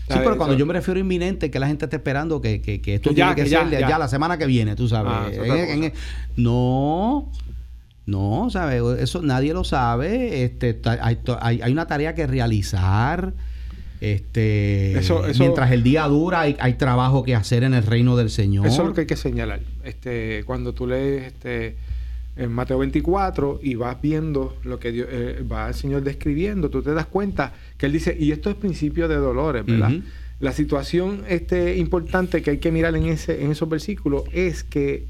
Sí, 0.10 0.14
pero 0.24 0.38
cuando 0.38 0.56
yo 0.56 0.66
me 0.66 0.74
refiero 0.74 0.98
a 0.98 1.02
inminente, 1.02 1.52
que 1.52 1.60
la 1.60 1.68
gente 1.68 1.86
está 1.86 1.98
esperando 1.98 2.40
que, 2.42 2.62
que, 2.62 2.96
esto 2.96 3.12
ya, 3.12 3.34
tiene 3.34 3.50
que, 3.50 3.50
ser 3.50 3.70
ya, 3.70 4.00
la 4.00 4.08
semana 4.08 4.38
que 4.38 4.46
viene, 4.46 4.76
tú 4.76 4.88
sabes. 4.88 5.38
Ah, 5.38 5.92
no. 6.38 7.30
No, 8.08 8.50
¿sabes? 8.50 8.82
Eso 9.00 9.22
nadie 9.22 9.54
lo 9.54 9.66
sabe. 9.66 10.44
Este, 10.44 10.80
hay, 10.86 11.20
hay, 11.62 11.72
una 11.72 11.86
tarea 11.86 12.16
que 12.16 12.26
realizar. 12.26 13.34
Este, 14.00 15.02
mientras 15.38 15.72
el 15.72 15.84
día 15.84 16.08
dura, 16.08 16.42
hay, 16.42 16.74
trabajo 16.76 17.24
que 17.24 17.36
hacer 17.36 17.64
en 17.64 17.74
el 17.74 17.84
reino 17.84 18.16
del 18.16 18.30
Señor. 18.30 18.66
Eso 18.66 18.84
es 18.84 18.88
lo 18.88 18.94
que 18.94 19.02
hay 19.02 19.08
que 19.08 19.18
señalar. 19.18 19.60
Este, 19.84 20.44
cuando 20.46 20.74
tú 20.74 20.88
lees 20.88 21.28
este, 21.28 21.76
en 22.38 22.52
Mateo 22.54 22.78
24 22.78 23.60
y 23.62 23.76
vas 23.76 24.02
viendo 24.02 24.56
lo 24.64 24.80
que 24.80 24.90
eh, 24.96 25.44
va 25.44 25.68
el 25.68 25.74
Señor 25.74 26.02
describiendo, 26.04 26.70
tú 26.70 26.82
te 26.82 26.94
das 26.94 27.08
cuenta 27.08 27.54
que 27.78 27.88
Él 27.88 27.92
dice, 27.92 28.16
y 28.18 28.32
esto 28.32 28.50
es 28.50 28.56
principio 28.56 29.10
de 29.10 29.16
dolores, 29.16 29.66
¿verdad? 29.66 29.92
La 30.40 30.54
situación 30.54 31.24
este, 31.28 31.76
importante 31.78 32.42
que 32.42 32.52
hay 32.52 32.58
que 32.60 32.72
mirar 32.72 32.96
en, 32.96 33.08
ese, 33.08 33.44
en 33.44 33.52
esos 33.52 33.68
versículos 33.68 34.24
es 34.32 34.64
que 34.64 35.08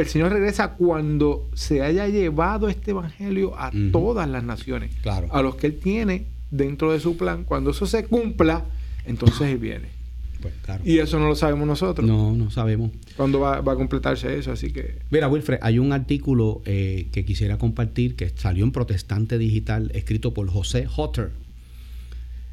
el 0.00 0.06
Señor 0.06 0.32
regresa 0.32 0.74
cuando 0.74 1.48
se 1.54 1.82
haya 1.82 2.06
llevado 2.08 2.68
este 2.68 2.92
evangelio 2.92 3.58
a 3.58 3.70
todas 3.92 4.28
las 4.28 4.44
naciones, 4.44 4.94
claro. 5.02 5.28
a 5.30 5.42
los 5.42 5.56
que 5.56 5.66
Él 5.68 5.78
tiene 5.78 6.26
dentro 6.50 6.92
de 6.92 7.00
su 7.00 7.16
plan. 7.16 7.44
Cuando 7.44 7.70
eso 7.70 7.86
se 7.86 8.04
cumpla, 8.04 8.64
entonces 9.04 9.42
Él 9.42 9.58
viene. 9.58 9.98
Pues, 10.40 10.54
y 10.84 10.98
eso 10.98 11.18
no 11.18 11.26
lo 11.28 11.34
sabemos 11.34 11.66
nosotros. 11.66 12.06
No, 12.06 12.32
no 12.32 12.50
sabemos. 12.50 12.92
¿Cuándo 13.16 13.40
va, 13.40 13.58
a 13.58 13.62
completarse 13.62 14.38
eso? 14.38 14.52
Así 14.52 14.72
que... 14.72 14.98
Mira, 15.10 15.28
Wilfred, 15.28 15.58
hay 15.62 15.78
un 15.78 15.92
artículo 15.92 16.62
eh, 16.64 17.08
que 17.10 17.24
quisiera 17.24 17.58
compartir 17.58 18.14
que 18.14 18.30
salió 18.30 18.64
en 18.64 18.70
Protestante 18.70 19.36
Digital, 19.38 19.90
escrito 19.94 20.34
por 20.34 20.48
José 20.48 20.86
Hotter. 20.96 21.32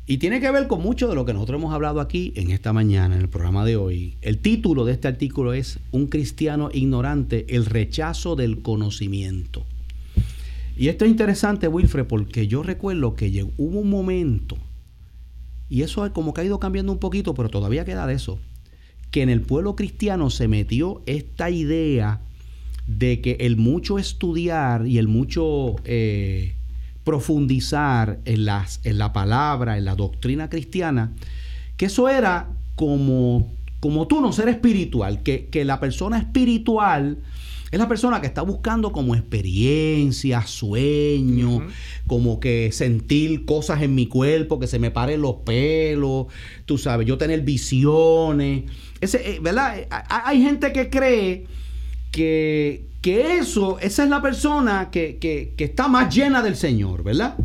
Y 0.08 0.18
tiene 0.18 0.40
que 0.40 0.52
ver 0.52 0.68
con 0.68 0.82
mucho 0.82 1.08
de 1.08 1.16
lo 1.16 1.26
que 1.26 1.34
nosotros 1.34 1.60
hemos 1.60 1.74
hablado 1.74 2.00
aquí 2.00 2.32
en 2.36 2.52
esta 2.52 2.74
mañana, 2.74 3.16
en 3.16 3.22
el 3.22 3.30
programa 3.30 3.66
de 3.66 3.76
hoy. 3.76 4.18
El 4.22 4.38
título 4.38 4.86
de 4.86 4.94
este 4.94 5.08
artículo 5.08 5.54
es 5.54 5.80
Un 5.92 6.08
cristiano 6.08 6.70
ignorante, 6.72 7.46
el 7.56 7.66
rechazo 7.66 8.36
del 8.36 8.62
conocimiento. 8.62 9.66
Y 10.78 10.90
esto 10.90 11.06
es 11.06 11.12
interesante, 11.12 11.68
Wilfred, 11.68 12.06
porque 12.06 12.48
yo 12.48 12.62
recuerdo 12.62 13.16
que 13.16 13.48
hubo 13.58 13.80
un 13.80 13.90
momento 13.90 14.58
y 15.70 15.82
eso 15.82 16.12
como 16.14 16.34
que 16.34 16.42
ha 16.42 16.46
ido 16.46 16.60
cambiando 16.60 16.92
un 16.92 17.00
poquito, 17.00 17.34
pero 17.34 17.50
todavía 17.50 17.86
queda 17.86 18.06
de 18.08 18.14
eso. 18.14 18.40
Que 19.12 19.22
en 19.22 19.30
el 19.30 19.42
pueblo 19.42 19.76
cristiano 19.76 20.30
se 20.30 20.48
metió 20.48 21.02
esta 21.06 21.50
idea 21.50 22.22
de 22.88 23.22
que 23.22 23.38
el 23.40 23.58
mucho 23.58 23.98
estudiar 23.98 24.86
y 24.86 25.00
el 25.00 25.08
mucho 25.08 25.76
eh, 25.86 26.56
profundizar 27.06 28.20
en, 28.26 28.44
las, 28.44 28.82
en 28.84 28.98
la 28.98 29.14
palabra, 29.14 29.78
en 29.78 29.86
la 29.86 29.96
doctrina 29.96 30.50
cristiana, 30.50 31.14
que 31.78 31.86
eso 31.86 32.10
era 32.10 32.50
como, 32.76 33.50
como 33.80 34.08
tú 34.08 34.20
no 34.20 34.34
ser 34.34 34.50
espiritual, 34.50 35.24
que, 35.24 35.46
que 35.46 35.64
la 35.64 35.80
persona 35.80 36.18
espiritual 36.18 37.20
es 37.72 37.80
la 37.80 37.88
persona 37.88 38.22
que 38.22 38.28
está 38.28 38.42
buscando 38.42 38.92
como 38.92 39.16
experiencia, 39.16 40.44
sueño, 40.44 41.68
como 42.08 42.40
que 42.40 42.72
sentir 42.72 43.46
cosas 43.46 43.82
en 43.82 43.96
mi 43.96 44.08
cuerpo, 44.08 44.60
que 44.60 44.68
se 44.68 44.80
me 44.80 44.92
paren 44.92 45.22
los 45.22 45.38
pelos, 45.46 46.28
tú 46.66 46.78
sabes, 46.78 47.06
yo 47.08 47.18
tener 47.18 47.42
visiones. 47.42 48.64
Ese, 49.02 49.30
eh, 49.30 49.40
¿Verdad? 49.42 49.80
Eh, 49.80 49.88
hay 49.90 50.42
gente 50.42 50.72
que 50.72 50.90
cree 50.90 51.48
que, 52.12 52.86
que 53.06 53.38
eso, 53.38 53.78
esa 53.82 54.04
es 54.04 54.10
la 54.10 54.20
persona 54.20 54.90
que, 54.90 55.18
que, 55.18 55.54
que 55.56 55.66
está 55.66 55.88
más 55.88 56.12
llena 56.12 56.42
del 56.42 56.56
Señor, 56.56 57.04
¿verdad? 57.04 57.36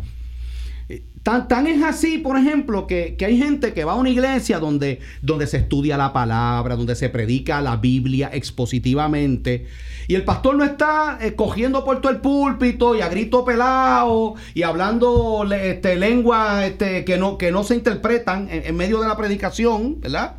Tan, 1.21 1.67
es 1.67 1.83
así, 1.83 2.17
por 2.17 2.35
ejemplo, 2.35 2.87
que, 2.87 3.15
hay 3.23 3.37
gente 3.37 3.73
que 3.73 3.83
va 3.83 3.91
a 3.91 3.95
una 3.95 4.09
iglesia 4.09 4.57
donde, 4.57 5.01
donde 5.21 5.45
se 5.45 5.57
estudia 5.57 5.95
la 5.97 6.13
palabra, 6.13 6.75
donde 6.75 6.95
se 6.95 7.09
predica 7.09 7.61
la 7.61 7.77
Biblia 7.77 8.31
expositivamente, 8.33 9.67
y 10.07 10.15
el 10.15 10.23
pastor 10.23 10.55
no 10.55 10.63
está 10.63 11.19
eh, 11.21 11.35
cogiendo 11.35 11.85
por 11.85 12.01
todo 12.01 12.11
el 12.11 12.21
púlpito 12.21 12.95
y 12.95 13.01
a 13.01 13.09
grito 13.09 13.45
pelado 13.45 14.33
y 14.55 14.63
hablando 14.63 15.47
este, 15.53 15.95
lenguas 15.95 16.63
este, 16.63 17.05
que, 17.05 17.19
no, 17.19 17.37
que 17.37 17.51
no 17.51 17.63
se 17.63 17.75
interpretan 17.75 18.47
en, 18.49 18.75
medio 18.75 18.99
de 18.99 19.07
la 19.07 19.15
predicación, 19.15 20.01
¿verdad? 20.01 20.37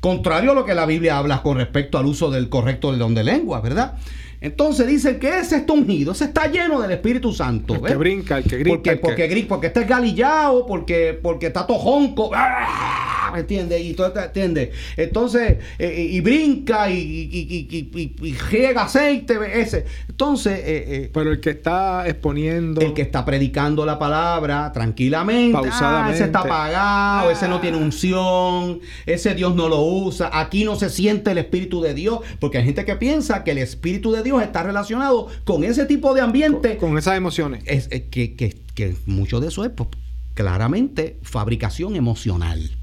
Contrario 0.00 0.52
a 0.52 0.54
lo 0.54 0.64
que 0.64 0.74
la 0.74 0.86
Biblia 0.86 1.18
habla 1.18 1.40
con 1.42 1.56
respecto 1.56 1.98
al 1.98 2.06
uso 2.06 2.32
del 2.32 2.48
correcto 2.48 2.92
don 2.96 3.14
de 3.14 3.22
lengua, 3.22 3.60
¿verdad? 3.60 3.96
Entonces 4.40 4.86
dice 4.86 5.18
que 5.18 5.38
ese 5.38 5.56
está 5.56 5.74
ungido, 5.74 6.12
ese 6.12 6.24
está 6.24 6.46
lleno 6.46 6.80
del 6.80 6.92
Espíritu 6.92 7.32
Santo. 7.32 7.74
El 7.74 7.82
que 7.82 7.94
brinca, 7.96 8.38
el 8.38 8.44
que 8.44 8.56
grita. 8.56 8.76
Porque, 8.76 8.96
porque, 8.96 9.28
que... 9.28 9.42
porque 9.46 9.66
está 9.66 9.82
galillado, 9.82 10.66
porque, 10.66 11.18
porque 11.20 11.48
está 11.48 11.66
tojonco. 11.66 12.30
¡Ah! 12.34 13.30
¿Me 13.32 13.40
entiendes? 13.40 13.80
Y 13.84 13.94
todo 13.94 14.12
¿entiendes? 14.18 14.70
Entonces, 14.96 15.52
eh, 15.52 15.58
eh, 15.78 16.08
y 16.10 16.20
brinca 16.20 16.90
y, 16.90 16.98
y, 16.98 17.90
y, 17.92 18.34
riega 18.50 18.82
aceite, 18.82 19.38
ese. 19.54 19.84
Entonces. 20.08 20.60
Eh, 20.64 21.10
Pero 21.12 21.32
el 21.32 21.40
que 21.40 21.50
está 21.50 22.08
exponiendo. 22.08 22.80
El 22.80 22.92
que 22.92 23.02
está 23.02 23.24
predicando 23.24 23.86
la 23.86 23.98
palabra 23.98 24.72
tranquilamente. 24.72 25.52
Pausadamente. 25.52 26.12
Ah, 26.12 26.14
ese 26.14 26.24
está 26.24 26.40
apagado, 26.40 27.30
ese 27.30 27.46
no 27.46 27.60
tiene 27.60 27.76
unción, 27.76 28.80
ese 29.06 29.34
Dios 29.34 29.54
no 29.54 29.68
lo 29.68 29.82
usa. 29.82 30.30
Aquí 30.32 30.64
no 30.64 30.74
se 30.76 30.90
siente 30.90 31.30
el 31.30 31.38
Espíritu 31.38 31.80
de 31.80 31.94
Dios, 31.94 32.20
porque 32.40 32.58
hay 32.58 32.64
gente 32.64 32.84
que 32.84 32.96
piensa 32.96 33.44
que 33.44 33.52
el 33.52 33.58
Espíritu 33.58 34.12
de 34.12 34.22
Dios 34.22 34.29
está 34.38 34.62
relacionado 34.62 35.28
con 35.44 35.64
ese 35.64 35.86
tipo 35.86 36.14
de 36.14 36.20
ambiente. 36.20 36.76
Con, 36.76 36.98
esas 36.98 37.16
emociones. 37.16 37.64
Es, 37.66 37.88
que, 37.88 38.34
que, 38.34 38.96
mucho 39.06 39.40
de 39.40 39.48
eso 39.48 39.64
es 39.64 39.70
pues, 39.70 39.88
claramente 40.34 41.18
fabricación 41.22 41.96
emocional. 41.96 42.76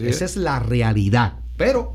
Esa 0.00 0.24
es. 0.24 0.36
la 0.36 0.58
realidad. 0.58 1.38
Pero 1.56 1.94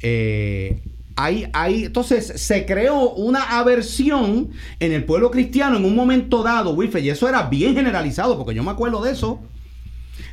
eh, 0.00 0.82
hay, 1.16 1.48
hay, 1.52 1.84
entonces 1.86 2.40
se 2.40 2.66
creó 2.66 3.10
una 3.10 3.58
aversión 3.58 4.50
en 4.80 4.92
el 4.92 5.04
pueblo 5.04 5.30
cristiano 5.30 5.76
en 5.76 5.84
un 5.84 5.96
momento 5.96 6.42
dado, 6.42 6.72
Wilfred, 6.72 7.02
y 7.04 7.10
eso 7.10 7.28
era 7.28 7.44
bien 7.44 7.74
generalizado, 7.74 8.36
porque 8.36 8.54
yo 8.54 8.62
me 8.62 8.70
acuerdo 8.70 9.02
de 9.02 9.12
eso 9.12 9.40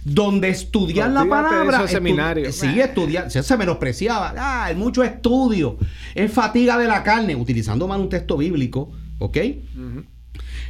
donde 0.03 0.49
estudiar 0.49 1.09
la 1.11 1.25
palabra. 1.25 1.87
seminario. 1.87 2.51
Sí, 2.51 2.79
estudiar. 2.79 3.29
Se, 3.31 3.57
menospreciaba. 3.57 4.33
Ah, 4.37 4.71
el 4.71 4.77
mucho 4.77 5.03
estudio. 5.03 5.77
Es 6.15 6.31
fatiga 6.31 6.77
de 6.77 6.87
la 6.87 7.03
carne, 7.03 7.35
utilizando 7.35 7.87
más 7.87 7.99
un 7.99 8.09
texto 8.09 8.37
bíblico. 8.37 8.91
¿Ok? 9.19 9.37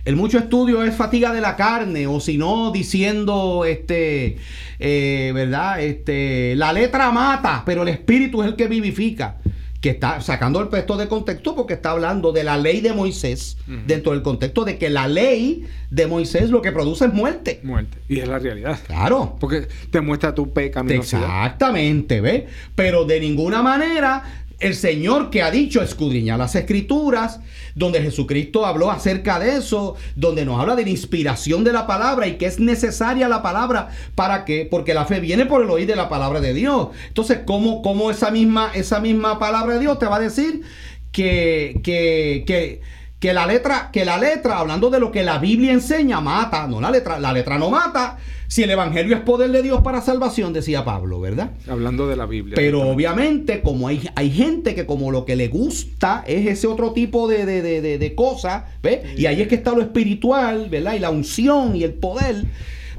El 0.05 0.15
mucho 0.15 0.38
estudio 0.38 0.84
es 0.84 0.95
fatiga 0.95 1.34
de 1.34 1.41
la 1.41 1.55
carne, 1.55 2.07
o 2.07 2.20
si 2.20 2.38
no, 2.38 2.72
diciendo, 2.72 3.65
este, 3.65 4.38
eh, 4.80 5.32
¿verdad? 5.36 5.82
Este, 5.82 6.55
la 6.55 6.74
letra 6.74 7.11
mata, 7.11 7.63
pero 7.65 7.84
el 7.84 7.89
espíritu 7.89 8.41
es 8.41 8.47
el 8.47 8.55
que 8.55 8.67
vivifica 8.67 9.38
que 9.82 9.91
está 9.91 10.19
sacando 10.19 10.59
el 10.61 10.67
texto 10.67 10.97
de 10.97 11.07
contexto 11.07 11.55
porque 11.55 11.73
está 11.73 11.91
hablando 11.91 12.34
de 12.34 12.43
la 12.43 12.57
ley 12.57 12.82
de 12.82 12.91
Moisés, 12.91 13.57
dentro 13.88 14.11
del 14.11 14.21
contexto 14.21 14.65
de 14.65 14.77
que 14.77 14.89
la 14.89 15.07
ley 15.07 15.65
de 15.89 16.05
Moisés 16.05 16.49
lo 16.49 16.61
que 16.61 16.71
produce 16.71 17.05
es 17.05 17.13
muerte. 17.13 17.61
Muerte. 17.63 17.97
Y 18.09 18.19
es 18.19 18.27
la 18.27 18.39
realidad. 18.39 18.77
Claro. 18.86 19.38
Porque 19.39 19.67
te 19.89 20.01
muestra 20.01 20.36
tu 20.36 20.51
pecaminosidad. 20.51 21.23
Exactamente, 21.23 22.19
¿ves? 22.19 22.43
Pero 22.75 23.05
de 23.05 23.21
ninguna 23.21 23.61
manera 23.61 24.39
el 24.60 24.76
Señor 24.76 25.30
que 25.30 25.41
ha 25.41 25.51
dicho 25.51 25.82
escudriñar 25.82 26.38
las 26.38 26.55
escrituras, 26.55 27.39
donde 27.76 28.01
Jesucristo 28.01 28.66
habló 28.66 28.91
acerca 28.91 29.39
de 29.39 29.55
eso, 29.57 29.95
donde 30.16 30.45
nos 30.45 30.60
habla 30.60 30.76
de 30.76 30.84
la 30.84 30.89
inspiración 30.89 31.64
de 31.64 31.74
la 31.74 31.88
palabra 31.88 32.28
y 32.28 32.38
que 32.38 32.45
es 32.45 32.60
necesaria 32.60 33.28
la 33.28 33.41
palabra 33.41 33.89
para 34.16 34.45
que, 34.45 34.68
porque 34.70 34.93
la 34.93 35.05
fe 35.05 35.20
viene 35.20 35.45
por 35.45 35.64
el 35.64 35.70
oír 35.70 35.88
de 35.88 35.95
la 35.95 36.10
palabra 36.10 36.41
de 36.41 36.53
Dios. 36.53 36.89
Entonces, 37.07 37.39
¿cómo, 37.45 37.82
cómo 37.82 38.12
esa, 38.12 38.32
misma, 38.32 38.72
esa 38.74 38.99
misma 38.99 39.39
palabra 39.39 39.76
de 39.76 39.80
Dios 39.80 39.99
te 39.99 40.05
va 40.05 40.18
a 40.18 40.20
decir 40.20 40.62
que, 41.12 41.80
que, 41.84 42.43
que 42.45 42.82
que 43.20 43.34
la 43.34 43.45
letra, 43.45 43.89
que 43.91 44.05
la 44.05 44.18
letra, 44.18 44.60
hablando 44.60 44.89
de 44.89 44.99
lo 44.99 45.12
que 45.12 45.24
la 45.24 45.39
Biblia 45.39 45.74
enseña, 45.74 46.22
mata, 46.22 46.68
no 46.68 46.80
la 46.80 46.89
letra, 46.89 47.20
la 47.20 47.34
letra 47.34 47.57
no 47.57 47.70
mata. 47.70 48.18
Si 48.50 48.64
el 48.64 48.72
evangelio 48.72 49.16
es 49.16 49.22
poder 49.22 49.52
de 49.52 49.62
Dios 49.62 49.82
para 49.82 50.02
salvación, 50.02 50.54
decía 50.54 50.84
Pablo, 50.84 51.22
¿verdad? 51.22 51.52
Hablando 51.68 52.08
de 52.08 52.16
la 52.16 52.26
Biblia. 52.26 52.56
Pero 52.56 52.82
obviamente, 52.82 53.62
como 53.62 53.88
hay, 53.88 54.10
hay 54.16 54.32
gente 54.32 54.74
que 54.74 54.88
como 54.88 55.12
lo 55.12 55.24
que 55.24 55.36
le 55.36 55.50
gusta 55.50 56.24
es 56.26 56.47
ese 56.47 56.66
otro 56.66 56.91
tipo 56.91 57.28
de, 57.28 57.45
de, 57.45 57.62
de, 57.62 57.97
de 58.00 58.16
cosas, 58.16 58.64
¿ves? 58.82 59.02
Y 59.20 59.28
ahí 59.28 59.43
es 59.43 59.47
que 59.47 59.54
está 59.54 59.72
lo 59.74 59.82
espiritual, 59.82 60.68
¿verdad? 60.68 60.95
Y 60.95 61.00
la 61.00 61.12
unción 61.12 61.76
y 61.76 61.84
el 61.84 61.93
poder. 61.93 62.45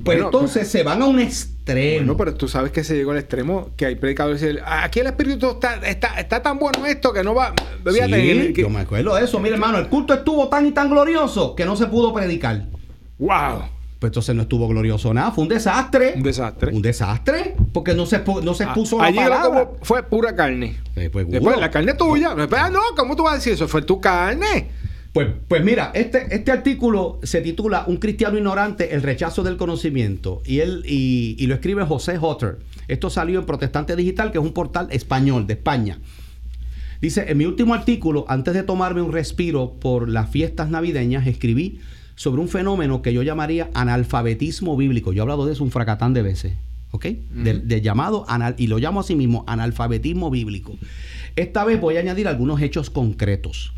Pues 0.05 0.23
entonces 0.23 0.69
se 0.69 0.85
van 0.85 1.03
a 1.03 1.07
un 1.07 1.19
extremo. 1.19 2.07
No, 2.07 2.17
pero 2.17 2.33
tú 2.35 2.47
sabes 2.47 2.71
que 2.71 2.85
se 2.85 2.95
llegó 2.95 3.11
al 3.11 3.19
extremo 3.19 3.71
que 3.77 3.87
hay 3.87 3.97
predicadores 3.97 4.41
que 4.41 4.51
dicen, 4.51 4.63
aquí 4.65 5.01
el 5.01 5.09
espíritu 5.09 5.51
está, 5.51 5.75
está, 5.85 6.21
está 6.21 6.41
tan 6.41 6.61
bueno 6.61 6.87
esto 6.87 7.13
que 7.13 7.25
no 7.25 7.35
va... 7.35 7.53
Sí, 7.93 8.53
yo 8.55 8.71
me 8.71 8.81
acuerdo 8.81 9.17
de 9.17 9.25
eso. 9.25 9.41
Mire, 9.41 9.57
hermano, 9.57 9.79
el 9.79 9.89
culto 9.89 10.15
estuvo 10.15 10.49
tan 10.49 10.65
y 10.67 10.71
tan 10.71 10.89
glorioso 10.89 11.57
que 11.57 11.65
no 11.65 11.75
se 11.75 11.87
pudo 11.89 12.15
predicar. 12.15 12.67
¡Wow! 13.19 13.80
Pues 14.01 14.13
entonces 14.13 14.35
no 14.35 14.43
estuvo 14.43 14.67
glorioso 14.67 15.13
nada, 15.13 15.31
fue 15.31 15.43
un 15.43 15.51
desastre. 15.51 16.15
Un 16.17 16.23
desastre. 16.23 16.73
Un 16.73 16.81
desastre, 16.81 17.55
porque 17.71 17.93
no 17.95 18.07
se, 18.07 18.25
no 18.43 18.55
se 18.55 18.65
ah, 18.65 18.69
expuso 18.69 18.99
la 18.99 19.13
palabra. 19.13 19.73
fue 19.83 20.03
pura 20.03 20.35
carne. 20.35 20.79
Eh, 20.97 21.11
pues, 21.11 21.29
Después, 21.29 21.59
la 21.61 21.71
carne 21.71 21.93
tuya. 21.93 22.35
Ah, 22.53 22.71
no, 22.71 22.81
¿cómo 22.97 23.15
tú 23.15 23.25
vas 23.25 23.35
a 23.35 23.37
decir 23.37 23.53
eso? 23.53 23.69
Fue 23.69 23.83
tu 23.83 24.01
carne. 24.01 24.71
Pues, 25.13 25.29
pues 25.47 25.63
mira, 25.63 25.91
este, 25.93 26.35
este 26.35 26.51
artículo 26.51 27.21
se 27.25 27.43
titula 27.43 27.85
Un 27.89 27.99
cristiano 27.99 28.39
ignorante, 28.39 28.95
el 28.95 29.03
rechazo 29.03 29.43
del 29.43 29.59
conocimiento. 29.59 30.41
Y 30.47 30.61
él 30.61 30.83
y, 30.87 31.47
lo 31.47 31.55
escribe 31.55 31.85
José 31.85 32.17
Hotter. 32.19 32.59
Esto 32.89 33.11
salió 33.11 33.41
en 33.41 33.45
Protestante 33.45 33.97
Digital, 33.97 34.33
que 34.33 34.39
es 34.39 34.45
un 34.45 34.55
portal 34.55 34.89
español 34.93 35.47
de 35.47 35.53
España. 35.53 35.99
Dice, 37.03 37.27
en 37.29 37.37
mi 37.37 37.45
último 37.45 37.75
artículo, 37.75 38.25
antes 38.29 38.55
de 38.55 38.63
tomarme 38.63 39.03
un 39.03 39.13
respiro 39.13 39.75
por 39.79 40.09
las 40.09 40.31
fiestas 40.31 40.71
navideñas, 40.71 41.27
escribí 41.27 41.81
sobre 42.21 42.43
un 42.43 42.49
fenómeno 42.49 43.01
que 43.01 43.15
yo 43.15 43.23
llamaría 43.23 43.71
analfabetismo 43.73 44.77
bíblico. 44.77 45.15
Yo 45.15 45.21
he 45.21 45.23
hablado 45.23 45.47
de 45.47 45.55
eso 45.55 45.65
un 45.65 45.71
fracatán 45.71 46.13
de 46.13 46.21
veces. 46.21 46.53
¿Ok? 46.91 47.07
de, 47.07 47.81
llamado, 47.81 48.27
anal, 48.29 48.55
y 48.59 48.67
lo 48.67 48.77
llamo 48.77 49.01
así 49.01 49.15
mismo, 49.15 49.43
analfabetismo 49.47 50.29
bíblico. 50.29 50.77
Esta 51.35 51.65
vez 51.65 51.81
voy 51.81 51.97
a 51.97 52.01
añadir 52.01 52.29
algunos 52.29 52.61
hechos 52.61 52.91
concretos. 52.91 53.73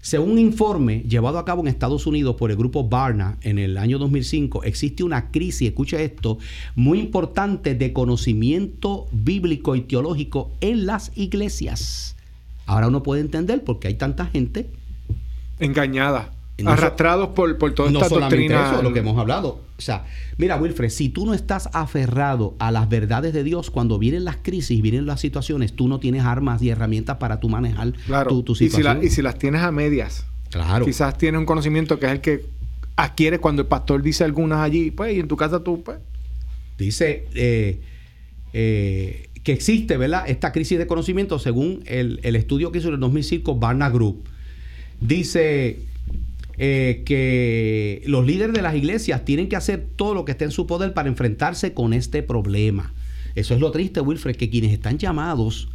Según 0.00 0.30
un 0.30 0.38
informe 0.38 1.02
llevado 1.08 1.40
a 1.40 1.44
cabo 1.44 1.62
en 1.62 1.66
Estados 1.66 2.06
Unidos 2.06 2.36
por 2.36 2.52
el 2.52 2.56
grupo 2.56 2.88
Barna 2.88 3.36
en 3.42 3.58
el 3.58 3.76
año 3.76 3.98
2005, 3.98 4.62
existe 4.62 5.02
una 5.02 5.32
crisis, 5.32 5.66
escucha 5.66 6.00
esto, 6.00 6.38
muy 6.76 7.00
importante 7.00 7.74
de 7.74 7.92
conocimiento 7.92 9.08
bíblico 9.10 9.74
y 9.74 9.80
teológico 9.80 10.52
en 10.60 10.86
las 10.86 11.10
iglesias. 11.16 12.14
Ahora 12.64 12.86
uno 12.86 13.02
puede 13.02 13.22
entender 13.22 13.64
por 13.64 13.80
qué 13.80 13.88
hay 13.88 13.94
tanta 13.94 14.26
gente 14.26 14.70
engañada. 15.58 16.37
Arrastrados 16.66 17.28
por, 17.28 17.56
por 17.58 17.72
toda 17.74 17.90
no 17.90 17.98
esta 17.98 18.08
solamente 18.08 18.36
doctrina. 18.36 18.72
Eso, 18.72 18.82
lo 18.82 18.92
que 18.92 18.98
hemos 19.00 19.18
hablado. 19.18 19.60
O 19.78 19.80
sea, 19.80 20.04
mira, 20.38 20.56
Wilfred, 20.56 20.90
si 20.90 21.08
tú 21.08 21.24
no 21.24 21.34
estás 21.34 21.68
aferrado 21.72 22.54
a 22.58 22.72
las 22.72 22.88
verdades 22.88 23.32
de 23.32 23.44
Dios, 23.44 23.70
cuando 23.70 23.98
vienen 23.98 24.24
las 24.24 24.38
crisis, 24.38 24.82
vienen 24.82 25.06
las 25.06 25.20
situaciones, 25.20 25.74
tú 25.74 25.86
no 25.86 26.00
tienes 26.00 26.24
armas 26.24 26.60
y 26.62 26.70
herramientas 26.70 27.18
para 27.18 27.38
tú 27.38 27.48
manejar 27.48 27.92
claro. 28.06 28.30
tu, 28.30 28.42
tu 28.42 28.52
y, 28.54 28.56
si 28.56 28.64
situación. 28.70 28.98
la- 28.98 29.04
y 29.04 29.10
si 29.10 29.22
las 29.22 29.38
tienes 29.38 29.62
a 29.62 29.70
medias, 29.70 30.26
claro. 30.50 30.84
quizás 30.84 31.16
tienes 31.16 31.38
un 31.38 31.46
conocimiento 31.46 31.98
que 32.00 32.06
es 32.06 32.12
el 32.12 32.20
que 32.20 32.44
adquieres 32.96 33.38
cuando 33.38 33.62
el 33.62 33.68
pastor 33.68 34.02
dice 34.02 34.24
algunas 34.24 34.58
allí, 34.58 34.90
pues, 34.90 35.14
y 35.16 35.20
en 35.20 35.28
tu 35.28 35.36
casa 35.36 35.62
tú, 35.62 35.82
pues. 35.84 35.98
Dice 36.76 37.26
eh, 37.34 37.80
eh, 38.52 39.28
que 39.44 39.52
existe, 39.52 39.96
¿verdad? 39.96 40.24
Esta 40.28 40.50
crisis 40.52 40.78
de 40.78 40.86
conocimiento 40.88 41.38
según 41.38 41.82
el, 41.86 42.18
el 42.24 42.34
estudio 42.36 42.72
que 42.72 42.78
hizo 42.78 42.88
en 42.88 42.94
el 42.94 43.00
2005 43.00 43.54
Barna 43.56 43.88
Group. 43.90 44.24
Dice 45.00 45.78
eh, 46.58 47.02
que 47.06 48.02
los 48.06 48.26
líderes 48.26 48.54
de 48.54 48.62
las 48.62 48.74
iglesias 48.74 49.24
tienen 49.24 49.48
que 49.48 49.56
hacer 49.56 49.86
todo 49.96 50.14
lo 50.14 50.24
que 50.24 50.32
esté 50.32 50.44
en 50.44 50.50
su 50.50 50.66
poder 50.66 50.92
para 50.92 51.08
enfrentarse 51.08 51.72
con 51.72 51.92
este 51.92 52.22
problema. 52.22 52.92
Eso 53.34 53.54
es 53.54 53.60
lo 53.60 53.70
triste, 53.70 54.00
Wilfred, 54.00 54.36
que 54.36 54.50
quienes 54.50 54.72
están 54.72 54.98
llamados 54.98 55.68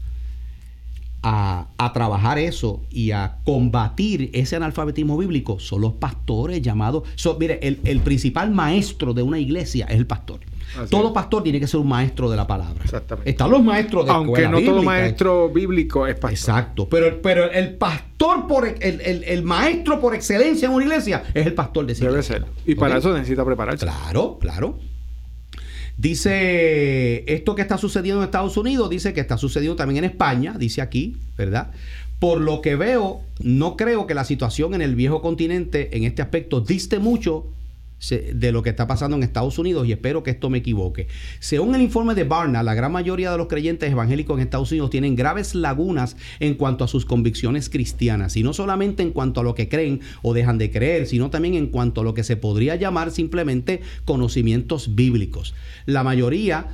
a, 1.22 1.70
a 1.78 1.94
trabajar 1.94 2.38
eso 2.38 2.82
y 2.92 3.12
a 3.12 3.38
combatir 3.46 4.30
ese 4.34 4.58
analfabetismo 4.58 5.18
bíblico 5.18 5.60
son 5.60 5.82
los 5.82 5.94
pastores 5.94 6.62
llamados. 6.62 7.04
Mire, 7.40 7.60
el, 7.64 7.80
el 7.86 8.02
principal 8.02 8.52
maestro 8.52 9.14
de 9.14 9.24
una 9.24 9.40
iglesia 9.40 9.86
es 9.86 9.96
el 9.96 10.06
pastor. 10.06 10.42
Así 10.78 10.90
todo 10.90 11.08
es. 11.08 11.14
pastor 11.14 11.44
tiene 11.44 11.60
que 11.60 11.68
ser 11.68 11.80
un 11.80 11.88
maestro 11.88 12.30
de 12.32 12.38
la 12.38 12.48
palabra. 12.48 12.84
Exactamente. 12.84 13.30
Están 13.30 13.52
los 13.52 13.64
maestros 13.64 14.06
de 14.06 14.12
Aunque 14.12 14.42
escuela 14.42 14.50
no 14.60 14.66
todo 14.66 14.84
maestro 14.84 15.50
bíblico 15.50 16.08
es 16.08 16.16
pastor. 16.16 16.32
Exacto. 16.32 16.90
Pero, 16.90 17.22
pero 17.22 17.52
el 17.52 17.76
pastor, 17.76 18.48
por 18.48 18.68
el, 18.68 19.02
el- 19.02 19.24
el 19.24 19.44
maestro 19.44 20.00
por 20.00 20.16
excelencia 20.16 20.68
en 20.68 20.74
una 20.74 20.84
iglesia 20.86 21.24
es 21.34 21.46
el 21.46 21.54
pastor 21.54 21.86
de 21.86 21.94
esa 21.94 22.02
Debe 22.06 22.14
iglesia. 22.14 22.36
ser. 22.38 22.46
Y 22.66 22.76
para 22.76 22.98
eso 22.98 23.14
necesita 23.14 23.46
prepararse. 23.46 23.86
Claro, 23.86 24.38
claro. 24.40 24.80
Dice, 25.98 27.24
esto 27.32 27.54
que 27.56 27.62
está 27.62 27.78
sucediendo 27.78 28.22
en 28.22 28.26
Estados 28.26 28.58
Unidos, 28.58 28.90
dice 28.90 29.14
que 29.14 29.22
está 29.22 29.38
sucediendo 29.38 29.76
también 29.76 30.04
en 30.04 30.10
España, 30.10 30.56
dice 30.58 30.82
aquí, 30.82 31.18
¿verdad? 31.38 31.72
Por 32.20 32.42
lo 32.42 32.62
que 32.62 32.76
veo, 32.76 33.22
no 33.42 33.78
creo 33.78 34.08
que 34.08 34.14
la 34.14 34.24
situación 34.26 34.74
en 34.74 34.82
el 34.82 34.96
viejo 34.96 35.22
continente 35.22 35.96
en 35.96 36.04
este 36.04 36.22
aspecto 36.22 36.62
diste 36.62 36.98
mucho 37.00 37.46
de 38.10 38.52
lo 38.52 38.62
que 38.64 38.70
está 38.70 38.86
pasando 38.88 39.16
en 39.16 39.24
Estados 39.24 39.58
Unidos 39.58 39.88
y 39.88 39.92
espero 39.92 40.24
que 40.24 40.32
esto 40.32 40.50
me 40.50 40.58
equivoque. 40.58 41.08
Según 41.40 41.74
el 41.76 41.82
informe 41.82 42.16
de 42.16 42.24
Barna, 42.24 42.62
la 42.64 42.74
gran 42.74 42.92
mayoría 42.92 43.32
de 43.32 43.38
los 43.38 43.48
creyentes 43.48 43.92
evangélicos 43.92 44.38
en 44.38 44.44
Estados 44.44 44.72
Unidos 44.72 44.90
tienen 44.90 45.16
graves 45.16 45.56
lagunas 45.56 46.18
en 46.40 46.56
cuanto 46.56 46.84
a 46.84 46.88
sus 46.88 47.06
convicciones 47.06 47.70
cristianas, 47.70 48.36
y 48.36 48.44
no 48.44 48.54
solamente 48.54 49.04
en 49.04 49.12
cuanto 49.12 49.40
a 49.40 49.44
lo 49.44 49.56
que 49.56 49.70
creen 49.70 50.02
o 50.22 50.34
dejan 50.34 50.58
de 50.58 50.72
creer, 50.72 51.08
sino 51.08 51.30
también 51.30 51.54
en 51.56 51.68
cuanto 51.68 52.02
a 52.02 52.04
lo 52.04 52.14
que 52.14 52.24
se 52.24 52.36
podría 52.36 52.76
llamar 52.76 53.12
simplemente 53.12 53.82
conocimientos 54.06 54.96
bíblicos. 54.96 55.54
La 55.86 56.04
mayoría 56.04 56.68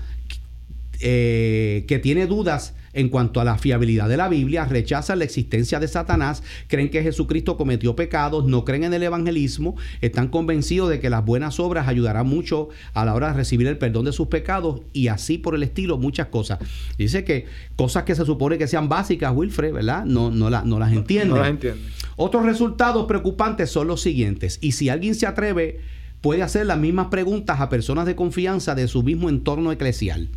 eh, 1.01 1.85
que 1.87 1.99
tiene 1.99 2.25
dudas 2.25 2.73
en 2.93 3.09
cuanto 3.09 3.39
a 3.39 3.43
la 3.43 3.57
fiabilidad 3.57 4.09
de 4.09 4.17
la 4.17 4.29
Biblia, 4.29 4.65
rechazan 4.65 5.19
la 5.19 5.25
existencia 5.25 5.79
de 5.79 5.87
Satanás, 5.87 6.43
creen 6.67 6.89
que 6.89 7.03
Jesucristo 7.03 7.57
cometió 7.57 7.95
pecados, 7.95 8.45
no 8.45 8.65
creen 8.65 8.83
en 8.85 8.93
el 8.93 9.03
evangelismo, 9.03 9.75
están 10.01 10.27
convencidos 10.29 10.89
de 10.89 10.99
que 10.99 11.09
las 11.09 11.23
buenas 11.25 11.59
obras 11.59 11.87
ayudarán 11.87 12.27
mucho 12.27 12.69
a 12.93 13.05
la 13.05 13.13
hora 13.13 13.27
de 13.29 13.33
recibir 13.33 13.67
el 13.67 13.77
perdón 13.77 14.05
de 14.05 14.11
sus 14.11 14.27
pecados 14.27 14.81
y 14.93 15.07
así 15.07 15.37
por 15.37 15.55
el 15.55 15.63
estilo, 15.63 15.97
muchas 15.97 16.27
cosas. 16.27 16.59
Dice 16.97 17.23
que 17.23 17.45
cosas 17.75 18.03
que 18.03 18.15
se 18.15 18.25
supone 18.25 18.57
que 18.57 18.67
sean 18.67 18.89
básicas, 18.89 19.31
Wilfred, 19.35 19.73
¿verdad? 19.73 20.05
No, 20.05 20.31
no, 20.31 20.49
la- 20.49 20.63
no 20.63 20.79
las 20.79 20.91
entienden. 20.91 21.29
No 21.29 21.37
las 21.37 21.49
entiende. 21.49 21.81
Otros 22.15 22.45
resultados 22.45 23.05
preocupantes 23.05 23.69
son 23.71 23.87
los 23.87 24.01
siguientes. 24.01 24.57
Y 24.61 24.73
si 24.73 24.89
alguien 24.89 25.15
se 25.15 25.25
atreve, 25.27 25.79
puede 26.21 26.43
hacer 26.43 26.65
las 26.65 26.77
mismas 26.77 27.07
preguntas 27.07 27.61
a 27.61 27.69
personas 27.69 28.05
de 28.05 28.15
confianza 28.15 28.75
de 28.75 28.87
su 28.87 29.03
mismo 29.03 29.29
entorno 29.29 29.71
eclesial. 29.71 30.27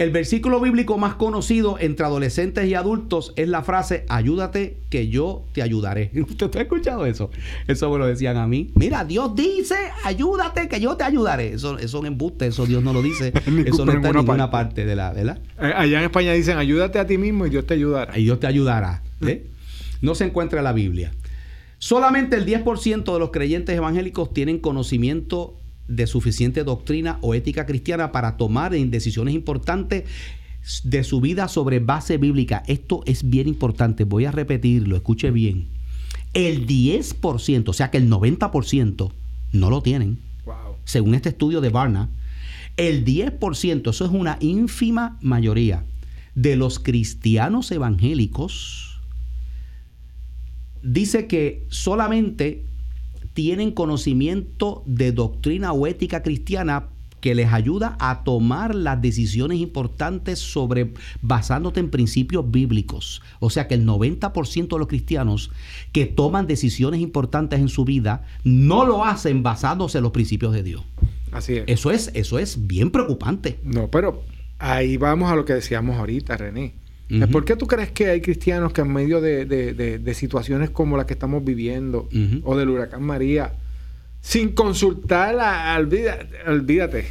El 0.00 0.12
versículo 0.12 0.60
bíblico 0.60 0.96
más 0.96 1.16
conocido 1.16 1.76
entre 1.78 2.06
adolescentes 2.06 2.66
y 2.66 2.72
adultos 2.72 3.34
es 3.36 3.48
la 3.48 3.62
frase, 3.62 4.06
ayúdate 4.08 4.78
que 4.88 5.08
yo 5.08 5.44
te 5.52 5.60
ayudaré. 5.60 6.10
¿Usted 6.18 6.56
ha 6.56 6.62
escuchado 6.62 7.04
eso? 7.04 7.30
Eso 7.66 7.90
me 7.92 7.98
lo 7.98 8.06
decían 8.06 8.38
a 8.38 8.46
mí. 8.46 8.70
Mira, 8.76 9.04
Dios 9.04 9.36
dice, 9.36 9.74
ayúdate 10.02 10.68
que 10.68 10.80
yo 10.80 10.96
te 10.96 11.04
ayudaré. 11.04 11.48
Eso, 11.52 11.76
eso 11.76 11.84
es 11.84 11.92
un 11.92 12.06
embuste, 12.06 12.46
eso 12.46 12.64
Dios 12.64 12.82
no 12.82 12.94
lo 12.94 13.02
dice. 13.02 13.34
Eso 13.66 13.84
no 13.84 13.92
está 13.92 14.08
en 14.08 14.16
ninguna 14.16 14.50
parte 14.50 14.86
de 14.86 14.96
la, 14.96 15.12
¿verdad? 15.12 15.38
Eh, 15.60 15.70
Allá 15.76 15.98
en 15.98 16.04
España 16.04 16.32
dicen, 16.32 16.56
ayúdate 16.56 16.98
a 16.98 17.06
ti 17.06 17.18
mismo 17.18 17.44
y 17.44 17.50
Dios 17.50 17.66
te 17.66 17.74
ayudará. 17.74 18.18
y 18.18 18.22
Dios 18.22 18.40
te 18.40 18.46
ayudará. 18.46 19.02
¿eh? 19.20 19.44
No 20.00 20.14
se 20.14 20.24
encuentra 20.24 20.60
en 20.60 20.64
la 20.64 20.72
Biblia. 20.72 21.12
Solamente 21.78 22.36
el 22.36 22.46
10% 22.46 23.12
de 23.12 23.18
los 23.18 23.30
creyentes 23.32 23.76
evangélicos 23.76 24.32
tienen 24.32 24.60
conocimiento 24.60 25.59
de 25.90 26.06
suficiente 26.06 26.64
doctrina 26.64 27.18
o 27.20 27.34
ética 27.34 27.66
cristiana 27.66 28.12
para 28.12 28.36
tomar 28.36 28.74
en 28.74 28.90
decisiones 28.90 29.34
importantes 29.34 30.04
de 30.84 31.04
su 31.04 31.20
vida 31.20 31.48
sobre 31.48 31.80
base 31.80 32.16
bíblica. 32.16 32.62
Esto 32.66 33.02
es 33.06 33.28
bien 33.28 33.48
importante, 33.48 34.04
voy 34.04 34.24
a 34.24 34.30
repetirlo, 34.30 34.96
escuche 34.96 35.30
bien. 35.30 35.68
El 36.32 36.66
10%, 36.66 37.68
o 37.68 37.72
sea 37.72 37.90
que 37.90 37.98
el 37.98 38.08
90% 38.08 39.12
no 39.52 39.70
lo 39.70 39.82
tienen 39.82 40.18
Wow. 40.44 40.76
según 40.84 41.14
este 41.14 41.30
estudio 41.30 41.60
de 41.60 41.68
Barna, 41.68 42.08
el 42.76 43.04
10%, 43.04 43.90
eso 43.90 44.04
es 44.04 44.10
una 44.10 44.38
ínfima 44.40 45.18
mayoría 45.20 45.84
de 46.34 46.56
los 46.56 46.78
cristianos 46.78 47.70
evangélicos, 47.72 49.00
dice 50.82 51.26
que 51.26 51.66
solamente 51.68 52.64
tienen 53.34 53.72
conocimiento 53.72 54.82
de 54.86 55.12
doctrina 55.12 55.72
o 55.72 55.86
ética 55.86 56.22
cristiana 56.22 56.88
que 57.20 57.34
les 57.34 57.52
ayuda 57.52 57.96
a 58.00 58.24
tomar 58.24 58.74
las 58.74 59.00
decisiones 59.00 59.58
importantes 59.58 60.38
sobre 60.38 60.92
basándote 61.22 61.80
en 61.80 61.90
principios 61.90 62.50
bíblicos. 62.50 63.22
O 63.40 63.50
sea 63.50 63.68
que 63.68 63.74
el 63.74 63.86
90% 63.86 64.68
de 64.68 64.78
los 64.78 64.88
cristianos 64.88 65.50
que 65.92 66.06
toman 66.06 66.46
decisiones 66.46 67.00
importantes 67.00 67.60
en 67.60 67.68
su 67.68 67.84
vida 67.84 68.24
no 68.42 68.84
lo 68.84 69.04
hacen 69.04 69.42
basándose 69.42 69.98
en 69.98 70.04
los 70.04 70.12
principios 70.12 70.52
de 70.52 70.62
Dios. 70.62 70.82
Así 71.32 71.56
es. 71.56 71.64
Eso 71.66 71.90
es, 71.90 72.10
eso 72.14 72.38
es 72.38 72.66
bien 72.66 72.90
preocupante. 72.90 73.60
No, 73.62 73.90
pero 73.90 74.22
ahí 74.58 74.96
vamos 74.96 75.30
a 75.30 75.36
lo 75.36 75.44
que 75.44 75.52
decíamos 75.52 75.96
ahorita, 75.98 76.36
René. 76.36 76.74
¿Por 77.32 77.44
qué 77.44 77.56
tú 77.56 77.66
crees 77.66 77.90
que 77.90 78.06
hay 78.08 78.20
cristianos 78.20 78.72
que 78.72 78.82
en 78.82 78.92
medio 78.92 79.20
de, 79.20 79.44
de- 79.44 79.74
de- 79.74 79.98
de 79.98 80.14
situaciones 80.14 80.70
como 80.70 80.96
la 80.96 81.06
que 81.06 81.14
estamos 81.14 81.44
viviendo 81.44 82.08
o 82.44 82.56
del 82.56 82.68
huracán 82.70 83.02
María, 83.02 83.52
sin 84.20 84.52
consultar, 84.52 85.36
a, 85.40 85.76
olvídate, 86.46 87.06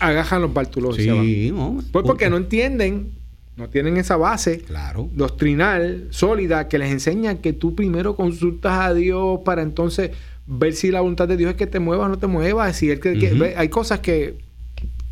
agajan 0.00 0.42
los 0.42 0.52
bártulos 0.54 0.98
y 0.98 1.04
se 1.04 1.12
van? 1.12 1.24
Sí, 1.24 1.50
¿no? 1.52 1.82
Pues 1.92 2.04
porque 2.04 2.30
no 2.30 2.36
entienden, 2.36 3.12
no 3.56 3.68
tienen 3.68 3.96
esa 3.96 4.16
base 4.16 4.58
Claro. 4.58 5.08
doctrinal 5.14 6.06
sólida 6.10 6.68
que 6.68 6.78
les 6.78 6.90
enseña 6.92 7.36
que 7.40 7.52
tú 7.52 7.74
primero 7.74 8.14
consultas 8.14 8.78
a 8.78 8.94
Dios 8.94 9.40
para 9.44 9.62
entonces 9.62 10.10
ver 10.46 10.74
si 10.74 10.90
la 10.90 11.00
voluntad 11.00 11.26
de 11.28 11.36
Dios 11.36 11.50
es 11.50 11.56
que 11.56 11.66
te 11.66 11.80
mueva 11.80 12.06
o 12.06 12.08
no 12.08 12.18
te 12.18 12.26
mueva. 12.28 12.72
Si 12.72 12.90
él 12.90 13.00
que, 13.00 13.54
hay 13.56 13.68
cosas 13.68 13.98
que 14.00 14.36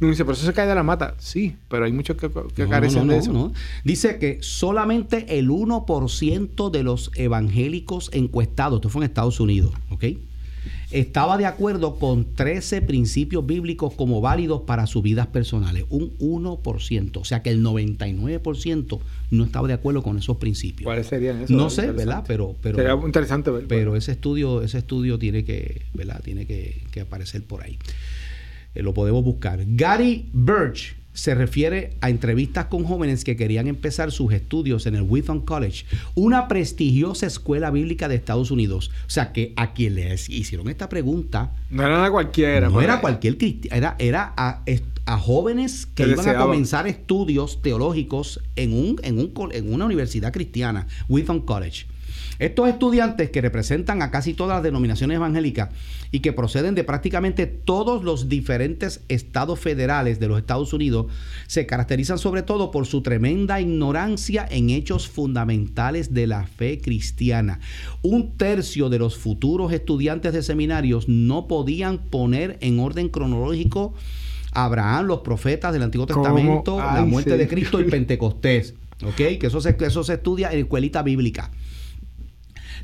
uno 0.00 0.10
dice, 0.10 0.24
pero 0.24 0.34
eso 0.34 0.44
se 0.46 0.52
cae 0.52 0.66
de 0.66 0.74
la 0.74 0.82
mata. 0.82 1.14
Sí, 1.18 1.56
pero 1.68 1.84
hay 1.86 1.92
muchos 1.92 2.16
que, 2.16 2.28
que 2.54 2.64
No, 2.64 2.68
carecen 2.68 3.06
no, 3.06 3.12
de 3.12 3.18
no, 3.18 3.22
eso. 3.22 3.32
no. 3.32 3.52
Dice 3.84 4.18
que 4.18 4.38
solamente 4.42 5.38
el 5.38 5.48
1% 5.48 6.70
de 6.70 6.82
los 6.82 7.10
evangélicos 7.14 8.10
encuestados, 8.12 8.78
esto 8.78 8.88
fue 8.90 9.04
en 9.04 9.10
Estados 9.10 9.40
Unidos, 9.40 9.72
¿ok? 9.90 10.04
Estaba 10.90 11.36
de 11.36 11.46
acuerdo 11.46 11.96
con 11.98 12.24
13 12.34 12.80
principios 12.82 13.44
bíblicos 13.44 13.92
como 13.94 14.20
válidos 14.20 14.62
para 14.62 14.86
sus 14.86 15.02
vidas 15.02 15.26
personales. 15.26 15.84
Un 15.90 16.16
1%. 16.18 17.16
O 17.20 17.24
sea 17.24 17.42
que 17.42 17.50
el 17.50 17.62
99% 17.62 19.00
no 19.32 19.44
estaba 19.44 19.66
de 19.66 19.74
acuerdo 19.74 20.02
con 20.02 20.16
esos 20.18 20.36
principios. 20.36 20.84
¿Cuáles 20.84 21.06
serían 21.08 21.38
esos? 21.38 21.50
No 21.50 21.70
sé. 21.70 21.90
¿verdad? 21.90 22.24
Pero, 22.26 22.54
pero, 22.62 22.76
Sería 22.78 22.94
interesante 23.04 23.50
ver. 23.50 23.66
pero 23.66 23.96
ese 23.96 24.12
estudio, 24.12 24.62
ese 24.62 24.78
estudio 24.78 25.18
tiene 25.18 25.44
que, 25.44 25.82
¿verdad? 25.94 26.20
Tiene 26.22 26.46
que, 26.46 26.82
que 26.92 27.00
aparecer 27.00 27.42
por 27.42 27.62
ahí. 27.62 27.78
Eh, 28.76 28.82
lo 28.82 28.92
podemos 28.92 29.24
buscar. 29.24 29.60
Gary 29.66 30.28
Birch 30.32 30.96
se 31.14 31.34
refiere 31.34 31.96
a 32.02 32.10
entrevistas 32.10 32.66
con 32.66 32.84
jóvenes 32.84 33.24
que 33.24 33.36
querían 33.36 33.68
empezar 33.68 34.12
sus 34.12 34.34
estudios 34.34 34.84
en 34.84 34.96
el 34.96 35.02
Wheaton 35.02 35.40
College, 35.40 35.86
una 36.14 36.46
prestigiosa 36.46 37.26
escuela 37.26 37.70
bíblica 37.70 38.06
de 38.06 38.16
Estados 38.16 38.50
Unidos. 38.50 38.90
O 39.06 39.10
sea 39.10 39.32
que 39.32 39.54
a 39.56 39.72
quien 39.72 39.94
les 39.94 40.28
hicieron 40.28 40.68
esta 40.68 40.90
pregunta 40.90 41.54
no 41.70 41.84
era 41.84 42.10
cualquiera. 42.10 42.68
no 42.68 42.74
pues. 42.74 42.84
era 42.84 43.00
cualquier 43.00 43.38
cristiano, 43.38 43.76
era, 43.76 43.96
era 43.98 44.34
a, 44.36 44.62
a 45.06 45.18
jóvenes 45.18 45.86
que 45.86 46.04
Que 46.04 46.10
iban 46.10 46.28
a 46.28 46.36
comenzar 46.36 46.86
estudios 46.86 47.62
teológicos 47.62 48.42
en, 48.54 48.74
un, 48.74 49.00
en, 49.02 49.18
un, 49.18 49.32
en 49.52 49.72
una 49.72 49.86
universidad 49.86 50.34
cristiana, 50.34 50.86
Wheaton 51.08 51.40
College. 51.40 51.86
Estos 52.38 52.68
estudiantes 52.68 53.30
que 53.30 53.40
representan 53.40 54.02
a 54.02 54.10
casi 54.10 54.34
todas 54.34 54.56
las 54.56 54.62
denominaciones 54.62 55.16
evangélicas 55.16 55.70
y 56.10 56.20
que 56.20 56.32
proceden 56.32 56.74
de 56.74 56.84
prácticamente 56.84 57.46
todos 57.46 58.04
los 58.04 58.28
diferentes 58.28 59.00
estados 59.08 59.58
federales 59.58 60.20
de 60.20 60.28
los 60.28 60.38
Estados 60.38 60.72
Unidos, 60.72 61.06
se 61.46 61.66
caracterizan 61.66 62.18
sobre 62.18 62.42
todo 62.42 62.70
por 62.70 62.86
su 62.86 63.02
tremenda 63.02 63.60
ignorancia 63.60 64.46
en 64.50 64.70
hechos 64.70 65.08
fundamentales 65.08 66.14
de 66.14 66.26
la 66.26 66.46
fe 66.46 66.80
cristiana. 66.80 67.60
Un 68.02 68.36
tercio 68.36 68.88
de 68.88 68.98
los 68.98 69.16
futuros 69.16 69.72
estudiantes 69.72 70.32
de 70.32 70.42
seminarios 70.42 71.08
no 71.08 71.46
podían 71.48 71.98
poner 71.98 72.58
en 72.60 72.78
orden 72.78 73.08
cronológico 73.08 73.94
Abraham, 74.52 75.06
los 75.06 75.20
profetas 75.20 75.72
del 75.72 75.82
Antiguo 75.82 76.06
Testamento, 76.06 76.78
la 76.78 77.04
muerte 77.04 77.36
de 77.36 77.46
Cristo 77.46 77.80
y 77.80 77.84
Pentecostés. 77.90 78.74
¿Ok? 79.04 79.38
Que 79.38 79.46
eso 79.48 79.60
se, 79.60 79.76
eso 79.78 80.02
se 80.02 80.14
estudia 80.14 80.50
en 80.50 80.60
escuelita 80.60 81.02
bíblica. 81.02 81.50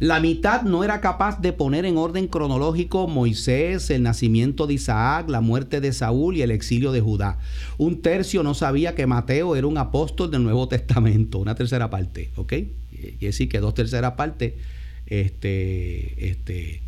La 0.01 0.20
mitad 0.20 0.62
no 0.62 0.84
era 0.84 1.01
capaz 1.01 1.40
de 1.40 1.53
poner 1.53 1.84
en 1.84 1.97
orden 1.97 2.26
cronológico 2.26 3.09
Moisés, 3.09 3.90
el 3.90 4.03
nacimiento 4.03 4.66
de 4.66 4.74
Isaac, 4.74 5.28
la 5.28 5.40
muerte 5.40 5.80
de 5.80 5.93
Saúl 5.93 6.36
y 6.36 6.43
el 6.43 6.51
exilio 6.51 6.93
de 6.93 7.01
Judá. 7.01 7.38
Un 7.78 8.03
tercio 8.03 8.43
no 8.43 8.55
sabía 8.55 8.95
que 8.95 9.07
Mateo 9.07 9.57
era 9.57 9.66
un 9.66 9.78
apóstol 9.78 10.30
del 10.30 10.43
Nuevo 10.43 10.68
Testamento, 10.68 11.38
una 11.38 11.55
tercera 11.55 11.90
parte, 11.90 12.30
¿ok? 12.36 12.55
Quiere 12.90 13.16
decir 13.20 13.49
que 13.49 13.61
dos 13.61 13.74
terceras 13.74 14.12
partes 14.12 14.55
este, 15.07 16.30
este, 16.30 16.82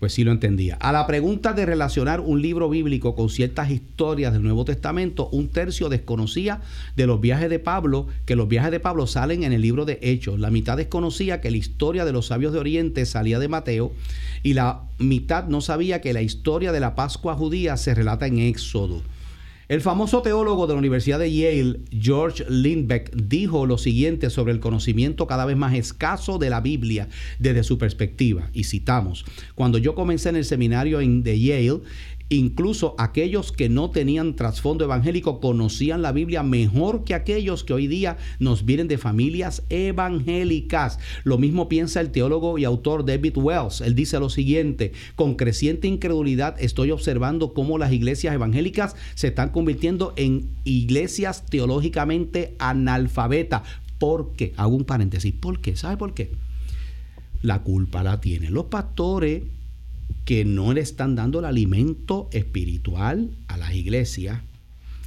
pues 0.00 0.14
sí 0.14 0.24
lo 0.24 0.32
entendía. 0.32 0.76
A 0.80 0.92
la 0.92 1.06
pregunta 1.06 1.52
de 1.52 1.66
relacionar 1.66 2.20
un 2.20 2.40
libro 2.40 2.70
bíblico 2.70 3.14
con 3.14 3.28
ciertas 3.28 3.70
historias 3.70 4.32
del 4.32 4.42
Nuevo 4.42 4.64
Testamento, 4.64 5.28
un 5.28 5.48
tercio 5.48 5.90
desconocía 5.90 6.62
de 6.96 7.06
los 7.06 7.20
viajes 7.20 7.50
de 7.50 7.58
Pablo, 7.58 8.06
que 8.24 8.34
los 8.34 8.48
viajes 8.48 8.70
de 8.70 8.80
Pablo 8.80 9.06
salen 9.06 9.44
en 9.44 9.52
el 9.52 9.60
libro 9.60 9.84
de 9.84 9.98
Hechos. 10.00 10.40
La 10.40 10.50
mitad 10.50 10.78
desconocía 10.78 11.42
que 11.42 11.50
la 11.50 11.58
historia 11.58 12.06
de 12.06 12.12
los 12.12 12.28
sabios 12.28 12.54
de 12.54 12.58
Oriente 12.58 13.04
salía 13.04 13.38
de 13.38 13.48
Mateo 13.48 13.92
y 14.42 14.54
la 14.54 14.84
mitad 14.98 15.46
no 15.48 15.60
sabía 15.60 16.00
que 16.00 16.14
la 16.14 16.22
historia 16.22 16.72
de 16.72 16.80
la 16.80 16.94
Pascua 16.94 17.34
judía 17.34 17.76
se 17.76 17.94
relata 17.94 18.26
en 18.26 18.38
Éxodo. 18.38 19.02
El 19.70 19.82
famoso 19.82 20.20
teólogo 20.20 20.66
de 20.66 20.72
la 20.72 20.80
Universidad 20.80 21.20
de 21.20 21.32
Yale, 21.32 21.78
George 21.92 22.44
Lindbeck, 22.48 23.14
dijo 23.14 23.66
lo 23.66 23.78
siguiente 23.78 24.28
sobre 24.28 24.52
el 24.52 24.58
conocimiento 24.58 25.28
cada 25.28 25.44
vez 25.44 25.56
más 25.56 25.74
escaso 25.74 26.38
de 26.38 26.50
la 26.50 26.60
Biblia 26.60 27.08
desde 27.38 27.62
su 27.62 27.78
perspectiva. 27.78 28.50
Y 28.52 28.64
citamos, 28.64 29.24
cuando 29.54 29.78
yo 29.78 29.94
comencé 29.94 30.30
en 30.30 30.34
el 30.34 30.44
seminario 30.44 30.98
de 30.98 31.40
Yale, 31.40 31.82
Incluso 32.32 32.94
aquellos 32.96 33.50
que 33.50 33.68
no 33.68 33.90
tenían 33.90 34.36
trasfondo 34.36 34.84
evangélico 34.84 35.40
conocían 35.40 36.00
la 36.00 36.12
Biblia 36.12 36.44
mejor 36.44 37.02
que 37.02 37.14
aquellos 37.14 37.64
que 37.64 37.72
hoy 37.72 37.88
día 37.88 38.18
nos 38.38 38.64
vienen 38.64 38.86
de 38.86 38.98
familias 38.98 39.64
evangélicas. 39.68 41.00
Lo 41.24 41.38
mismo 41.38 41.68
piensa 41.68 42.00
el 42.00 42.12
teólogo 42.12 42.56
y 42.56 42.62
autor 42.62 43.04
David 43.04 43.36
Wells. 43.36 43.80
Él 43.80 43.96
dice 43.96 44.20
lo 44.20 44.30
siguiente, 44.30 44.92
con 45.16 45.34
creciente 45.34 45.88
incredulidad 45.88 46.54
estoy 46.60 46.92
observando 46.92 47.52
cómo 47.52 47.78
las 47.78 47.92
iglesias 47.92 48.32
evangélicas 48.32 48.94
se 49.16 49.26
están 49.26 49.48
convirtiendo 49.48 50.12
en 50.14 50.50
iglesias 50.62 51.44
teológicamente 51.46 52.54
analfabetas. 52.60 53.62
¿Por 53.98 54.34
qué? 54.34 54.52
Hago 54.56 54.76
un 54.76 54.84
paréntesis. 54.84 55.34
¿Por 55.34 55.60
qué? 55.60 55.74
¿Sabe 55.74 55.96
por 55.96 56.14
qué? 56.14 56.30
La 57.42 57.64
culpa 57.64 58.04
la 58.04 58.20
tienen 58.20 58.54
los 58.54 58.66
pastores 58.66 59.42
que 60.24 60.44
no 60.44 60.72
le 60.72 60.80
están 60.80 61.16
dando 61.16 61.40
el 61.40 61.44
alimento 61.44 62.28
espiritual 62.32 63.30
a 63.48 63.56
las 63.56 63.74
iglesias. 63.74 64.40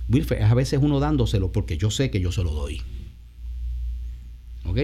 Wilfred, 0.09 0.41
es 0.41 0.51
a 0.51 0.53
veces 0.53 0.79
uno 0.81 0.99
dándoselo 0.99 1.51
porque 1.51 1.77
yo 1.77 1.91
sé 1.91 2.11
que 2.11 2.19
yo 2.19 2.31
se 2.31 2.43
lo 2.43 2.51
doy. 2.51 2.81
¿Ok? 4.65 4.77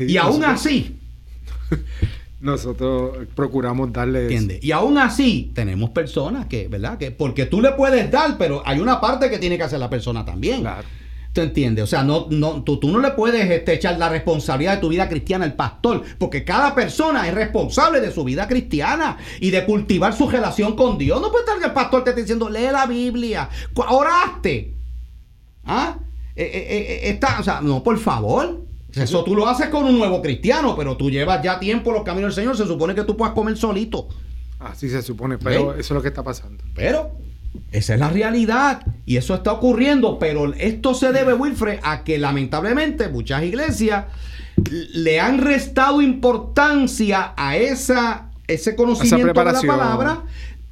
Y 0.00 0.16
aún 0.16 0.44
así. 0.44 0.96
Nosotros 2.40 3.26
procuramos 3.34 3.92
darle. 3.92 4.22
¿Entiendes? 4.22 4.62
Y 4.62 4.72
aún 4.72 4.98
así 4.98 5.50
tenemos 5.54 5.90
personas 5.90 6.46
que, 6.46 6.68
¿verdad? 6.68 6.98
Que 6.98 7.10
porque 7.10 7.46
tú 7.46 7.62
le 7.62 7.72
puedes 7.72 8.10
dar, 8.10 8.36
pero 8.36 8.62
hay 8.66 8.78
una 8.78 9.00
parte 9.00 9.30
que 9.30 9.38
tiene 9.38 9.56
que 9.56 9.62
hacer 9.62 9.78
la 9.78 9.88
persona 9.88 10.24
también. 10.24 10.60
Claro. 10.60 10.86
¿Te 11.36 11.42
entiendes? 11.42 11.84
O 11.84 11.86
sea, 11.86 12.02
no, 12.02 12.28
no, 12.30 12.62
tú, 12.62 12.80
no 12.84 12.98
le 12.98 13.10
puedes 13.10 13.50
este, 13.50 13.74
echar 13.74 13.98
la 13.98 14.08
responsabilidad 14.08 14.76
de 14.76 14.80
tu 14.80 14.88
vida 14.88 15.06
cristiana 15.06 15.44
al 15.44 15.52
pastor, 15.52 16.02
porque 16.16 16.46
cada 16.46 16.74
persona 16.74 17.28
es 17.28 17.34
responsable 17.34 18.00
de 18.00 18.10
su 18.10 18.24
vida 18.24 18.48
cristiana 18.48 19.18
y 19.38 19.50
de 19.50 19.66
cultivar 19.66 20.16
su 20.16 20.30
relación 20.30 20.74
con 20.76 20.96
Dios. 20.96 21.20
No 21.20 21.30
puede 21.30 21.44
estar 21.44 21.58
que 21.58 21.66
el 21.66 21.74
pastor 21.74 22.04
te 22.04 22.10
esté 22.10 22.22
diciendo, 22.22 22.48
lee 22.48 22.68
la 22.72 22.86
Biblia, 22.86 23.50
oraste. 23.74 24.78
¿Ah? 25.66 25.98
Eh, 26.34 26.42
eh, 26.42 26.66
eh, 26.70 27.10
está, 27.10 27.40
o 27.40 27.42
sea, 27.42 27.60
no, 27.60 27.82
por 27.82 27.98
favor. 27.98 28.64
Eso 28.94 29.22
tú 29.22 29.34
lo 29.34 29.46
haces 29.46 29.68
con 29.68 29.84
un 29.84 29.98
nuevo 29.98 30.22
cristiano, 30.22 30.74
pero 30.74 30.96
tú 30.96 31.10
llevas 31.10 31.42
ya 31.42 31.60
tiempo 31.60 31.92
los 31.92 32.02
caminos 32.02 32.34
del 32.34 32.44
Señor. 32.44 32.56
Se 32.56 32.66
supone 32.66 32.94
que 32.94 33.04
tú 33.04 33.14
puedas 33.14 33.34
comer 33.34 33.58
solito. 33.58 34.08
Así 34.58 34.88
se 34.88 35.02
supone, 35.02 35.36
pero 35.36 35.72
eso 35.72 35.80
es 35.80 35.90
lo 35.90 36.00
que 36.00 36.08
está 36.08 36.22
pasando. 36.22 36.64
Pero 36.74 37.10
esa 37.72 37.94
es 37.94 38.00
la 38.00 38.10
realidad 38.10 38.82
y 39.04 39.16
eso 39.16 39.34
está 39.34 39.52
ocurriendo, 39.52 40.18
pero 40.18 40.52
esto 40.54 40.94
se 40.94 41.12
debe, 41.12 41.34
Wilfred, 41.34 41.80
a 41.82 42.04
que 42.04 42.18
lamentablemente 42.18 43.08
muchas 43.08 43.42
iglesias 43.42 44.06
le 44.70 45.20
han 45.20 45.38
restado 45.38 46.00
importancia 46.00 47.34
a 47.36 47.56
esa, 47.56 48.30
ese 48.46 48.74
conocimiento 48.74 49.32
de 49.38 49.52
la 49.52 49.60
palabra 49.62 50.22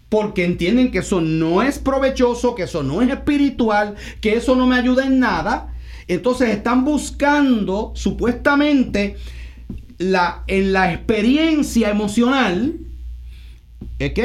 porque 0.08 0.44
entienden 0.44 0.90
que 0.90 0.98
eso 0.98 1.20
no 1.20 1.62
es 1.62 1.78
provechoso, 1.78 2.54
que 2.54 2.64
eso 2.64 2.82
no 2.82 3.02
es 3.02 3.10
espiritual, 3.10 3.96
que 4.20 4.36
eso 4.36 4.54
no 4.54 4.66
me 4.66 4.76
ayuda 4.76 5.04
en 5.06 5.18
nada. 5.18 5.74
Entonces 6.06 6.50
están 6.50 6.84
buscando 6.84 7.92
supuestamente 7.96 9.16
la, 9.98 10.44
en 10.46 10.72
la 10.72 10.92
experiencia 10.92 11.90
emocional 11.90 12.83
¿Ok? 13.94 14.18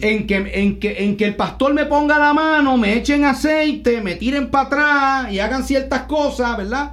En, 0.00 0.26
que, 0.26 0.36
en, 0.36 0.80
que, 0.80 1.04
en 1.04 1.16
que 1.16 1.24
el 1.24 1.36
pastor 1.36 1.74
me 1.74 1.86
ponga 1.86 2.18
la 2.18 2.34
mano, 2.34 2.76
me 2.76 2.94
echen 2.94 3.24
aceite, 3.24 4.00
me 4.00 4.16
tiren 4.16 4.50
para 4.50 4.66
atrás 4.66 5.32
y 5.32 5.38
hagan 5.38 5.64
ciertas 5.64 6.02
cosas, 6.02 6.56
¿verdad? 6.56 6.92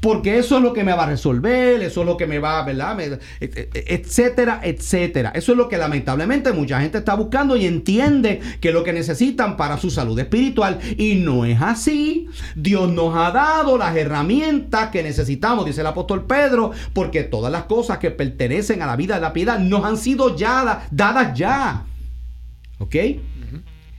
Porque 0.00 0.38
eso 0.38 0.56
es 0.56 0.62
lo 0.62 0.72
que 0.72 0.82
me 0.82 0.92
va 0.92 1.04
a 1.04 1.06
resolver, 1.06 1.82
eso 1.82 2.00
es 2.00 2.06
lo 2.06 2.16
que 2.16 2.26
me 2.26 2.38
va, 2.38 2.62
¿verdad? 2.64 3.20
etcétera, 3.40 4.60
etcétera. 4.62 5.32
Eso 5.34 5.52
es 5.52 5.58
lo 5.58 5.68
que 5.68 5.76
lamentablemente 5.76 6.52
mucha 6.52 6.80
gente 6.80 6.98
está 6.98 7.14
buscando 7.14 7.56
y 7.56 7.66
entiende 7.66 8.40
que 8.60 8.68
es 8.68 8.74
lo 8.74 8.82
que 8.82 8.92
necesitan 8.92 9.56
para 9.56 9.78
su 9.78 9.90
salud 9.90 10.18
espiritual. 10.18 10.78
Y 10.96 11.16
no 11.16 11.44
es 11.44 11.60
así. 11.60 12.28
Dios 12.56 12.90
nos 12.90 13.14
ha 13.14 13.30
dado 13.30 13.76
las 13.76 13.94
herramientas 13.96 14.90
que 14.90 15.02
necesitamos, 15.02 15.66
dice 15.66 15.82
el 15.82 15.86
apóstol 15.86 16.26
Pedro, 16.26 16.72
porque 16.92 17.22
todas 17.22 17.52
las 17.52 17.64
cosas 17.64 17.98
que 17.98 18.10
pertenecen 18.10 18.82
a 18.82 18.86
la 18.86 18.96
vida 18.96 19.16
de 19.16 19.20
la 19.20 19.32
piedad 19.32 19.58
nos 19.58 19.84
han 19.84 19.96
sido 19.96 20.36
ya 20.36 20.86
dadas 20.90 21.38
ya. 21.38 21.84
¿Ok? 22.78 22.96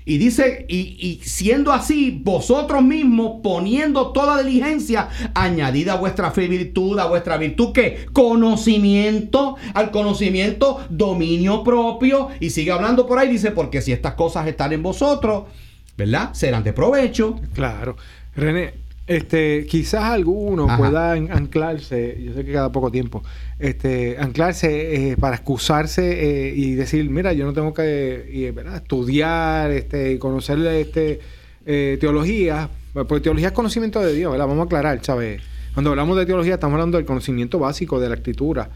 Y 0.03 0.17
dice, 0.17 0.65
y, 0.67 1.19
siendo 1.23 1.71
así, 1.71 2.21
vosotros 2.23 2.83
mismos 2.83 3.39
poniendo 3.43 4.11
toda 4.11 4.41
diligencia, 4.41 5.09
añadida 5.35 5.93
a 5.93 5.97
vuestra 5.97 6.31
fe 6.31 6.47
virtud, 6.47 6.97
a 6.99 7.05
vuestra 7.05 7.37
virtud 7.37 7.71
que 7.71 8.07
conocimiento, 8.11 9.57
al 9.73 9.91
conocimiento, 9.91 10.83
dominio 10.89 11.63
propio. 11.63 12.29
Y 12.39 12.49
sigue 12.49 12.71
hablando 12.71 13.05
por 13.05 13.19
ahí, 13.19 13.29
dice, 13.29 13.51
porque 13.51 13.81
si 13.81 13.91
estas 13.91 14.15
cosas 14.15 14.47
están 14.47 14.73
en 14.73 14.81
vosotros, 14.81 15.43
¿verdad? 15.97 16.33
Serán 16.33 16.63
de 16.63 16.73
provecho. 16.73 17.39
Claro. 17.53 17.95
René, 18.35 18.73
este, 19.07 19.65
quizás 19.67 20.03
alguno 20.03 20.67
pueda 20.77 21.13
anclarse, 21.13 22.17
yo 22.21 22.33
sé 22.33 22.45
que 22.45 22.53
cada 22.53 22.71
poco 22.71 22.91
tiempo, 22.91 23.23
este, 23.59 24.17
anclarse 24.19 25.11
eh, 25.11 25.17
para 25.17 25.35
excusarse 25.35 26.49
eh, 26.49 26.53
y 26.55 26.75
decir, 26.75 27.09
mira, 27.09 27.33
yo 27.33 27.45
no 27.45 27.53
tengo 27.53 27.73
que 27.73 28.53
estudiar, 28.75 29.71
este, 29.71 30.19
conocer 30.19 30.59
este, 30.59 31.19
eh, 31.65 31.97
teología, 31.99 32.69
porque 32.93 33.21
teología 33.21 33.47
es 33.47 33.53
conocimiento 33.53 34.01
de 34.01 34.13
Dios, 34.13 34.31
¿verdad? 34.31 34.47
Vamos 34.47 34.63
a 34.63 34.65
aclarar, 34.65 35.03
¿sabes? 35.03 35.41
Cuando 35.73 35.91
hablamos 35.91 36.17
de 36.17 36.25
teología 36.25 36.55
estamos 36.55 36.75
hablando 36.75 36.97
del 36.97 37.05
conocimiento 37.05 37.59
básico 37.59 37.99
de 37.99 38.09
la 38.09 38.15
escritura. 38.15 38.69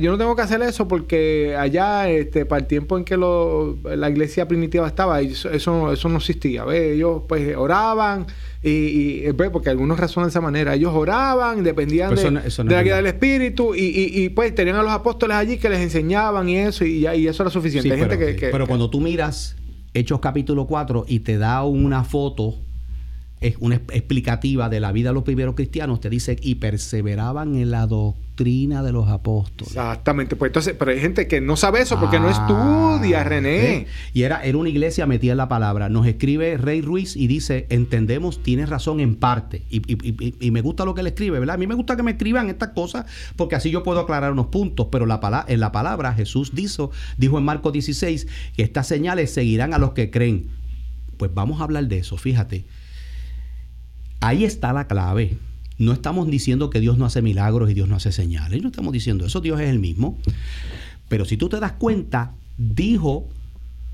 Yo 0.00 0.10
no 0.10 0.18
tengo 0.18 0.34
que 0.34 0.42
hacer 0.42 0.60
eso 0.62 0.88
porque 0.88 1.54
allá, 1.56 2.10
este, 2.10 2.44
para 2.44 2.60
el 2.62 2.66
tiempo 2.66 2.98
en 2.98 3.04
que 3.04 3.16
la 3.16 4.10
iglesia 4.10 4.48
primitiva 4.48 4.86
estaba, 4.88 5.20
eso, 5.20 5.50
eso, 5.50 6.08
no 6.08 6.16
existía. 6.16 6.64
Ellos 6.72 7.22
pues 7.28 7.56
oraban, 7.56 8.26
y, 8.60 9.28
y 9.28 9.32
pues, 9.34 9.50
porque 9.50 9.70
algunos 9.70 10.00
razonan 10.00 10.28
de 10.28 10.30
esa 10.30 10.40
manera. 10.40 10.74
Ellos 10.74 10.92
oraban, 10.92 11.62
dependían 11.62 12.12
de, 12.14 12.30
la 12.64 12.82
guía 12.82 12.96
del 12.96 13.06
Espíritu 13.06 13.72
y, 13.74 14.10
y, 14.24 14.28
pues 14.30 14.52
tenían 14.52 14.76
a 14.76 14.82
los 14.82 14.92
apóstoles 14.92 15.36
allí 15.36 15.58
que 15.58 15.68
les 15.68 15.80
enseñaban 15.80 16.48
y 16.48 16.58
eso, 16.58 16.84
y, 16.84 17.06
y 17.06 17.28
eso 17.28 17.44
era 17.44 17.50
suficiente. 17.50 18.50
pero, 18.50 18.66
cuando 18.66 18.90
tú 18.90 19.00
miras 19.00 19.54
Hechos 19.94 20.18
capítulo 20.20 20.66
4 20.66 21.04
y 21.06 21.20
te 21.20 21.38
da 21.38 21.62
una 21.62 22.02
foto, 22.02 22.56
es 23.40 23.56
una 23.60 23.76
explicativa 23.76 24.68
de 24.68 24.80
la 24.80 24.92
vida 24.92 25.10
de 25.10 25.14
los 25.14 25.24
primeros 25.24 25.54
cristianos, 25.54 26.00
te 26.00 26.10
dice, 26.10 26.36
y 26.40 26.56
perseveraban 26.56 27.54
en 27.54 27.70
la 27.70 27.86
doctrina 27.86 28.82
de 28.82 28.92
los 28.92 29.08
apóstoles. 29.08 29.72
Exactamente, 29.72 30.36
pues 30.36 30.50
entonces, 30.50 30.74
pero 30.78 30.90
hay 30.90 31.00
gente 31.00 31.26
que 31.26 31.40
no 31.40 31.56
sabe 31.56 31.80
eso 31.80 31.98
porque 31.98 32.20
no 32.20 32.28
estudia, 32.30 33.20
ah, 33.20 33.24
René. 33.24 33.86
Y 34.12 34.22
era, 34.22 34.44
era 34.44 34.58
una 34.58 34.68
iglesia 34.68 35.06
metida 35.06 35.32
en 35.32 35.38
la 35.38 35.48
palabra. 35.48 35.88
Nos 35.88 36.06
escribe 36.06 36.56
Rey 36.56 36.80
Ruiz 36.80 37.16
y 37.16 37.26
dice, 37.26 37.66
entendemos, 37.68 38.42
tienes 38.42 38.68
razón 38.68 39.00
en 39.00 39.16
parte. 39.16 39.62
Y, 39.70 40.50
me 40.50 40.60
gusta 40.60 40.84
lo 40.84 40.94
que 40.94 41.02
él 41.02 41.06
escribe, 41.08 41.38
¿verdad? 41.38 41.54
A 41.54 41.58
mí 41.58 41.66
me 41.66 41.74
gusta 41.74 41.96
que 41.96 42.02
me 42.02 42.12
escriban 42.12 42.48
estas 42.48 42.70
cosas 42.70 43.06
porque 43.36 43.54
así 43.54 43.70
yo 43.70 43.82
puedo 43.82 44.00
aclarar 44.00 44.32
unos 44.32 44.46
puntos, 44.46 44.88
pero 44.90 45.06
la 45.06 45.18
en 45.48 45.60
la 45.60 45.72
palabra 45.72 46.14
Jesús 46.14 46.54
dijo, 46.54 46.90
dijo 47.16 47.38
en 47.38 47.44
Marcos 47.44 47.72
16 47.72 48.26
que 48.56 48.62
estas 48.62 48.86
señales 48.86 49.32
seguirán 49.32 49.74
a 49.74 49.78
los 49.78 49.92
que 49.92 50.10
creen. 50.10 50.46
Pues 51.16 51.34
vamos 51.34 51.60
a 51.60 51.64
hablar 51.64 51.86
de 51.86 51.98
eso, 51.98 52.16
fíjate. 52.16 52.64
Ahí 54.20 54.44
está 54.44 54.72
la 54.72 54.86
clave. 54.86 55.38
No 55.78 55.92
estamos 55.92 56.28
diciendo 56.28 56.70
que 56.70 56.80
Dios 56.80 56.98
no 56.98 57.06
hace 57.06 57.22
milagros 57.22 57.70
y 57.70 57.74
Dios 57.74 57.88
no 57.88 57.96
hace 57.96 58.10
señales. 58.10 58.62
No 58.62 58.68
estamos 58.68 58.92
diciendo 58.92 59.24
eso. 59.24 59.40
Dios 59.40 59.60
es 59.60 59.68
el 59.68 59.78
mismo. 59.78 60.18
Pero 61.08 61.24
si 61.24 61.36
tú 61.36 61.48
te 61.48 61.60
das 61.60 61.72
cuenta, 61.72 62.32
dijo 62.56 63.28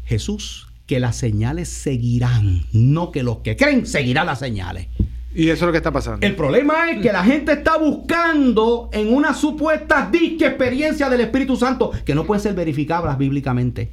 Jesús 0.04 0.68
que 0.86 1.00
las 1.00 1.16
señales 1.16 1.68
seguirán, 1.68 2.66
no 2.72 3.10
que 3.10 3.22
los 3.22 3.38
que 3.38 3.56
creen 3.56 3.86
seguirán 3.86 4.26
las 4.26 4.38
señales. 4.38 4.88
Y 5.34 5.48
eso 5.48 5.52
es 5.52 5.62
lo 5.62 5.72
que 5.72 5.78
está 5.78 5.90
pasando. 5.92 6.24
El 6.24 6.36
problema 6.36 6.90
es 6.90 7.02
que 7.02 7.12
la 7.12 7.24
gente 7.24 7.52
está 7.52 7.76
buscando 7.76 8.88
en 8.92 9.12
una 9.12 9.34
supuesta 9.34 10.08
disque 10.10 10.46
experiencia 10.46 11.10
del 11.10 11.22
Espíritu 11.22 11.56
Santo 11.56 11.90
que 12.04 12.14
no 12.14 12.24
pueden 12.24 12.42
ser 12.42 12.54
verificables 12.54 13.18
bíblicamente. 13.18 13.90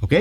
¿Ok? 0.00 0.14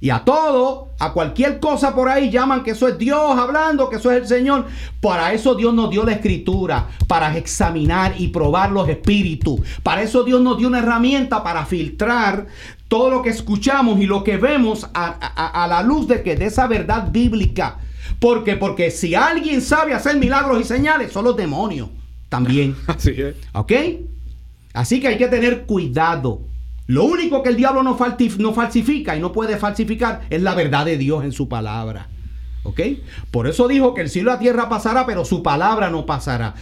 Y 0.00 0.10
a 0.10 0.24
todo, 0.24 0.90
a 0.98 1.12
cualquier 1.12 1.58
cosa 1.58 1.94
por 1.94 2.08
ahí 2.08 2.30
llaman 2.30 2.62
que 2.62 2.72
eso 2.72 2.86
es 2.86 2.98
Dios 2.98 3.38
hablando, 3.38 3.88
que 3.88 3.96
eso 3.96 4.10
es 4.10 4.22
el 4.22 4.28
Señor. 4.28 4.66
Para 5.00 5.32
eso 5.32 5.54
Dios 5.54 5.72
nos 5.72 5.90
dio 5.90 6.04
la 6.04 6.12
escritura, 6.12 6.88
para 7.06 7.36
examinar 7.36 8.14
y 8.18 8.28
probar 8.28 8.72
los 8.72 8.88
espíritus. 8.88 9.60
Para 9.82 10.02
eso 10.02 10.22
Dios 10.22 10.40
nos 10.40 10.58
dio 10.58 10.68
una 10.68 10.80
herramienta 10.80 11.42
para 11.42 11.64
filtrar 11.64 12.46
todo 12.88 13.10
lo 13.10 13.22
que 13.22 13.30
escuchamos 13.30 13.98
y 14.00 14.06
lo 14.06 14.22
que 14.22 14.36
vemos 14.36 14.86
a, 14.94 15.66
la 15.68 15.82
luz 15.82 16.06
de 16.06 16.22
que 16.22 16.36
de 16.36 16.46
esa 16.46 16.66
verdad 16.66 17.10
bíblica. 17.10 17.78
Porque 18.20 18.56
Porque 18.56 18.90
si 18.90 19.14
alguien 19.14 19.60
sabe 19.60 19.94
hacer 19.94 20.16
milagros 20.16 20.60
y 20.60 20.64
señales, 20.64 21.12
son 21.12 21.24
los 21.24 21.36
demonios 21.36 21.88
también. 22.28 22.76
Así 22.86 23.10
es. 23.10 23.34
¿Ok? 23.52 23.72
Así 24.72 25.00
que 25.00 25.08
hay 25.08 25.18
que 25.18 25.28
tener 25.28 25.64
cuidado. 25.64 26.42
Lo 26.86 27.04
único 27.04 27.42
que 27.42 27.48
el 27.48 27.56
diablo 27.56 27.82
no, 27.82 27.96
falsifica 27.96 29.16
y 29.16 29.20
no 29.20 29.32
puede 29.32 29.56
falsificar 29.56 30.22
es 30.30 30.42
la 30.42 30.54
verdad 30.54 30.84
de 30.84 30.96
Dios 30.96 31.24
en 31.24 31.32
su 31.32 31.48
palabra. 31.48 32.08
¿Ok? 32.62 32.80
Por 33.30 33.46
eso 33.46 33.68
dijo 33.68 33.94
que 33.94 34.02
el 34.02 34.08
cielo 34.08 34.30
y 34.30 34.34
la 34.34 34.38
tierra 34.38 34.68
pasará, 34.68 35.06
pero 35.06 35.24
su 35.24 35.42
palabra 35.42 35.90
no 35.90 36.06
pasará. 36.06 36.54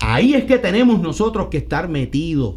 Ahí 0.00 0.34
es 0.34 0.44
que 0.44 0.58
tenemos 0.58 1.00
nosotros 1.00 1.48
que 1.48 1.58
estar 1.58 1.88
metidos 1.88 2.56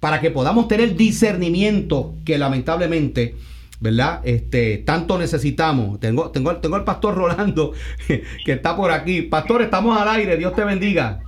para 0.00 0.20
que 0.20 0.30
podamos 0.30 0.66
tener 0.66 0.96
discernimiento 0.96 2.14
que 2.24 2.38
lamentablemente, 2.38 3.36
¿verdad? 3.80 4.20
Este, 4.24 4.78
tanto 4.78 5.18
necesitamos. 5.18 6.00
Tengo, 6.00 6.30
tengo, 6.30 6.56
tengo 6.56 6.76
al 6.76 6.84
pastor 6.84 7.14
Rolando 7.14 7.72
que 8.08 8.52
está 8.52 8.76
por 8.76 8.90
aquí. 8.90 9.22
Pastor, 9.22 9.62
estamos 9.62 10.00
al 10.00 10.08
aire. 10.08 10.36
Dios 10.36 10.54
te 10.54 10.64
bendiga. 10.64 11.20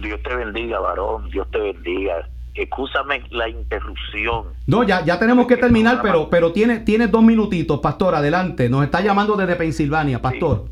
Dios 0.00 0.20
te 0.22 0.34
bendiga, 0.34 0.80
varón. 0.80 1.30
Dios 1.30 1.48
te 1.50 1.58
bendiga. 1.58 2.29
Excúsame 2.54 3.22
la 3.30 3.48
interrupción. 3.48 4.46
No, 4.66 4.82
ya, 4.82 5.04
ya 5.04 5.18
tenemos 5.18 5.46
que 5.46 5.56
terminar, 5.56 6.00
pero, 6.02 6.28
pero 6.28 6.52
tiene, 6.52 6.80
tiene 6.80 7.06
dos 7.06 7.22
minutitos, 7.22 7.80
pastor, 7.80 8.14
adelante. 8.14 8.68
Nos 8.68 8.84
está 8.84 9.00
llamando 9.00 9.36
desde 9.36 9.56
Pensilvania, 9.56 10.20
pastor. 10.20 10.64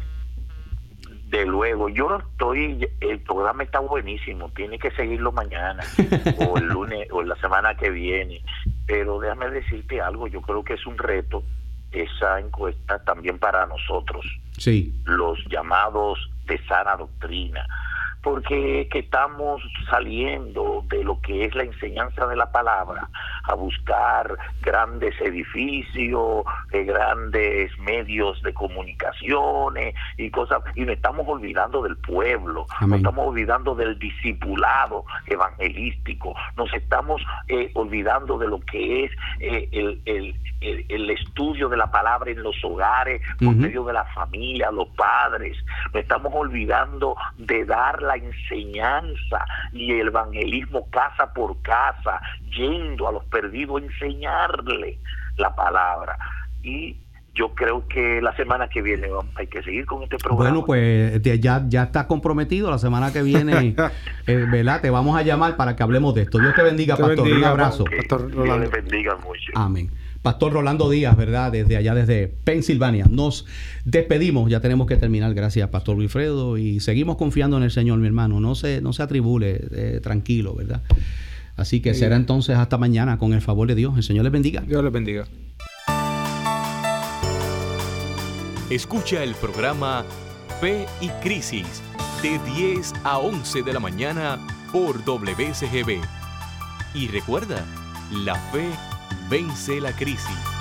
De 1.30 1.44
luego, 1.44 1.88
yo 1.90 2.08
no 2.08 2.18
estoy, 2.18 2.88
el 3.00 3.20
programa 3.20 3.62
está 3.62 3.80
buenísimo, 3.80 4.48
tiene 4.56 4.78
que 4.78 4.90
seguirlo 4.92 5.30
mañana 5.30 5.84
o 6.38 6.56
el 6.56 6.64
lunes 6.64 7.06
o 7.10 7.22
la 7.22 7.36
semana 7.36 7.76
que 7.76 7.90
viene, 7.90 8.42
pero 8.86 9.20
déjame 9.20 9.50
decirte 9.50 10.00
algo, 10.00 10.26
yo 10.26 10.40
creo 10.40 10.64
que 10.64 10.74
es 10.74 10.86
un 10.86 10.96
reto 10.96 11.42
esa 11.92 12.40
encuesta 12.40 12.98
también 13.04 13.38
para 13.38 13.66
nosotros, 13.66 14.24
sí. 14.56 14.94
los 15.04 15.38
llamados 15.50 16.18
de 16.46 16.58
sana 16.66 16.96
doctrina 16.96 17.66
porque 18.22 18.88
que 18.90 19.00
estamos 19.00 19.62
saliendo 19.90 20.84
de 20.88 21.04
lo 21.04 21.20
que 21.20 21.44
es 21.44 21.54
la 21.54 21.62
enseñanza 21.62 22.26
de 22.26 22.36
la 22.36 22.50
palabra 22.50 23.08
a 23.44 23.54
buscar 23.54 24.36
grandes 24.60 25.14
edificios, 25.20 26.44
eh, 26.72 26.84
grandes 26.84 27.76
medios 27.78 28.42
de 28.42 28.52
comunicaciones 28.52 29.94
y 30.16 30.30
cosas, 30.30 30.62
y 30.74 30.82
nos 30.82 30.96
estamos 30.96 31.26
olvidando 31.28 31.82
del 31.82 31.96
pueblo, 31.96 32.66
nos 32.80 32.98
estamos 32.98 33.28
olvidando 33.28 33.74
del 33.74 33.98
discipulado 33.98 35.04
evangelístico, 35.26 36.34
nos 36.56 36.72
estamos 36.74 37.22
eh, 37.48 37.70
olvidando 37.74 38.38
de 38.38 38.48
lo 38.48 38.60
que 38.60 39.04
es 39.04 39.12
eh, 39.40 39.68
el, 39.72 40.00
el, 40.04 40.34
el, 40.60 41.10
estudio 41.10 41.68
de 41.68 41.76
la 41.76 41.90
palabra 41.90 42.30
en 42.30 42.42
los 42.42 42.56
hogares, 42.64 43.22
por 43.38 43.54
medio 43.54 43.84
de 43.84 43.92
la 43.92 44.04
familia, 44.06 44.70
los 44.70 44.88
padres, 44.88 45.56
nos 45.92 46.02
estamos 46.02 46.32
olvidando 46.34 47.16
de 47.36 47.64
dar 47.64 48.02
la 48.08 48.16
enseñanza 48.16 49.46
y 49.72 49.92
el 49.92 50.08
evangelismo 50.08 50.88
casa 50.90 51.32
por 51.32 51.60
casa, 51.62 52.20
yendo 52.56 53.06
a 53.08 53.12
los 53.12 53.24
perdidos, 53.26 53.82
enseñarle 53.82 54.98
la 55.36 55.54
palabra. 55.54 56.18
Y 56.62 56.96
yo 57.34 57.54
creo 57.54 57.86
que 57.86 58.20
la 58.20 58.34
semana 58.34 58.68
que 58.68 58.82
viene 58.82 59.08
hay 59.36 59.46
que 59.46 59.62
seguir 59.62 59.86
con 59.86 60.02
este 60.02 60.16
programa. 60.18 60.50
Bueno, 60.50 60.66
pues 60.66 61.22
ya, 61.22 61.62
ya 61.68 61.82
está 61.84 62.06
comprometido. 62.08 62.70
La 62.70 62.78
semana 62.78 63.12
que 63.12 63.22
viene, 63.22 63.76
eh, 64.26 64.46
¿verdad? 64.50 64.80
Te 64.80 64.90
vamos 64.90 65.16
a 65.16 65.22
llamar 65.22 65.56
para 65.56 65.76
que 65.76 65.82
hablemos 65.84 66.14
de 66.14 66.22
esto. 66.22 66.38
Dios 66.38 66.54
te 66.54 66.62
bendiga, 66.62 66.96
pastor. 66.96 67.28
Un 67.28 67.44
abrazo. 67.44 67.84
Dios 67.84 68.60
te 68.60 68.68
bendiga 68.68 69.16
mucho. 69.18 69.52
Amén. 69.54 69.90
Pastor 70.22 70.52
Rolando 70.52 70.90
Díaz, 70.90 71.16
¿verdad? 71.16 71.52
Desde 71.52 71.76
allá, 71.76 71.94
desde 71.94 72.28
Pensilvania. 72.28 73.06
Nos 73.10 73.46
despedimos, 73.84 74.50
ya 74.50 74.60
tenemos 74.60 74.86
que 74.86 74.96
terminar. 74.96 75.32
Gracias, 75.34 75.68
Pastor 75.68 75.96
Wilfredo. 75.96 76.58
Y 76.58 76.80
seguimos 76.80 77.16
confiando 77.16 77.56
en 77.56 77.62
el 77.62 77.70
Señor, 77.70 77.98
mi 77.98 78.06
hermano. 78.06 78.40
No 78.40 78.54
se, 78.54 78.80
no 78.80 78.92
se 78.92 79.02
atribule, 79.02 79.60
eh, 79.72 80.00
tranquilo, 80.02 80.54
¿verdad? 80.54 80.82
Así 81.56 81.80
que 81.80 81.94
será 81.94 82.16
entonces 82.16 82.56
hasta 82.56 82.78
mañana 82.78 83.18
con 83.18 83.32
el 83.32 83.40
favor 83.40 83.68
de 83.68 83.74
Dios. 83.74 83.96
El 83.96 84.02
Señor 84.02 84.24
les 84.24 84.32
bendiga. 84.32 84.60
Dios 84.60 84.82
les 84.82 84.92
bendiga. 84.92 85.26
Escucha 88.70 89.24
el 89.24 89.34
programa 89.34 90.04
Fe 90.60 90.86
y 91.00 91.08
Crisis 91.22 91.82
de 92.22 92.38
10 92.54 92.92
a 93.04 93.18
11 93.18 93.62
de 93.62 93.72
la 93.72 93.80
mañana 93.80 94.38
por 94.72 95.04
WCGB. 95.04 96.00
Y 96.94 97.08
recuerda, 97.08 97.64
la 98.12 98.34
fe 98.34 98.68
vence 99.28 99.80
la 99.80 99.92
crisis. 99.92 100.57